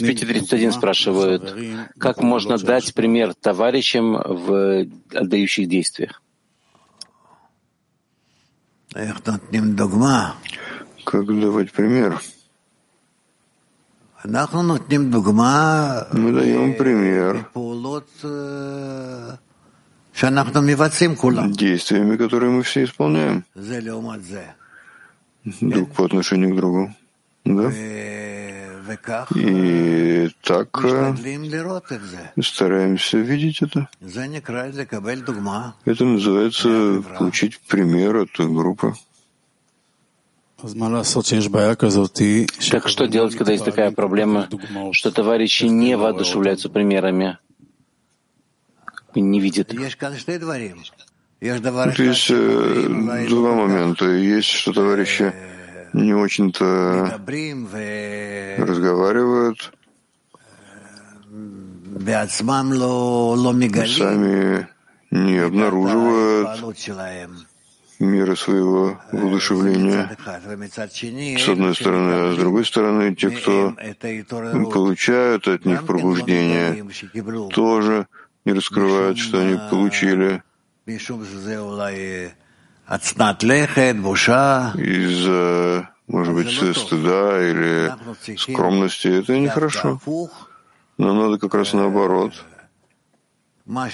531 0.00 0.72
спрашивают, 0.72 1.54
как 1.98 2.22
можно 2.22 2.58
дать 2.58 2.94
пример 2.94 3.34
товарищам 3.34 4.12
в 4.12 4.86
отдающих 5.14 5.68
действиях? 5.68 6.22
Как 11.04 11.26
давать 11.26 11.72
пример? 11.72 12.20
Мы 16.12 16.32
даем 16.32 16.74
пример 16.76 17.46
действиями, 21.52 22.16
которые 22.16 22.50
мы 22.50 22.62
все 22.62 22.84
исполняем 22.84 23.44
друг 25.60 25.92
по 25.92 26.04
отношению 26.04 26.54
к 26.54 26.56
другу. 26.56 26.94
Да? 27.44 27.70
И 29.34 30.30
так 30.42 30.84
стараемся 32.42 33.18
видеть 33.18 33.62
это. 33.62 33.88
Это 35.84 36.04
называется 36.04 37.04
получить 37.18 37.60
пример 37.60 38.16
от 38.16 38.30
группы. 38.38 38.94
Так 42.70 42.88
что 42.88 43.06
делать, 43.06 43.36
когда 43.36 43.52
есть 43.52 43.64
такая 43.64 43.92
проблема, 43.92 44.48
что 44.92 45.12
товарищи 45.12 45.64
не 45.64 45.96
воодушевляются 45.96 46.68
примерами, 46.68 47.38
не 49.14 49.40
видят 49.40 49.72
их? 49.72 49.96
Тут 51.40 51.98
есть 51.98 52.30
э, 52.30 53.26
два 53.28 53.54
момента. 53.54 54.06
Есть, 54.06 54.48
что 54.48 54.72
товарищи 54.72 55.32
не 55.92 56.14
очень-то 56.14 57.20
разговаривают, 58.58 59.72
сами 63.86 64.68
не 65.10 65.38
обнаруживают 65.38 66.48
меры 67.98 68.36
своего 68.36 69.00
воодушевления, 69.12 70.16
с 71.38 71.48
одной 71.48 71.74
стороны, 71.74 72.10
а 72.12 72.32
с 72.34 72.36
другой 72.38 72.64
стороны, 72.64 73.14
те, 73.14 73.30
кто 73.30 73.74
получают 74.70 75.48
от 75.48 75.64
них 75.64 75.84
пробуждение, 75.84 76.84
тоже 77.50 78.06
не 78.44 78.52
раскрывают, 78.52 79.18
что 79.18 79.40
они 79.40 79.58
получили 79.70 80.42
из-за, 84.74 85.90
может 86.06 86.34
быть, 86.34 86.50
стыда 86.50 87.50
или 87.50 87.92
скромности. 88.38 89.08
Это 89.08 89.38
нехорошо. 89.38 90.00
Но 90.96 91.12
надо 91.14 91.38
как 91.38 91.54
раз 91.54 91.74
наоборот. 91.74 92.32
То, 93.66 93.88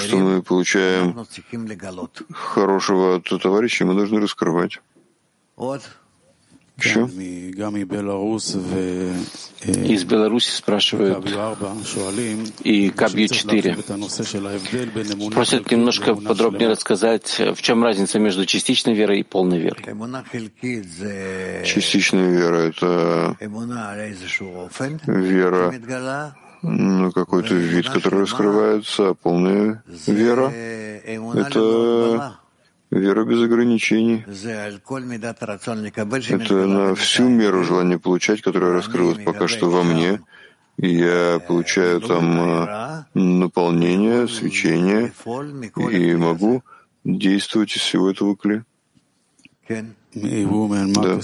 что 0.00 0.16
мы 0.16 0.42
получаем 0.42 1.26
хорошего 2.32 3.16
от 3.16 3.42
товарища, 3.42 3.86
мы 3.86 3.94
должны 3.94 4.20
раскрывать. 4.20 4.80
Еще? 6.76 7.08
Из 9.64 10.04
Беларуси 10.04 10.50
спрашивают, 10.50 11.24
и 12.64 12.90
Кабью 12.90 13.28
4. 13.28 13.76
Просят 15.32 15.70
немножко 15.70 16.16
подробнее 16.16 16.70
рассказать, 16.70 17.38
в 17.38 17.62
чем 17.62 17.84
разница 17.84 18.18
между 18.18 18.44
частичной 18.44 18.94
верой 18.94 19.20
и 19.20 19.22
полной 19.22 19.60
верой. 19.60 19.84
Частичная 21.64 22.30
вера— 22.30 22.56
это 22.56 23.36
вера. 25.06 26.34
На 26.62 27.12
какой-то 27.12 27.54
вид, 27.54 27.88
который 27.90 28.22
раскрывается, 28.22 29.10
а 29.10 29.14
полная 29.14 29.84
вера— 30.06 30.50
это 31.04 32.38
Вера 32.90 33.24
без 33.24 33.42
ограничений. 33.42 34.24
Это 36.28 36.66
на 36.66 36.94
всю 36.94 37.28
меру 37.28 37.64
желания 37.64 37.98
получать, 37.98 38.40
которое 38.40 38.72
раскрылось 38.72 39.22
пока 39.24 39.48
что 39.48 39.70
во 39.70 39.82
мне. 39.82 40.20
Я 40.76 41.40
получаю 41.46 42.00
там 42.00 42.40
а, 42.40 43.06
наполнение, 43.14 44.26
свечение, 44.28 45.12
и 45.76 46.16
могу 46.16 46.62
действовать 47.04 47.76
из 47.76 47.82
всего 47.82 48.10
этого 48.10 48.36
кли. 48.36 48.62
Да. 51.02 51.20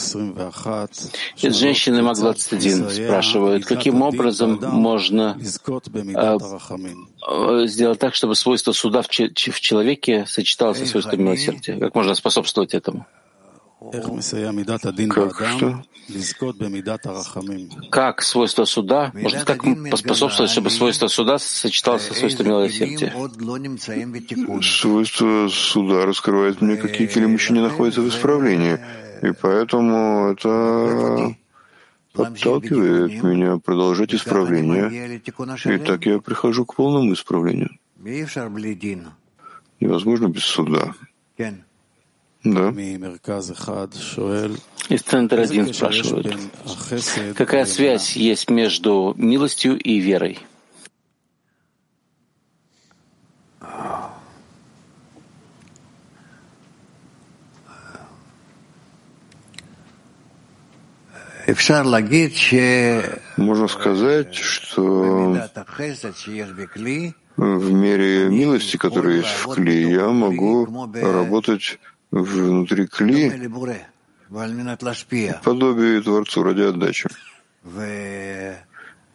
Из 1.48 1.54
женщины 1.56 2.02
Мак 2.02 2.16
21 2.18 2.90
спрашивают, 2.90 3.64
каким 3.64 4.02
образом 4.02 4.58
можно 4.62 5.36
э, 7.28 7.66
сделать 7.66 7.98
так, 7.98 8.14
чтобы 8.14 8.34
свойство 8.34 8.72
суда 8.72 9.02
в, 9.02 9.06
в 9.08 9.60
человеке 9.60 10.24
сочеталось 10.26 10.78
со 10.78 10.86
свойством 10.86 11.22
милосердия? 11.24 11.76
Как 11.78 11.94
можно 11.94 12.14
способствовать 12.14 12.74
этому? 12.74 13.06
Как 15.30 15.48
что? 15.56 15.84
Как 17.90 18.22
свойство 18.22 18.64
суда, 18.64 19.10
может, 19.14 19.44
как 19.44 19.62
поспособствовать, 19.90 20.50
чтобы 20.50 20.70
свойство 20.70 21.08
суда 21.08 21.38
сочеталось 21.38 22.06
со 22.06 22.14
свойством 22.14 22.48
милосердия? 22.48 23.12
Свойство 24.62 25.48
суда 25.48 26.06
раскрывает 26.06 26.60
мне, 26.60 26.76
какие 26.76 27.06
килим 27.06 27.34
еще 27.34 27.52
не 27.52 27.60
находятся 27.60 28.00
в 28.02 28.08
исправлении. 28.08 28.78
И 29.22 29.32
поэтому 29.32 30.32
это 30.32 31.34
подталкивает 32.12 33.22
меня 33.22 33.58
продолжать 33.58 34.14
исправление. 34.14 35.22
И 35.64 35.78
так 35.78 36.06
я 36.06 36.18
прихожу 36.18 36.64
к 36.64 36.74
полному 36.74 37.12
исправлению. 37.12 37.70
Невозможно 39.80 40.28
без 40.28 40.44
суда. 40.44 40.94
Да. 42.42 42.70
Из 44.88 45.02
центра 45.02 45.42
один 45.42 45.72
спрашивают, 45.74 46.36
какая 47.36 47.66
связь 47.66 48.16
есть 48.16 48.50
между 48.50 49.14
милостью 49.16 49.78
и 49.78 49.98
верой? 49.98 50.38
Можно 63.36 63.68
сказать, 63.68 64.34
что 64.34 65.50
в 67.36 67.72
мере 67.72 68.28
милости, 68.28 68.76
которая 68.76 69.16
есть 69.16 69.28
в 69.28 69.54
Кли, 69.54 69.90
я 69.90 70.08
могу 70.08 70.88
работать 70.94 71.78
внутри 72.10 72.86
Кли 72.86 73.30
подобие 75.42 76.02
Творцу 76.02 76.42
ради 76.42 76.62
отдачи. 76.62 77.08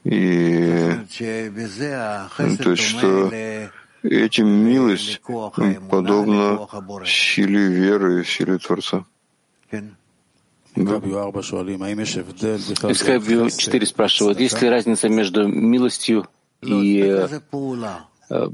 И 0.04 0.92
то 2.64 2.72
есть, 2.72 2.84
что 2.84 3.32
этим 4.04 4.48
милость 4.48 5.22
подобна 5.90 6.68
силе 7.06 7.68
веры, 7.70 8.24
силе 8.24 8.60
Творца. 8.60 9.04
Да. 9.72 10.98
Из 10.98 13.02
Кабью 13.02 13.50
4 13.50 13.86
спрашивают, 13.86 14.42
есть 14.42 14.62
ли 14.62 14.68
разница 14.68 15.08
между 15.08 15.48
милостью 15.48 16.28
и 16.62 17.00
э, 17.00 17.30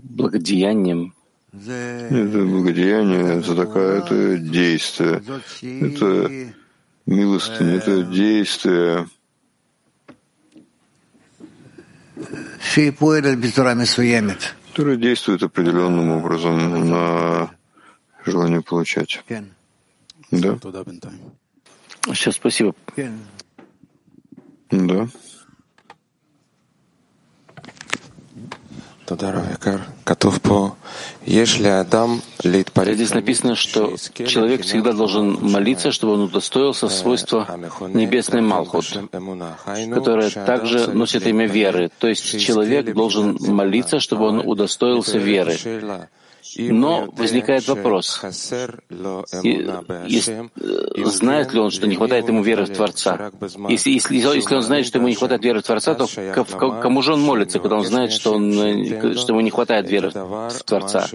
благодеянием? 0.04 1.16
Это 1.54 2.45
благодеяние, 2.45 3.39
это 3.39 3.56
такое, 3.56 3.99
это 3.99 4.38
действие. 4.38 5.22
Это 5.62 6.54
милостыня, 7.06 7.76
это 7.76 8.04
действие. 8.04 9.08
которое 14.72 14.95
действует 14.95 15.43
определенным 15.43 16.12
образом 16.12 16.89
на 16.89 17.52
желание 18.26 18.62
получать. 18.62 19.22
Да? 20.32 20.58
Сейчас, 22.06 22.36
спасибо. 22.36 22.74
Да. 24.70 25.08
Здесь 32.93 33.14
написано, 33.14 33.55
что 33.55 33.95
человек 34.28 34.62
всегда 34.64 34.93
должен 34.93 35.38
молиться, 35.41 35.91
чтобы 35.91 36.14
он 36.14 36.22
удостоился 36.22 36.88
свойства 36.89 37.47
небесной 37.93 38.41
Малхут, 38.41 38.86
которое 39.93 40.30
также 40.30 40.88
носит 40.93 41.28
имя 41.28 41.47
веры. 41.47 41.89
То 41.99 42.07
есть 42.07 42.39
человек 42.39 42.93
должен 42.93 43.38
молиться, 43.39 43.99
чтобы 43.99 44.28
он 44.28 44.39
удостоился 44.39 45.18
веры. 45.18 45.57
Но 46.58 47.10
возникает 47.12 47.68
вопрос, 47.68 48.22
знает 51.06 51.54
ли 51.54 51.60
он, 51.60 51.72
что 51.72 51.88
не 51.88 51.96
хватает 51.96 52.28
ему 52.28 52.44
веры 52.44 52.66
в 52.66 52.70
Творца? 52.74 53.32
Если, 53.70 53.92
если, 53.92 54.16
если 54.16 54.56
он 54.56 54.62
знает, 54.62 54.86
что 54.86 54.98
ему 54.98 55.08
не 55.08 55.16
хватает 55.16 55.44
веры 55.44 55.60
в 55.60 55.64
Творца, 55.64 55.96
то 55.96 56.08
кому 56.82 57.02
же 57.02 57.14
он 57.14 57.22
молится, 57.22 57.60
когда 57.60 57.78
он 57.78 57.86
знает, 57.86 58.12
что, 58.12 58.34
он, 58.34 58.52
что 58.54 59.34
ему 59.34 59.42
не 59.42 59.52
хватает 59.52 59.89
веры 59.89 60.12
в 60.12 60.64
Творца? 60.66 61.08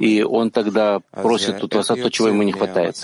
И 0.00 0.22
он 0.22 0.50
тогда 0.50 1.00
просит 1.10 1.62
у 1.62 1.68
Творца 1.68 1.96
то, 1.96 2.10
чего 2.10 2.28
ему 2.28 2.42
не 2.42 2.52
хватает. 2.52 2.96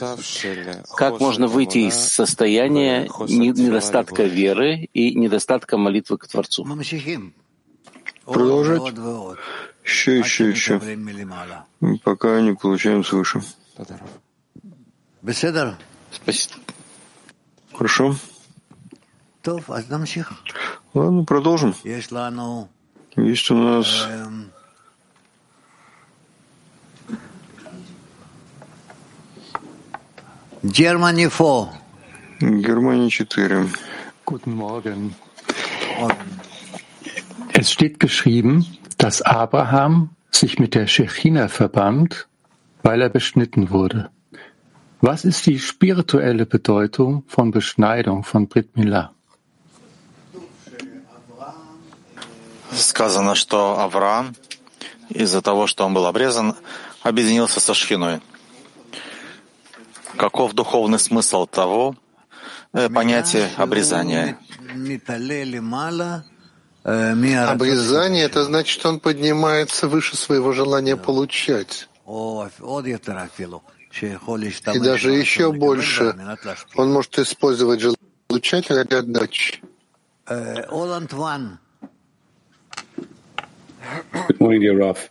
Как 0.95 1.21
можно 1.21 1.47
выйти 1.47 1.79
из 1.79 1.95
состояния 1.95 3.09
недостатка 3.29 4.25
веры 4.25 4.89
и 4.93 5.15
недостатка 5.15 5.77
молитвы 5.77 6.19
к 6.19 6.27
Творцу? 6.27 6.67
Продолжать? 8.25 8.95
Еще, 9.91 10.21
еще, 10.21 10.51
еще. 10.51 10.81
Пока 12.05 12.41
не 12.41 12.55
получаем 12.55 13.05
свыше. 13.05 13.43
Спасибо. 16.13 16.55
Хорошо. 17.75 18.15
Ладно, 20.95 21.25
продолжим. 21.25 21.75
Есть 23.17 23.51
у 23.51 23.55
нас 23.57 24.07
Германия 30.63 31.29
4. 31.29 32.61
Германия 32.61 33.11
4. 33.11 33.69
Guten 34.25 34.55
Morgen. 34.55 35.15
Es 37.53 37.73
steht 37.73 37.99
geschrieben, 37.99 38.65
dass 39.00 39.22
Abraham 39.22 40.10
sich 40.32 40.60
mit 40.60 40.76
der 40.76 40.88
Shechina 40.88 41.48
verband, 41.48 42.28
weil 42.84 43.02
er 43.02 43.10
beschnitten 43.10 43.70
wurde. 43.70 44.10
Was 45.02 45.26
ist 45.26 45.46
die 45.46 45.60
spirituelle 45.60 46.46
Bedeutung 46.46 47.24
von 47.28 47.52
Beschneidung 47.52 48.24
von 48.24 48.48
Brit 48.48 48.76
Milah? 48.76 49.12
Сказано, 52.72 53.36
что 53.36 53.80
Авраам 53.80 54.36
из-за 55.10 55.42
того, 55.42 55.68
что 55.68 55.86
он 55.86 55.94
был 55.94 56.06
обрезан, 56.06 56.56
объединился 57.04 57.60
со 57.60 57.74
Шхиной. 57.74 58.22
Каков 60.18 60.54
духовный 60.54 61.00
смысл 61.00 61.46
того 61.46 61.96
э, 62.74 62.90
понятия 62.90 63.50
обрезания? 63.58 64.38
Обрезание— 66.91 68.25
это 68.27 68.43
значит, 68.45 68.81
что 68.81 68.89
он 68.89 68.99
поднимается 69.01 69.87
выше 69.87 70.17
своего 70.17 70.53
желания 70.53 70.97
получать. 70.97 71.89
И 74.73 74.79
даже 74.79 75.13
еще 75.13 75.53
больше 75.53 76.15
он 76.75 76.93
может 76.93 77.19
использовать 77.19 77.81
желание 77.81 77.99
получать 78.27 78.71
ради 78.71 78.95
отдачи. 78.95 79.63
Good 84.13 84.39
morning, 84.39 84.61
dear 84.61 84.77
Raf. 84.77 85.11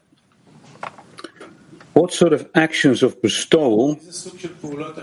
What 1.94 2.14
sort 2.14 2.34
of 2.34 2.48
actions 2.54 3.04
of 3.04 3.22
bestowal 3.22 4.00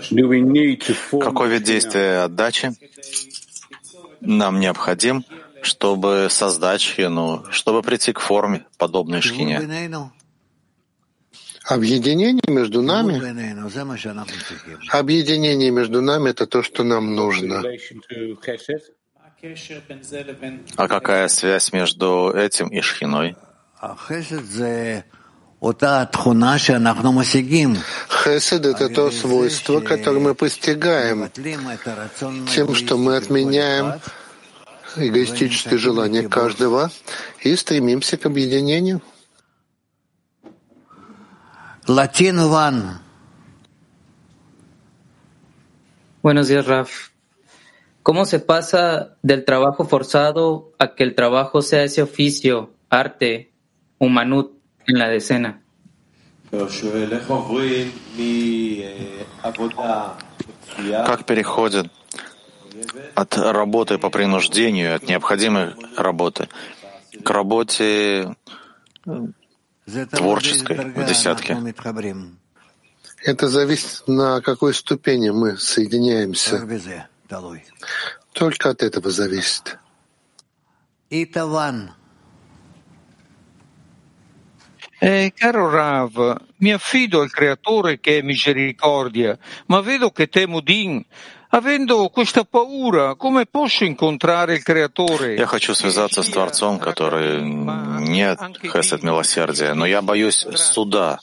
do 0.09 0.27
we 0.27 0.41
need 0.41 0.81
to 0.81 0.93
form? 0.95 1.21
Какой 1.21 1.49
вид 1.49 1.63
действия 1.63 2.23
отдачи 2.23 2.71
нам 4.21 4.59
необходим, 4.59 5.23
чтобы 5.61 6.27
создать 6.29 6.81
шхину, 6.81 7.45
чтобы 7.51 7.81
прийти 7.81 8.13
к 8.13 8.19
форме, 8.19 8.65
подобной 8.77 9.21
шхине. 9.21 9.59
Объединение 11.65 12.41
между 12.47 12.81
нами, 12.81 13.15
объединение 14.89 15.69
между 15.69 16.01
нами— 16.01 16.29
это 16.31 16.47
то, 16.47 16.63
что 16.63 16.83
нам 16.83 17.13
нужно. 17.13 17.61
А 20.77 20.87
какая 20.87 21.27
связь 21.27 21.73
между 21.73 22.31
этим 22.33 22.69
и 22.69 22.79
шхиной? 22.81 23.35
Хесед— 28.23 28.65
это 28.65 28.89
то 28.89 29.11
свойство, 29.11 29.81
которое 29.81 30.19
мы 30.19 30.35
постигаем. 30.35 31.29
тем, 32.47 32.75
что 32.75 32.97
мы 32.97 33.17
отменяем 33.17 33.99
эгоистическое 34.99 35.77
желание 35.77 36.27
каждого 36.27 36.91
и 37.41 37.55
стремимся 37.55 38.17
к 38.17 38.25
объединению. 38.25 39.01
Latin 41.87 42.39
one. 42.51 42.99
Buenos 46.21 46.47
días, 46.49 46.65
Raf. 46.65 47.11
¿Cómo 48.03 48.25
se 48.25 48.39
pasa 48.39 49.17
del 49.21 49.45
trabajo 49.45 49.85
forzado 49.85 50.73
a 50.79 50.95
que 50.95 51.03
el 51.03 51.15
trabajo 51.15 51.61
sea 51.61 51.83
ese 51.83 52.01
oficio, 52.01 52.73
arte, 52.89 53.51
humanut 53.99 54.51
en 54.87 54.99
la 54.99 55.09
decena? 55.09 55.61
Как 61.05 61.25
переходит 61.25 61.91
от 63.15 63.37
работы 63.37 63.97
по 63.97 64.09
принуждению, 64.09 64.95
от 64.95 65.07
необходимой 65.07 65.73
работы, 65.95 66.49
к 67.23 67.29
работе 67.29 68.35
э, 69.05 70.05
творческой 70.11 70.91
в 70.91 71.05
десятке. 71.05 71.57
Это 73.23 73.47
зависит, 73.47 74.07
на 74.07 74.41
какой 74.41 74.73
ступени 74.73 75.29
мы 75.29 75.57
соединяемся. 75.57 76.67
Только 78.33 78.69
от 78.69 78.83
этого 78.83 79.09
зависит. 79.09 79.77
Eh, 84.99 85.31
caro 85.35 85.69
Rav, 85.69 86.41
mi 86.57 86.71
affido 86.71 87.21
al 87.21 87.29
Creatore 87.29 87.99
che 87.99 88.17
è 88.17 88.21
misericordia, 88.23 89.37
ma 89.67 89.79
vedo 89.81 90.09
che 90.09 90.27
temo 90.27 90.59
Din 90.59 91.05
Avendo 91.49 92.09
questa 92.09 92.43
paura, 92.43 93.15
come 93.15 93.45
posso 93.45 93.85
incontrare 93.85 94.55
il 94.55 94.63
Creatore? 94.63 95.35
Я 95.35 95.45
хочу 95.45 95.73
связаться 95.73 96.21
с 96.21 96.29
Творцом, 96.29 96.77
который 96.77 97.41
нет 97.41 98.37
хесед 98.61 99.01
милосердия, 99.01 99.73
но 99.73 99.85
я 99.85 100.01
боюсь 100.01 100.45
суда, 100.55 101.19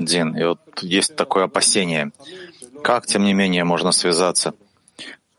Дин. 0.00 0.36
И 0.36 0.42
вот 0.42 0.58
есть 0.82 1.14
такое 1.14 1.44
опасение. 1.44 2.10
Как, 2.82 3.06
тем 3.06 3.22
не 3.22 3.32
менее, 3.32 3.62
можно 3.62 3.92
связаться 3.92 4.54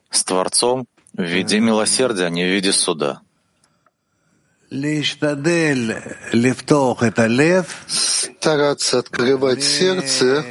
с 0.09 0.23
Творцом 0.23 0.87
в 1.13 1.23
виде 1.23 1.59
милосердия, 1.59 2.27
а 2.27 2.29
не 2.29 2.45
в 2.45 2.53
виде 2.53 2.71
суда? 2.71 3.21
Стараться 7.89 8.99
открывать 8.99 9.61
сердце 9.61 10.45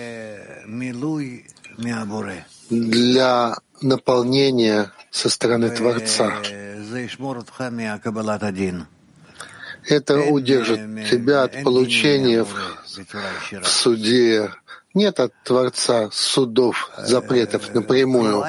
для 2.68 3.57
наполнения 3.83 4.93
со 5.11 5.28
стороны 5.28 5.70
Творца. 5.70 6.33
Это 9.89 10.20
удержит 10.20 11.11
тебя 11.11 11.43
от 11.45 11.62
получения 11.62 12.45
в, 12.45 12.55
в 13.62 13.68
суде. 13.68 14.51
Нет 14.93 15.20
от 15.20 15.33
Творца 15.45 16.11
судов, 16.12 16.91
запретов 16.99 17.72
напрямую. 17.74 18.45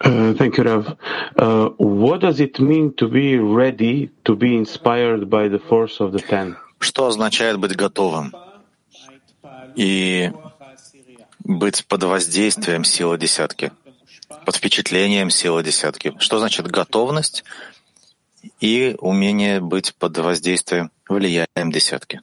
Uh, 0.00 0.32
thank 0.34 0.56
you, 0.56 0.62
Rav. 0.62 0.96
Uh, 1.36 1.70
what 1.76 2.20
does 2.20 2.38
it 2.38 2.60
mean 2.60 2.92
to 2.94 3.08
be 3.08 3.36
ready 3.36 4.10
to 4.24 4.36
be 4.36 4.56
inspired 4.56 5.28
by 5.28 5.48
the 5.48 5.58
force 5.58 5.98
of 5.98 6.12
the 6.12 6.20
ten? 6.20 6.56
Что 6.78 7.08
означает 7.08 7.58
быть 7.58 7.74
готовым? 7.74 8.32
И 9.74 10.30
быть 11.48 11.84
под 11.86 12.04
воздействием 12.04 12.84
силы 12.84 13.18
десятки, 13.18 13.72
под 14.44 14.54
впечатлением 14.54 15.30
силы 15.30 15.64
десятки. 15.64 16.14
Что 16.18 16.38
значит 16.38 16.70
готовность 16.70 17.42
и 18.60 18.94
умение 19.00 19.60
быть 19.60 19.94
под 19.94 20.18
воздействием, 20.18 20.92
влиянием 21.08 21.72
десятки? 21.72 22.20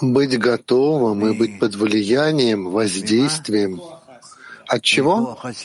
Быть 0.00 0.38
готовым 0.38 1.26
и 1.26 1.36
быть 1.36 1.58
под 1.58 1.74
влиянием, 1.74 2.70
воздействием. 2.70 3.80
От 4.68 4.82
чего? 4.82 5.38
От 5.42 5.56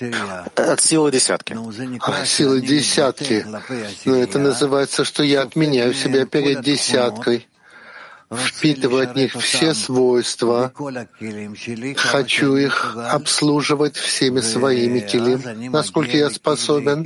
силы 0.82 1.12
десятки. 1.12 1.58
От 2.02 2.28
силы 2.28 2.62
десятки. 2.62 3.46
Но 4.06 4.16
это 4.16 4.40
называется, 4.40 5.04
что 5.04 5.24
я 5.24 5.42
отменяю 5.42 5.94
себя 5.94 6.26
перед 6.26 6.62
десяткой. 6.62 7.48
Впитываю 8.32 9.04
от 9.04 9.16
них 9.16 9.34
все 9.34 9.74
свойства, 9.74 10.74
хочу 11.96 12.56
их 12.56 12.96
обслуживать 13.12 13.96
всеми 13.96 14.42
своими 14.42 15.00
килим, 15.00 15.72
насколько 15.72 16.18
я 16.18 16.30
способен, 16.30 17.06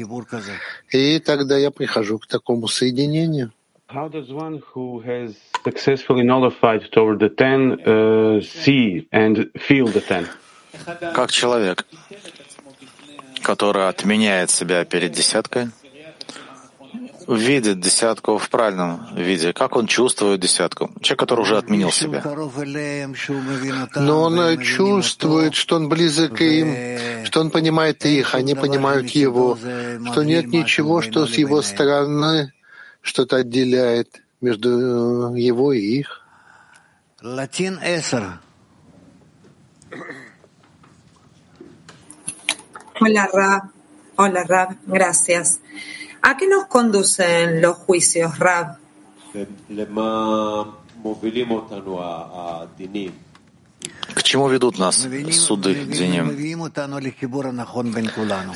и 0.89 1.19
тогда 1.19 1.57
я 1.57 1.71
прихожу 1.71 2.19
к 2.19 2.27
такому 2.27 2.67
соединению. 2.67 3.51
How 3.93 4.07
does 4.07 4.31
one 4.31 4.61
who 4.73 5.01
has 5.01 5.35
successfully 5.65 6.23
nullified 6.23 6.89
toward 6.93 7.19
the 7.19 7.27
ten 7.27 7.77
uh, 7.85 8.39
see 8.39 9.05
and 9.11 9.51
feel 9.67 9.87
the 9.87 9.99
ten? 9.99 10.27
Как 11.13 11.29
человек, 11.29 11.85
который 13.43 13.89
отменяет 13.89 14.49
себя 14.49 14.85
перед 14.85 15.11
десяткой, 15.11 15.71
видит 17.35 17.79
десятку 17.79 18.37
в 18.37 18.49
правильном 18.49 19.15
виде, 19.15 19.53
как 19.53 19.75
он 19.75 19.87
чувствует 19.87 20.39
десятку. 20.39 20.91
Человек, 21.01 21.19
который 21.19 21.41
уже 21.41 21.57
отменил 21.57 21.91
себя. 21.91 22.23
Но 23.95 24.23
он 24.23 24.59
чувствует, 24.59 25.55
что 25.55 25.75
он 25.77 25.89
близок 25.89 26.37
к 26.37 26.41
им, 26.41 27.25
что 27.25 27.41
он 27.41 27.51
понимает 27.51 28.05
их, 28.05 28.35
они 28.35 28.55
понимают 28.55 29.09
его, 29.09 29.57
что 30.11 30.23
нет 30.23 30.47
ничего, 30.47 31.01
что 31.01 31.25
с 31.25 31.35
его 31.35 31.61
стороны 31.61 32.53
что-то 33.01 33.37
отделяет 33.37 34.21
между 34.41 35.35
его 35.35 35.73
и 35.73 35.79
их. 35.79 36.21
Латин 37.21 37.79
эсер. 37.83 38.39
Hola, 42.99 43.27
Rab. 43.33 43.61
Hola, 44.15 44.43
Rab. 44.45 44.77
Gracias. 44.85 45.59
¿A 46.21 46.37
qué 46.37 46.47
nos 46.47 46.67
conducen 46.67 47.61
los 47.61 47.77
juicios, 47.77 48.37
Rab? 48.39 48.77
К 54.13 54.23
чему 54.23 54.49
ведут 54.49 54.77
нас 54.77 54.97
суды, 54.97 55.73
Диним? 55.85 56.29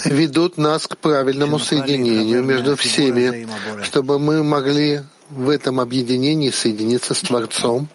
Ведут 0.05 0.57
нас 0.57 0.87
к 0.87 0.97
правильному 0.97 1.59
соединению 1.59 2.43
между 2.43 2.75
всеми, 2.75 3.47
чтобы 3.83 4.19
мы 4.19 4.43
могли 4.43 5.01
в 5.29 5.49
этом 5.49 5.79
объединении 5.79 6.51
соединиться 6.51 7.13
с 7.13 7.21
Творцом. 7.21 7.87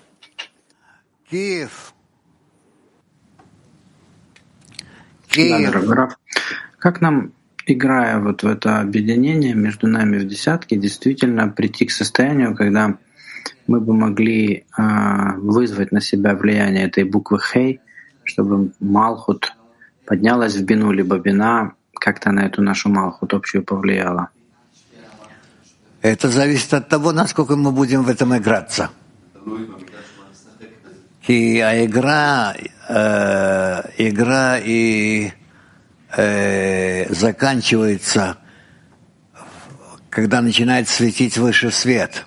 Киев. 1.30 1.94
Да, 5.36 6.16
Как 6.78 7.01
нам, 7.01 7.32
играя 7.72 8.18
вот 8.18 8.42
в 8.42 8.47
это 8.47 8.80
объединение 8.80 9.55
между 9.55 9.86
нами 9.86 10.18
в 10.18 10.26
десятке, 10.26 10.76
действительно 10.76 11.48
прийти 11.48 11.86
к 11.86 11.90
состоянию, 11.90 12.55
когда 12.55 12.98
мы 13.66 13.80
бы 13.80 13.94
могли 13.94 14.64
э, 14.76 14.82
вызвать 15.36 15.92
на 15.92 16.01
себя 16.01 16.34
влияние 16.34 16.86
этой 16.86 17.05
буквы 17.05 17.38
Хей, 17.40 17.80
чтобы 18.24 18.72
Малхут 18.80 19.55
поднялась 20.06 20.56
в 20.56 20.64
бину, 20.64 20.92
либо 20.92 21.18
бина 21.18 21.72
как-то 21.94 22.32
на 22.32 22.40
эту 22.47 22.62
нашу 22.62 22.88
Малхут 22.88 23.34
общую 23.34 23.62
повлияла. 23.62 24.30
Это 26.02 26.28
зависит 26.28 26.72
от 26.74 26.88
того, 26.88 27.12
насколько 27.12 27.56
мы 27.56 27.72
будем 27.72 28.02
в 28.02 28.09
этом 28.09 28.36
играться. 28.36 28.90
И 31.26 31.60
а 31.60 31.84
игра, 31.84 32.55
э, 32.88 33.82
игра 33.98 34.59
и 34.59 35.30
э, 36.16 37.12
заканчивается, 37.12 38.39
когда 40.09 40.41
начинает 40.41 40.89
светить 40.89 41.39
выше 41.39 41.70
свет. 41.70 42.27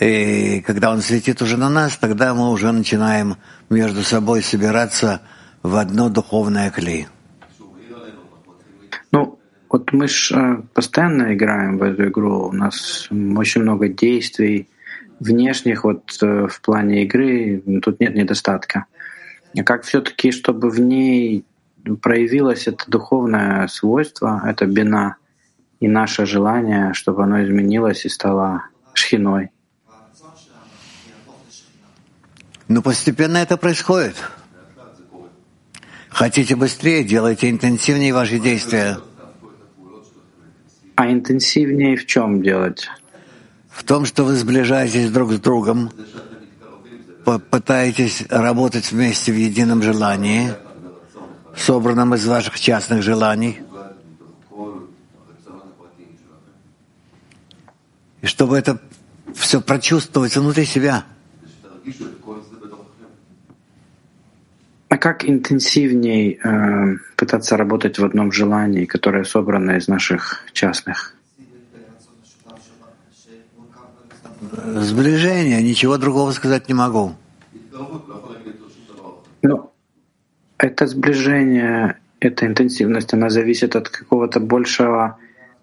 И 0.00 0.62
когда 0.66 0.92
он 0.92 1.02
светит 1.02 1.42
уже 1.42 1.56
на 1.56 1.68
нас, 1.68 1.96
тогда 1.96 2.32
мы 2.34 2.50
уже 2.50 2.70
начинаем 2.72 3.36
между 3.68 4.02
собой 4.02 4.42
собираться 4.42 5.20
в 5.62 5.76
одно 5.76 6.08
духовное 6.08 6.70
клей. 6.70 7.08
Ну, 9.12 9.38
вот 9.68 9.92
мы 9.92 10.08
же 10.08 10.34
э, 10.36 10.62
постоянно 10.72 11.34
играем 11.34 11.78
в 11.78 11.82
эту 11.82 12.08
игру. 12.08 12.48
У 12.48 12.52
нас 12.52 13.08
очень 13.10 13.62
много 13.62 13.88
действий 13.88 14.68
внешних 15.18 15.84
вот 15.84 16.16
э, 16.22 16.46
в 16.46 16.60
плане 16.60 17.02
игры. 17.02 17.62
Тут 17.82 18.00
нет 18.00 18.14
недостатка. 18.14 18.86
А 19.56 19.62
как 19.64 19.82
все-таки, 19.82 20.30
чтобы 20.30 20.70
в 20.70 20.78
ней 20.78 21.44
проявилось 22.02 22.66
это 22.66 22.84
духовное 22.88 23.66
свойство, 23.68 24.42
это 24.46 24.66
бина, 24.66 25.16
и 25.80 25.88
наше 25.88 26.26
желание, 26.26 26.92
чтобы 26.92 27.24
оно 27.24 27.42
изменилось 27.42 28.04
и 28.04 28.08
стало 28.08 28.64
шхиной? 28.92 29.50
Но 32.68 32.82
постепенно 32.82 33.38
это 33.38 33.56
происходит. 33.56 34.14
Хотите 36.08 36.54
быстрее, 36.54 37.02
делайте 37.02 37.50
интенсивнее 37.50 38.12
ваши 38.12 38.38
действия. 38.38 38.98
А 40.94 41.10
интенсивнее 41.10 41.96
в 41.96 42.06
чем 42.06 42.42
делать? 42.42 42.88
В 43.70 43.84
том, 43.84 44.04
что 44.04 44.24
вы 44.24 44.34
сближаетесь 44.34 45.10
друг 45.10 45.32
с 45.32 45.40
другом, 45.40 45.90
пытаетесь 47.24 48.24
работать 48.28 48.92
вместе 48.92 49.32
в 49.32 49.36
едином 49.36 49.82
желании, 49.82 50.52
собранном 51.56 52.14
из 52.14 52.26
ваших 52.26 52.58
частных 52.58 53.02
желаний. 53.02 53.60
И 58.22 58.26
чтобы 58.26 58.58
это 58.58 58.80
все 59.34 59.60
прочувствовать 59.60 60.36
внутри 60.36 60.64
себя. 60.64 61.04
А 64.88 64.98
как 64.98 65.24
интенсивней 65.24 66.38
э, 66.42 66.96
пытаться 67.16 67.56
работать 67.56 67.98
в 67.98 68.04
одном 68.04 68.32
желании, 68.32 68.86
которое 68.86 69.24
собрано 69.24 69.76
из 69.76 69.86
наших 69.86 70.44
частных? 70.52 71.14
Сближение, 74.40 75.62
ничего 75.62 75.98
другого 75.98 76.32
сказать 76.32 76.68
не 76.68 76.74
могу. 76.74 77.14
Ну, 79.42 79.72
это 80.58 80.86
сближение, 80.86 81.98
эта 82.20 82.46
интенсивность, 82.46 83.12
она 83.12 83.28
зависит 83.28 83.76
от 83.76 83.88
какого-то 83.88 84.40
большего 84.40 85.18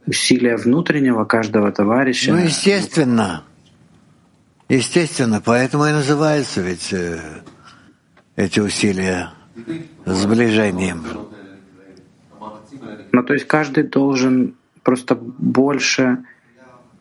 усилия 0.06 0.58
внутреннего 0.58 1.26
каждого 1.26 1.72
товарища. 1.72 2.32
Ну, 2.32 2.38
естественно. 2.38 3.44
Естественно, 4.70 5.42
поэтому 5.44 5.86
и 5.86 5.92
называется 5.92 6.62
ведь 6.62 6.92
э, 6.92 7.20
эти 8.36 8.60
усилия 8.60 9.32
сближением. 10.06 11.06
Ну, 13.12 13.24
то 13.24 13.34
есть 13.34 13.48
каждый 13.48 13.84
должен 13.84 14.56
просто 14.84 15.16
больше 15.16 16.26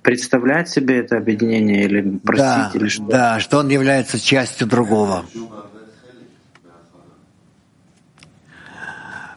представлять 0.06 0.68
себе 0.68 0.98
это 0.98 1.16
объединение 1.16 1.82
или 1.82 2.18
просить, 2.18 2.44
да, 2.44 2.70
или 2.74 2.88
что? 2.88 3.02
Да, 3.06 3.40
что 3.40 3.58
он 3.58 3.68
является 3.70 4.20
частью 4.20 4.68
другого. 4.68 5.26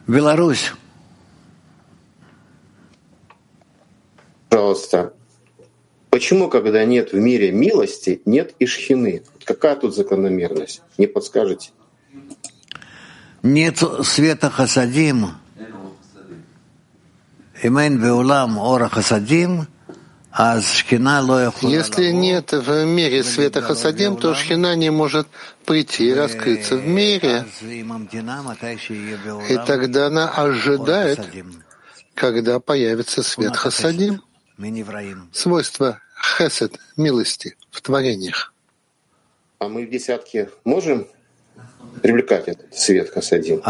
Беларусь. 0.06 0.72
Пожалуйста, 4.48 5.12
почему, 6.10 6.48
когда 6.48 6.84
нет 6.84 7.12
в 7.12 7.16
мире 7.16 7.50
милости, 7.50 8.22
нет 8.24 8.54
и 8.60 8.66
шхины? 8.66 9.24
Какая 9.44 9.74
тут 9.74 9.96
закономерность? 9.96 10.82
Не 10.98 11.08
подскажете? 11.08 11.70
Нет 13.42 13.82
света 14.04 14.50
хасадим. 14.50 15.32
Имен 17.60 18.00
беулам 18.00 18.56
ора 18.58 18.88
хасадим. 18.88 19.66
Если 20.32 22.10
нет 22.12 22.52
в 22.52 22.84
мире 22.84 23.24
света 23.24 23.60
Хасадим, 23.62 24.16
то 24.16 24.34
Шхина 24.34 24.76
не 24.76 24.90
может 24.90 25.26
прийти 25.66 26.10
и 26.10 26.14
раскрыться 26.14 26.76
в 26.76 26.86
мире. 26.86 27.44
И 29.48 29.56
тогда 29.66 30.06
она 30.06 30.28
ожидает, 30.30 31.20
когда 32.14 32.60
появится 32.60 33.22
свет 33.22 33.56
Хасадим, 33.56 34.22
свойство 35.32 36.00
Хесед, 36.38 36.78
милости 36.96 37.56
в 37.70 37.80
творениях. 37.80 38.52
А 39.58 39.68
мы 39.68 39.86
в 39.86 39.90
десятке 39.90 40.48
можем 40.64 41.06
привлекать 42.02 42.48
этот 42.48 42.74
свет 42.74 43.10
Хасадим? 43.10 43.60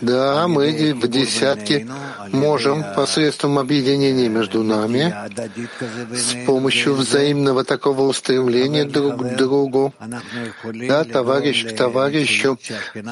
Да, 0.00 0.46
мы 0.48 0.94
в 0.94 1.08
десятке 1.08 1.86
можем 2.32 2.84
посредством 2.94 3.58
объединения 3.58 4.28
между 4.28 4.62
нами, 4.62 5.14
с 6.14 6.46
помощью 6.46 6.94
взаимного 6.94 7.64
такого 7.64 8.02
устремления 8.02 8.84
друг 8.84 9.22
к 9.22 9.36
другу, 9.36 9.94
да, 10.64 11.04
товарищ 11.04 11.66
к 11.66 11.76
товарищу, 11.76 12.58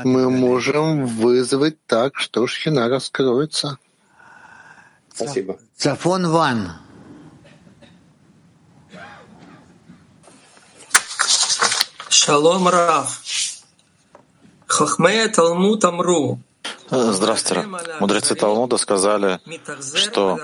мы 0.04 0.30
можем 0.30 1.06
вызвать 1.06 1.76
так, 1.86 2.16
что 2.16 2.46
шхина 2.46 2.88
раскроется. 2.88 3.78
Спасибо. 5.12 5.58
Цафон 5.76 6.28
Ван. 6.28 6.72
Шалом 12.08 12.68
Рав. 12.68 13.22
Хахмея 14.66 15.28
Талмуд 15.28 15.84
Амру. 15.84 16.40
Здравствуйте. 16.88 17.68
Мудрецы 18.00 18.34
Талмуда 18.34 18.76
сказали, 18.78 19.40
что 19.94 20.38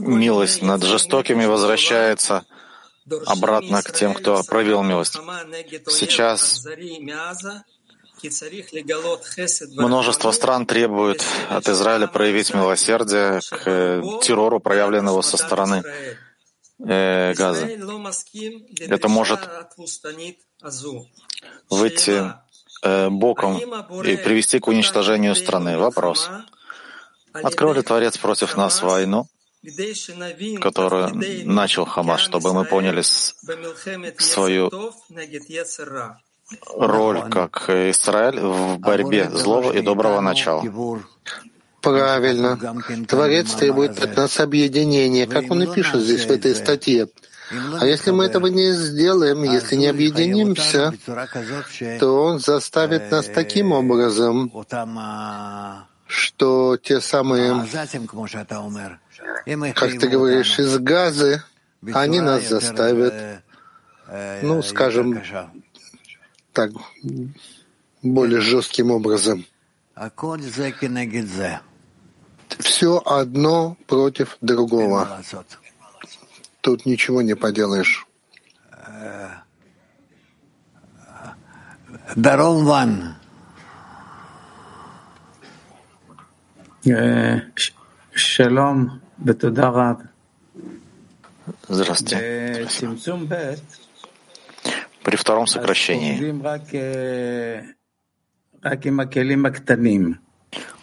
милость 0.00 0.62
над 0.62 0.82
жестокими 0.84 1.44
возвращается 1.44 2.44
обратно 3.26 3.82
к 3.82 3.92
тем, 3.92 4.14
кто 4.14 4.42
проявил 4.44 4.82
милость. 4.82 5.18
Сейчас 5.88 6.64
множество 9.76 10.30
стран 10.30 10.66
требует 10.66 11.24
от 11.50 11.68
Израиля 11.68 12.06
проявить 12.06 12.54
милосердие 12.54 13.40
к 13.40 14.02
террору, 14.22 14.60
проявленного 14.60 15.22
со 15.22 15.36
стороны 15.36 15.82
э, 16.78 17.34
Газа. 17.34 17.66
Это 18.78 19.08
может 19.08 19.40
выйти 21.68 22.10
э, 22.10 22.32
боком 22.82 23.58
и 24.04 24.16
привести 24.16 24.58
к 24.58 24.68
уничтожению 24.68 25.34
страны. 25.34 25.78
Вопрос. 25.78 26.30
Открыл 27.32 27.72
ли 27.72 27.82
Творец 27.82 28.18
против 28.18 28.56
нас 28.56 28.82
войну, 28.82 29.26
которую 30.60 31.12
начал 31.44 31.84
Хамас, 31.84 32.20
чтобы 32.20 32.52
мы 32.52 32.64
поняли 32.64 33.02
свою 34.18 34.70
роль 36.76 37.30
как 37.30 37.70
Израиль 37.70 38.40
в 38.40 38.78
борьбе 38.78 39.30
злого 39.30 39.72
и 39.72 39.80
доброго 39.80 40.20
начала? 40.20 40.62
Правильно. 41.80 42.58
Творец 43.08 43.54
требует 43.54 43.98
от 44.02 44.16
нас 44.16 44.38
объединения, 44.40 45.26
как 45.26 45.50
он 45.50 45.62
и 45.62 45.74
пишет 45.74 46.00
здесь 46.00 46.24
в 46.24 46.30
этой 46.30 46.54
статье. 46.54 47.08
А 47.50 47.86
если 47.86 48.10
мы 48.10 48.24
этого 48.24 48.46
не 48.46 48.72
сделаем, 48.72 49.42
если 49.42 49.76
не 49.76 49.86
объединимся, 49.86 50.92
то 52.00 52.24
он 52.24 52.38
заставит 52.38 53.10
нас 53.10 53.26
таким 53.26 53.72
образом, 53.72 54.50
что 56.06 56.76
те 56.76 57.00
самые, 57.00 57.66
как 59.74 59.98
ты 59.98 60.08
говоришь, 60.08 60.58
из 60.58 60.78
газы, 60.78 61.42
они 61.92 62.20
нас 62.20 62.48
заставят, 62.48 63.42
ну, 64.42 64.62
скажем, 64.62 65.22
так, 66.52 66.70
более 68.02 68.40
жестким 68.40 68.90
образом. 68.90 69.44
Все 72.58 73.02
одно 73.04 73.76
против 73.86 74.36
другого. 74.40 75.22
Тут 76.62 76.86
ничего 76.86 77.22
не 77.22 77.34
поделаешь. 77.34 78.06
Даром 82.14 82.64
Ван. 82.64 83.16
Шалом, 88.14 89.00
Бетудараб. 89.18 90.02
Здравствуйте. 91.68 92.68
При 95.02 95.16
втором 95.16 95.48
сокращении 95.48 96.32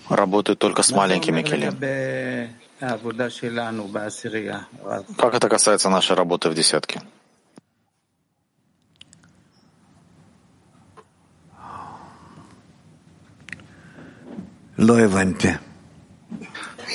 работают 0.10 0.60
только 0.60 0.84
с 0.84 0.92
маленькими 0.92 1.42
келем. 1.42 2.59
Как 5.18 5.34
это 5.34 5.50
касается 5.50 5.90
нашей 5.90 6.16
работы 6.16 6.50
в 6.50 6.56
десятке? 6.56 7.02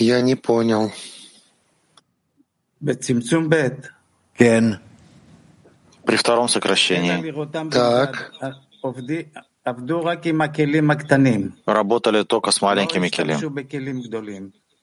Я 0.01 0.21
не 0.23 0.35
понял. 0.37 0.91
При 6.07 6.17
втором 6.17 6.49
сокращении 6.49 7.33
Так. 7.71 8.33
работали 11.67 12.23
только 12.25 12.51
с 12.51 12.61
маленькими 12.63 13.09
келем. 13.09 13.39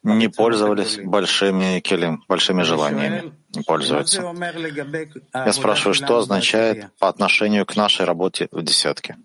Не 0.03 0.29
пользовались 0.29 0.97
большими 0.97 1.79
келем, 1.79 2.23
большими 2.27 2.63
желаниями. 2.63 3.33
Не 3.53 3.61
пользуются. 3.61 4.21
Я 5.33 5.53
спрашиваю, 5.53 5.93
что 5.93 6.17
означает 6.17 6.87
по 6.97 7.07
отношению 7.07 7.65
к 7.65 7.75
нашей 7.75 8.05
работе 8.05 8.47
в 8.51 8.63
десятке? 8.63 9.17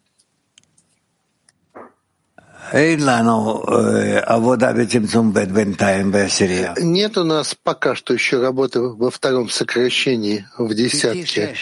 Нет 6.78 7.16
у 7.16 7.24
нас 7.24 7.54
пока 7.54 7.94
что 7.94 8.12
еще 8.12 8.40
работы 8.40 8.80
во 8.80 9.10
втором 9.10 9.48
сокращении 9.48 10.46
в 10.58 10.74
десятке. 10.74 11.54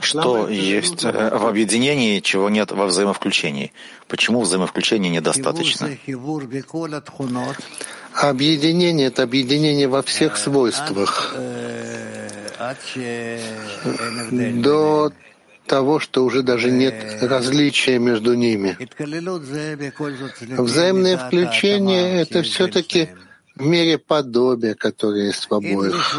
Что 0.00 0.48
есть 0.48 1.04
э, 1.04 1.36
в 1.36 1.46
объединении, 1.46 2.20
чего 2.20 2.48
нет 2.48 2.70
во 2.70 2.86
взаимовключении? 2.86 3.72
Почему 4.06 4.42
взаимовключения 4.42 5.10
недостаточно? 5.10 5.88
Объединение— 8.14 9.06
это 9.08 9.22
объединение 9.24 9.88
во 9.88 10.02
всех 10.02 10.36
свойствах. 10.36 11.34
До 14.62 15.12
того, 15.66 15.98
что 16.00 16.24
уже 16.24 16.42
даже 16.42 16.70
нет 16.70 16.94
различия 17.22 17.98
между 17.98 18.34
ними. 18.34 18.76
Взаимное 20.56 21.16
включение— 21.16 22.20
это 22.22 22.42
все-таки 22.42 23.08
в 23.56 23.66
мере 23.66 23.98
подобия, 23.98 24.74
которое 24.74 25.26
есть 25.26 25.48
в 25.48 25.54
обоих. 25.54 26.16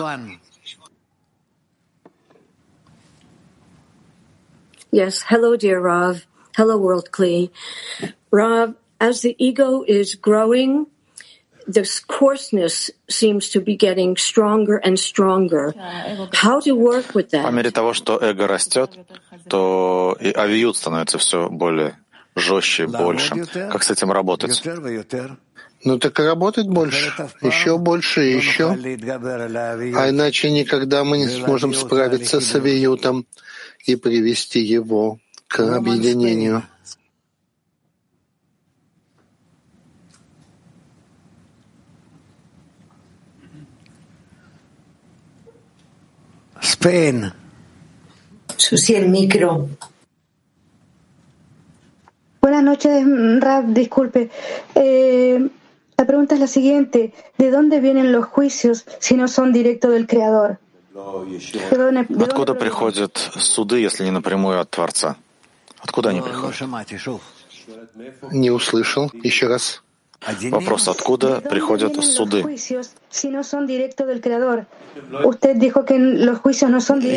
Yes. 4.91 5.21
Hello, 5.21 5.55
dear 5.55 5.79
Rav. 5.79 6.25
Hello, 6.55 6.77
World 6.77 7.11
Kli. 7.11 7.49
Rav, 8.29 8.75
as 8.99 9.21
the 9.21 9.35
ego 9.39 9.83
is 9.87 10.15
growing, 10.15 10.85
this 11.65 12.01
coarseness 12.01 12.91
seems 13.09 13.49
to 13.51 13.61
be 13.61 13.77
getting 13.77 14.17
stronger 14.17 14.77
and 14.77 14.99
stronger. 14.99 15.73
How 16.33 16.59
to 16.59 16.73
work 16.73 17.15
with 17.15 17.31
По 17.31 17.37
that? 17.37 17.53
мере 17.53 17.71
того, 17.71 17.93
что 17.93 18.19
эго 18.21 18.47
растет, 18.47 18.91
то 19.47 20.17
и 20.19 20.31
авиют 20.31 20.75
становится 20.75 21.17
все 21.17 21.47
более 21.49 21.97
жестче, 22.35 22.87
больше. 22.87 23.45
Как 23.53 23.83
с 23.83 23.91
этим 23.91 24.11
работать? 24.11 24.61
Ну 25.83 25.97
так 25.97 26.19
и 26.19 26.23
работать 26.23 26.67
больше, 26.67 27.11
еще 27.41 27.77
больше 27.77 28.29
и 28.29 28.35
еще. 28.35 28.71
А 28.71 30.09
иначе 30.09 30.51
никогда 30.51 31.03
мы 31.03 31.17
не 31.17 31.27
сможем 31.27 31.73
справиться 31.73 32.39
с 32.39 32.55
авиютом 32.55 33.25
и 33.86 33.96
привести 33.96 34.60
его 34.60 35.18
к 35.48 35.60
объединению. 35.60 36.62
Spain. 46.60 47.32
Susi 48.56 48.94
el 48.94 49.08
micro. 49.08 49.68
Buenas 52.40 52.62
noches, 52.62 53.04
Rab, 53.40 53.72
disculpe. 53.72 54.30
Eh, 54.74 55.48
la 55.96 56.06
pregunta 56.06 56.34
es 56.34 56.40
la 56.40 56.46
siguiente. 56.46 57.12
¿De 57.38 57.50
dónde 57.50 57.80
vienen 57.80 58.12
los 58.12 58.26
juicios 58.26 58.84
si 59.00 59.14
no 59.16 59.26
son 59.26 59.52
directos 59.52 59.92
del 59.92 60.06
Creador? 60.06 60.58
¿De 61.69 61.77
dónde- 61.77 62.05
de 62.09 62.23
Откуда 62.25 62.53
приходят 62.53 63.17
суды, 63.39 63.79
если 63.79 64.03
не 64.03 64.11
напрямую 64.11 64.59
от 64.59 64.69
Творца? 64.69 65.15
Откуда 65.79 66.09
они 66.09 66.19
приходят? 66.21 66.55
Не 68.31 68.51
услышал. 68.51 69.09
Еще 69.23 69.47
раз. 69.47 69.81
Вопрос, 70.51 70.87
откуда 70.87 71.41
приходят 71.41 72.03
суды? 72.03 72.43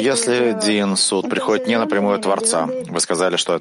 Если. 0.00 0.52
Дин, 0.64 0.96
суд 0.96 1.28
приходит 1.28 1.66
не 1.66 1.78
напрямую 1.78 2.14
от 2.16 2.22
Творца, 2.22 2.66
вы 2.66 3.00
сказали, 3.00 3.36
что 3.36 3.60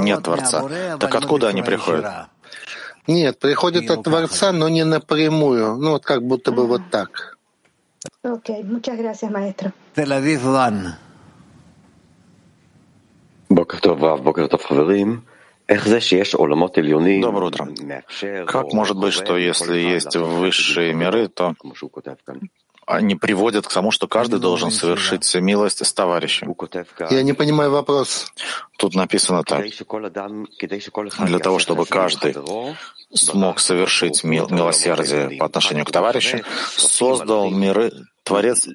нет 0.00 0.22
Творца, 0.22 0.60
так 0.98 1.14
откуда 1.14 1.48
они 1.48 1.62
приходят? 1.62 2.04
Нет, 3.06 3.38
приходит 3.38 3.90
от 3.90 4.02
Творца, 4.04 4.52
но 4.52 4.68
не 4.68 4.84
напрямую. 4.84 5.76
Ну, 5.76 5.90
вот 5.90 6.04
как 6.04 6.22
будто 6.22 6.52
бы 6.52 6.66
вот 6.66 6.82
так. 6.90 7.33
Ok, 8.26 8.48
muchas 8.64 8.96
gracias, 8.96 9.30
maestro. 9.30 9.70
Tel 9.94 10.10
Aviv 10.10 10.44
One. 10.44 10.94
Доброе 17.20 17.48
утро. 17.48 17.68
Как 18.46 18.72
может 18.72 18.96
быть, 18.96 19.12
что 19.12 19.36
если 19.36 19.78
есть 19.78 20.16
высшие 20.16 20.94
миры, 20.94 21.28
то 21.28 21.54
они 22.86 23.14
приводят 23.14 23.66
к 23.66 23.72
тому, 23.72 23.90
что 23.90 24.08
каждый 24.08 24.40
должен 24.40 24.70
совершить 24.70 25.34
милость 25.34 25.84
с 25.84 25.92
товарищем. 25.92 26.54
Я 27.10 27.22
не 27.22 27.34
понимаю 27.34 27.72
вопрос. 27.72 28.32
Тут 28.78 28.94
написано 28.94 29.42
так. 29.42 29.66
Для 31.26 31.38
того, 31.38 31.58
чтобы 31.58 31.84
каждый 31.84 32.34
смог 33.12 33.60
совершить 33.60 34.24
милосердие 34.24 35.36
по 35.38 35.44
отношению 35.44 35.84
к 35.84 35.90
товарищу, 35.90 36.40
создал 36.76 37.50
миры 37.50 37.92
Творец 38.24 38.66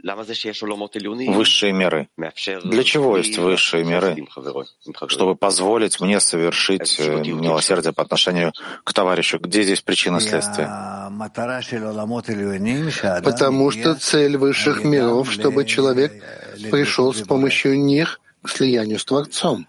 высшие 1.34 1.73
миры. 1.73 2.07
Для 2.63 2.84
чего 2.84 3.17
есть 3.17 3.38
высшие 3.38 3.84
миры? 3.84 4.15
Чтобы 5.07 5.35
позволить 5.35 5.99
мне 5.99 6.19
совершить 6.19 6.99
э, 6.99 7.23
милосердие 7.23 7.91
по 7.91 8.03
отношению 8.03 8.53
к 8.84 8.93
товарищу. 8.93 9.39
Где 9.39 9.63
здесь 9.63 9.81
причина 9.81 10.19
следствия? 10.19 10.67
Потому 13.23 13.71
что 13.71 13.95
цель 13.95 14.38
высших 14.38 14.84
миров, 14.84 15.31
чтобы 15.31 15.65
человек 15.65 16.23
пришел 16.71 17.13
с 17.13 17.21
помощью 17.21 17.80
них 17.80 18.21
к 18.43 18.49
слиянию 18.49 18.99
с 18.99 19.05
Творцом. 19.05 19.67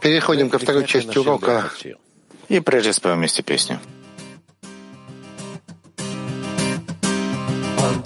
Переходим 0.00 0.48
ко 0.48 0.58
второй 0.58 0.86
части 0.86 1.18
урока. 1.18 1.70
И 2.48 2.60
прежде 2.60 2.92
споем 2.94 3.18
вместе 3.18 3.42
песню. 3.42 3.78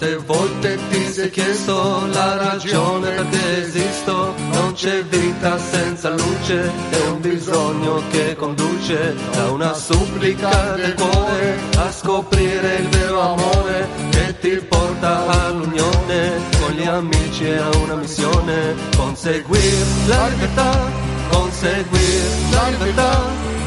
Quante 0.03 0.25
volte 0.25 0.77
ti 0.89 1.13
sei 1.13 1.29
chiesto 1.29 2.05
la 2.07 2.35
ragione 2.35 3.09
perché 3.09 3.63
esisto? 3.63 4.33
Non 4.51 4.73
c'è 4.73 5.01
vita 5.05 5.57
senza 5.57 6.09
luce, 6.09 6.69
è 6.89 7.07
un 7.07 7.21
bisogno 7.21 8.01
che 8.11 8.35
conduce 8.35 9.15
da 9.31 9.49
una 9.51 9.73
supplica 9.73 10.75
del 10.75 10.93
cuore 10.95 11.57
a 11.77 11.89
scoprire 11.89 12.75
il 12.79 12.89
vero 12.89 13.21
amore 13.21 13.87
che 14.09 14.39
ti 14.41 14.65
porta 14.67 15.45
all'unione 15.45 16.31
con 16.59 16.71
gli 16.73 16.85
amici 16.85 17.45
e 17.45 17.55
a 17.55 17.69
una 17.77 17.95
missione, 17.95 18.75
conseguire 18.97 19.85
la 20.07 20.27
libertà, 20.27 20.91
conseguire 21.29 22.27
la 22.51 22.67
libertà, 22.67 23.21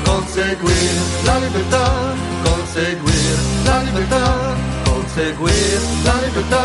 conseguire 0.05 1.01
la 1.25 1.39
libertà, 1.39 1.91
conseguire 2.43 3.37
la 3.65 3.81
libertà 3.81 4.76
conseguir 5.07 5.81
la 6.05 6.15
libertà, 6.27 6.65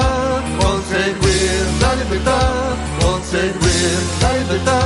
conseguir 0.58 1.62
la 1.80 1.94
libertà, 1.96 2.40
conseguir 3.00 4.00
la 4.22 4.32
libertà, 4.38 4.80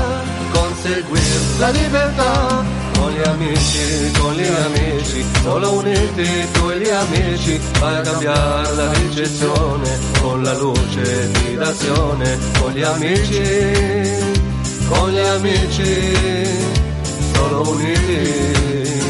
conseguir 0.53 1.60
la 1.60 1.69
libertà. 1.72 2.65
Con 2.98 3.11
gli 3.11 3.27
amici, 3.27 4.11
con 4.19 4.34
gli 4.34 4.45
amici, 4.45 5.26
solo 5.41 5.72
uniti 5.73 6.48
tu 6.53 6.69
e 6.69 6.80
gli 6.80 6.90
amici, 6.90 7.60
vai 7.80 7.95
a 7.98 8.02
cambiare 8.02 8.76
la 8.76 8.91
ricezione 8.94 9.99
con 10.22 10.44
la 10.44 10.57
luce 10.57 11.32
di 11.32 11.56
d'azione. 11.56 12.38
Con 12.60 12.72
gli 12.72 12.82
amici, 12.82 13.44
con 14.90 15.10
gli 15.11 15.19
amici, 15.19 16.14
solo 17.34 17.69
uniti 17.69 19.03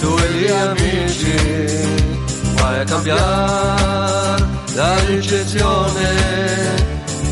tu 0.00 0.16
e 0.16 0.32
gli 0.32 0.50
amici 0.50 1.97
vai 2.60 2.80
a 2.80 2.84
cambiare 2.84 4.44
la 4.74 5.04
ricezione 5.06 6.76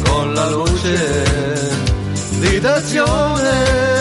con 0.05 0.33
la 0.33 0.49
luce 0.51 1.25
di 2.39 2.61
d'azione. 2.61 3.96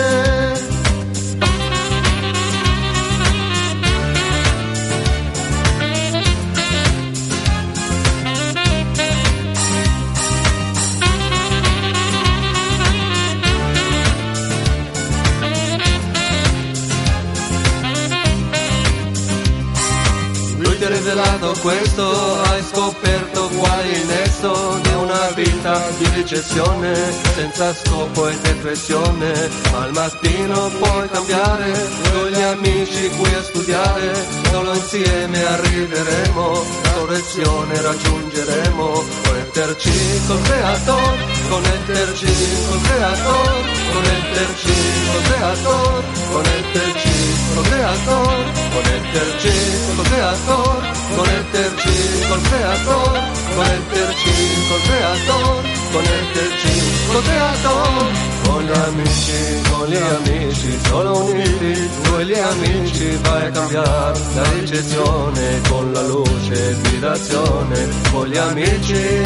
Rivelato 21.15 21.55
questo, 21.61 22.41
hai 22.41 22.61
scoperto 22.61 23.47
qual 23.47 23.79
è 23.79 23.97
il 23.97 24.05
nesso 24.05 24.79
di 24.81 24.93
una 24.95 25.29
vita 25.33 25.89
di 25.97 26.09
ricezione, 26.13 26.93
senza 27.35 27.73
scopo 27.73 28.27
e 28.27 28.37
depressione, 28.39 29.49
al 29.73 29.91
mattino 29.93 30.69
puoi 30.77 31.07
cambiare, 31.09 31.71
con 32.11 32.27
gli 32.27 32.41
amici 32.41 33.09
qui 33.09 33.33
a 33.33 33.41
studiare, 33.43 34.13
solo 34.51 34.73
insieme 34.73 35.45
arriveremo, 35.45 36.63
la 36.83 36.91
correzione 36.91 37.81
raggiungeremo, 37.81 39.03
connetterci 39.23 40.21
col 40.27 40.41
creator, 40.41 41.17
connetterci 41.47 42.27
col 42.69 42.81
creator, 42.81 43.74
connetterci 43.95 44.75
col 45.11 45.23
creator, 45.23 46.03
connetterci 46.31 47.15
col 47.53 47.63
creator, 47.63 48.43
connetterci 48.73 49.53
col 49.95 50.05
creator 50.05 50.95
conecterci 51.15 52.27
col 52.27 52.41
creator, 52.41 53.23
conecterci 53.55 54.33
col 54.67 54.81
creator, 54.81 55.63
conecterci 55.91 56.73
col 57.07 57.23
creator, 57.23 58.11
con 58.43 58.63
gli 58.63 58.71
amici, 58.71 59.61
con 59.69 59.87
gli 59.87 59.95
amici, 59.95 60.79
solo 60.87 61.23
uniti, 61.25 61.89
e 62.17 62.25
gli 62.25 62.33
amici 62.33 63.19
vai 63.21 63.45
a 63.45 63.51
cambiare 63.51 64.19
la 64.33 64.51
ricezione 64.51 65.61
con 65.69 65.91
la 65.91 66.01
luce 66.01 66.75
di 66.81 66.99
d'azione, 66.99 67.89
con 68.11 68.27
gli 68.27 68.37
amici, 68.37 69.21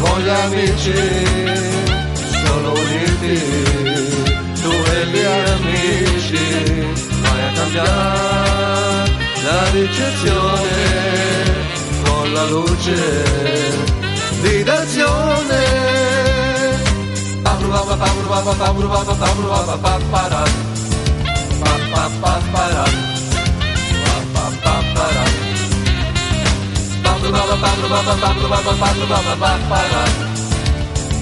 con 0.00 0.20
gli 0.20 0.28
amici, 0.28 1.75
solo 2.56 2.72
uniti, 2.72 3.36
tu 4.62 4.70
e 4.70 5.06
gli 5.10 5.24
amici 5.52 6.46
vai 7.20 7.42
a 7.42 7.52
cambiare 7.52 9.10
la 9.42 9.70
ricezione 9.72 10.74
con 12.04 12.32
la 12.32 12.44
luce 12.46 12.96
di 14.40 14.62
d'azione. 14.62 15.86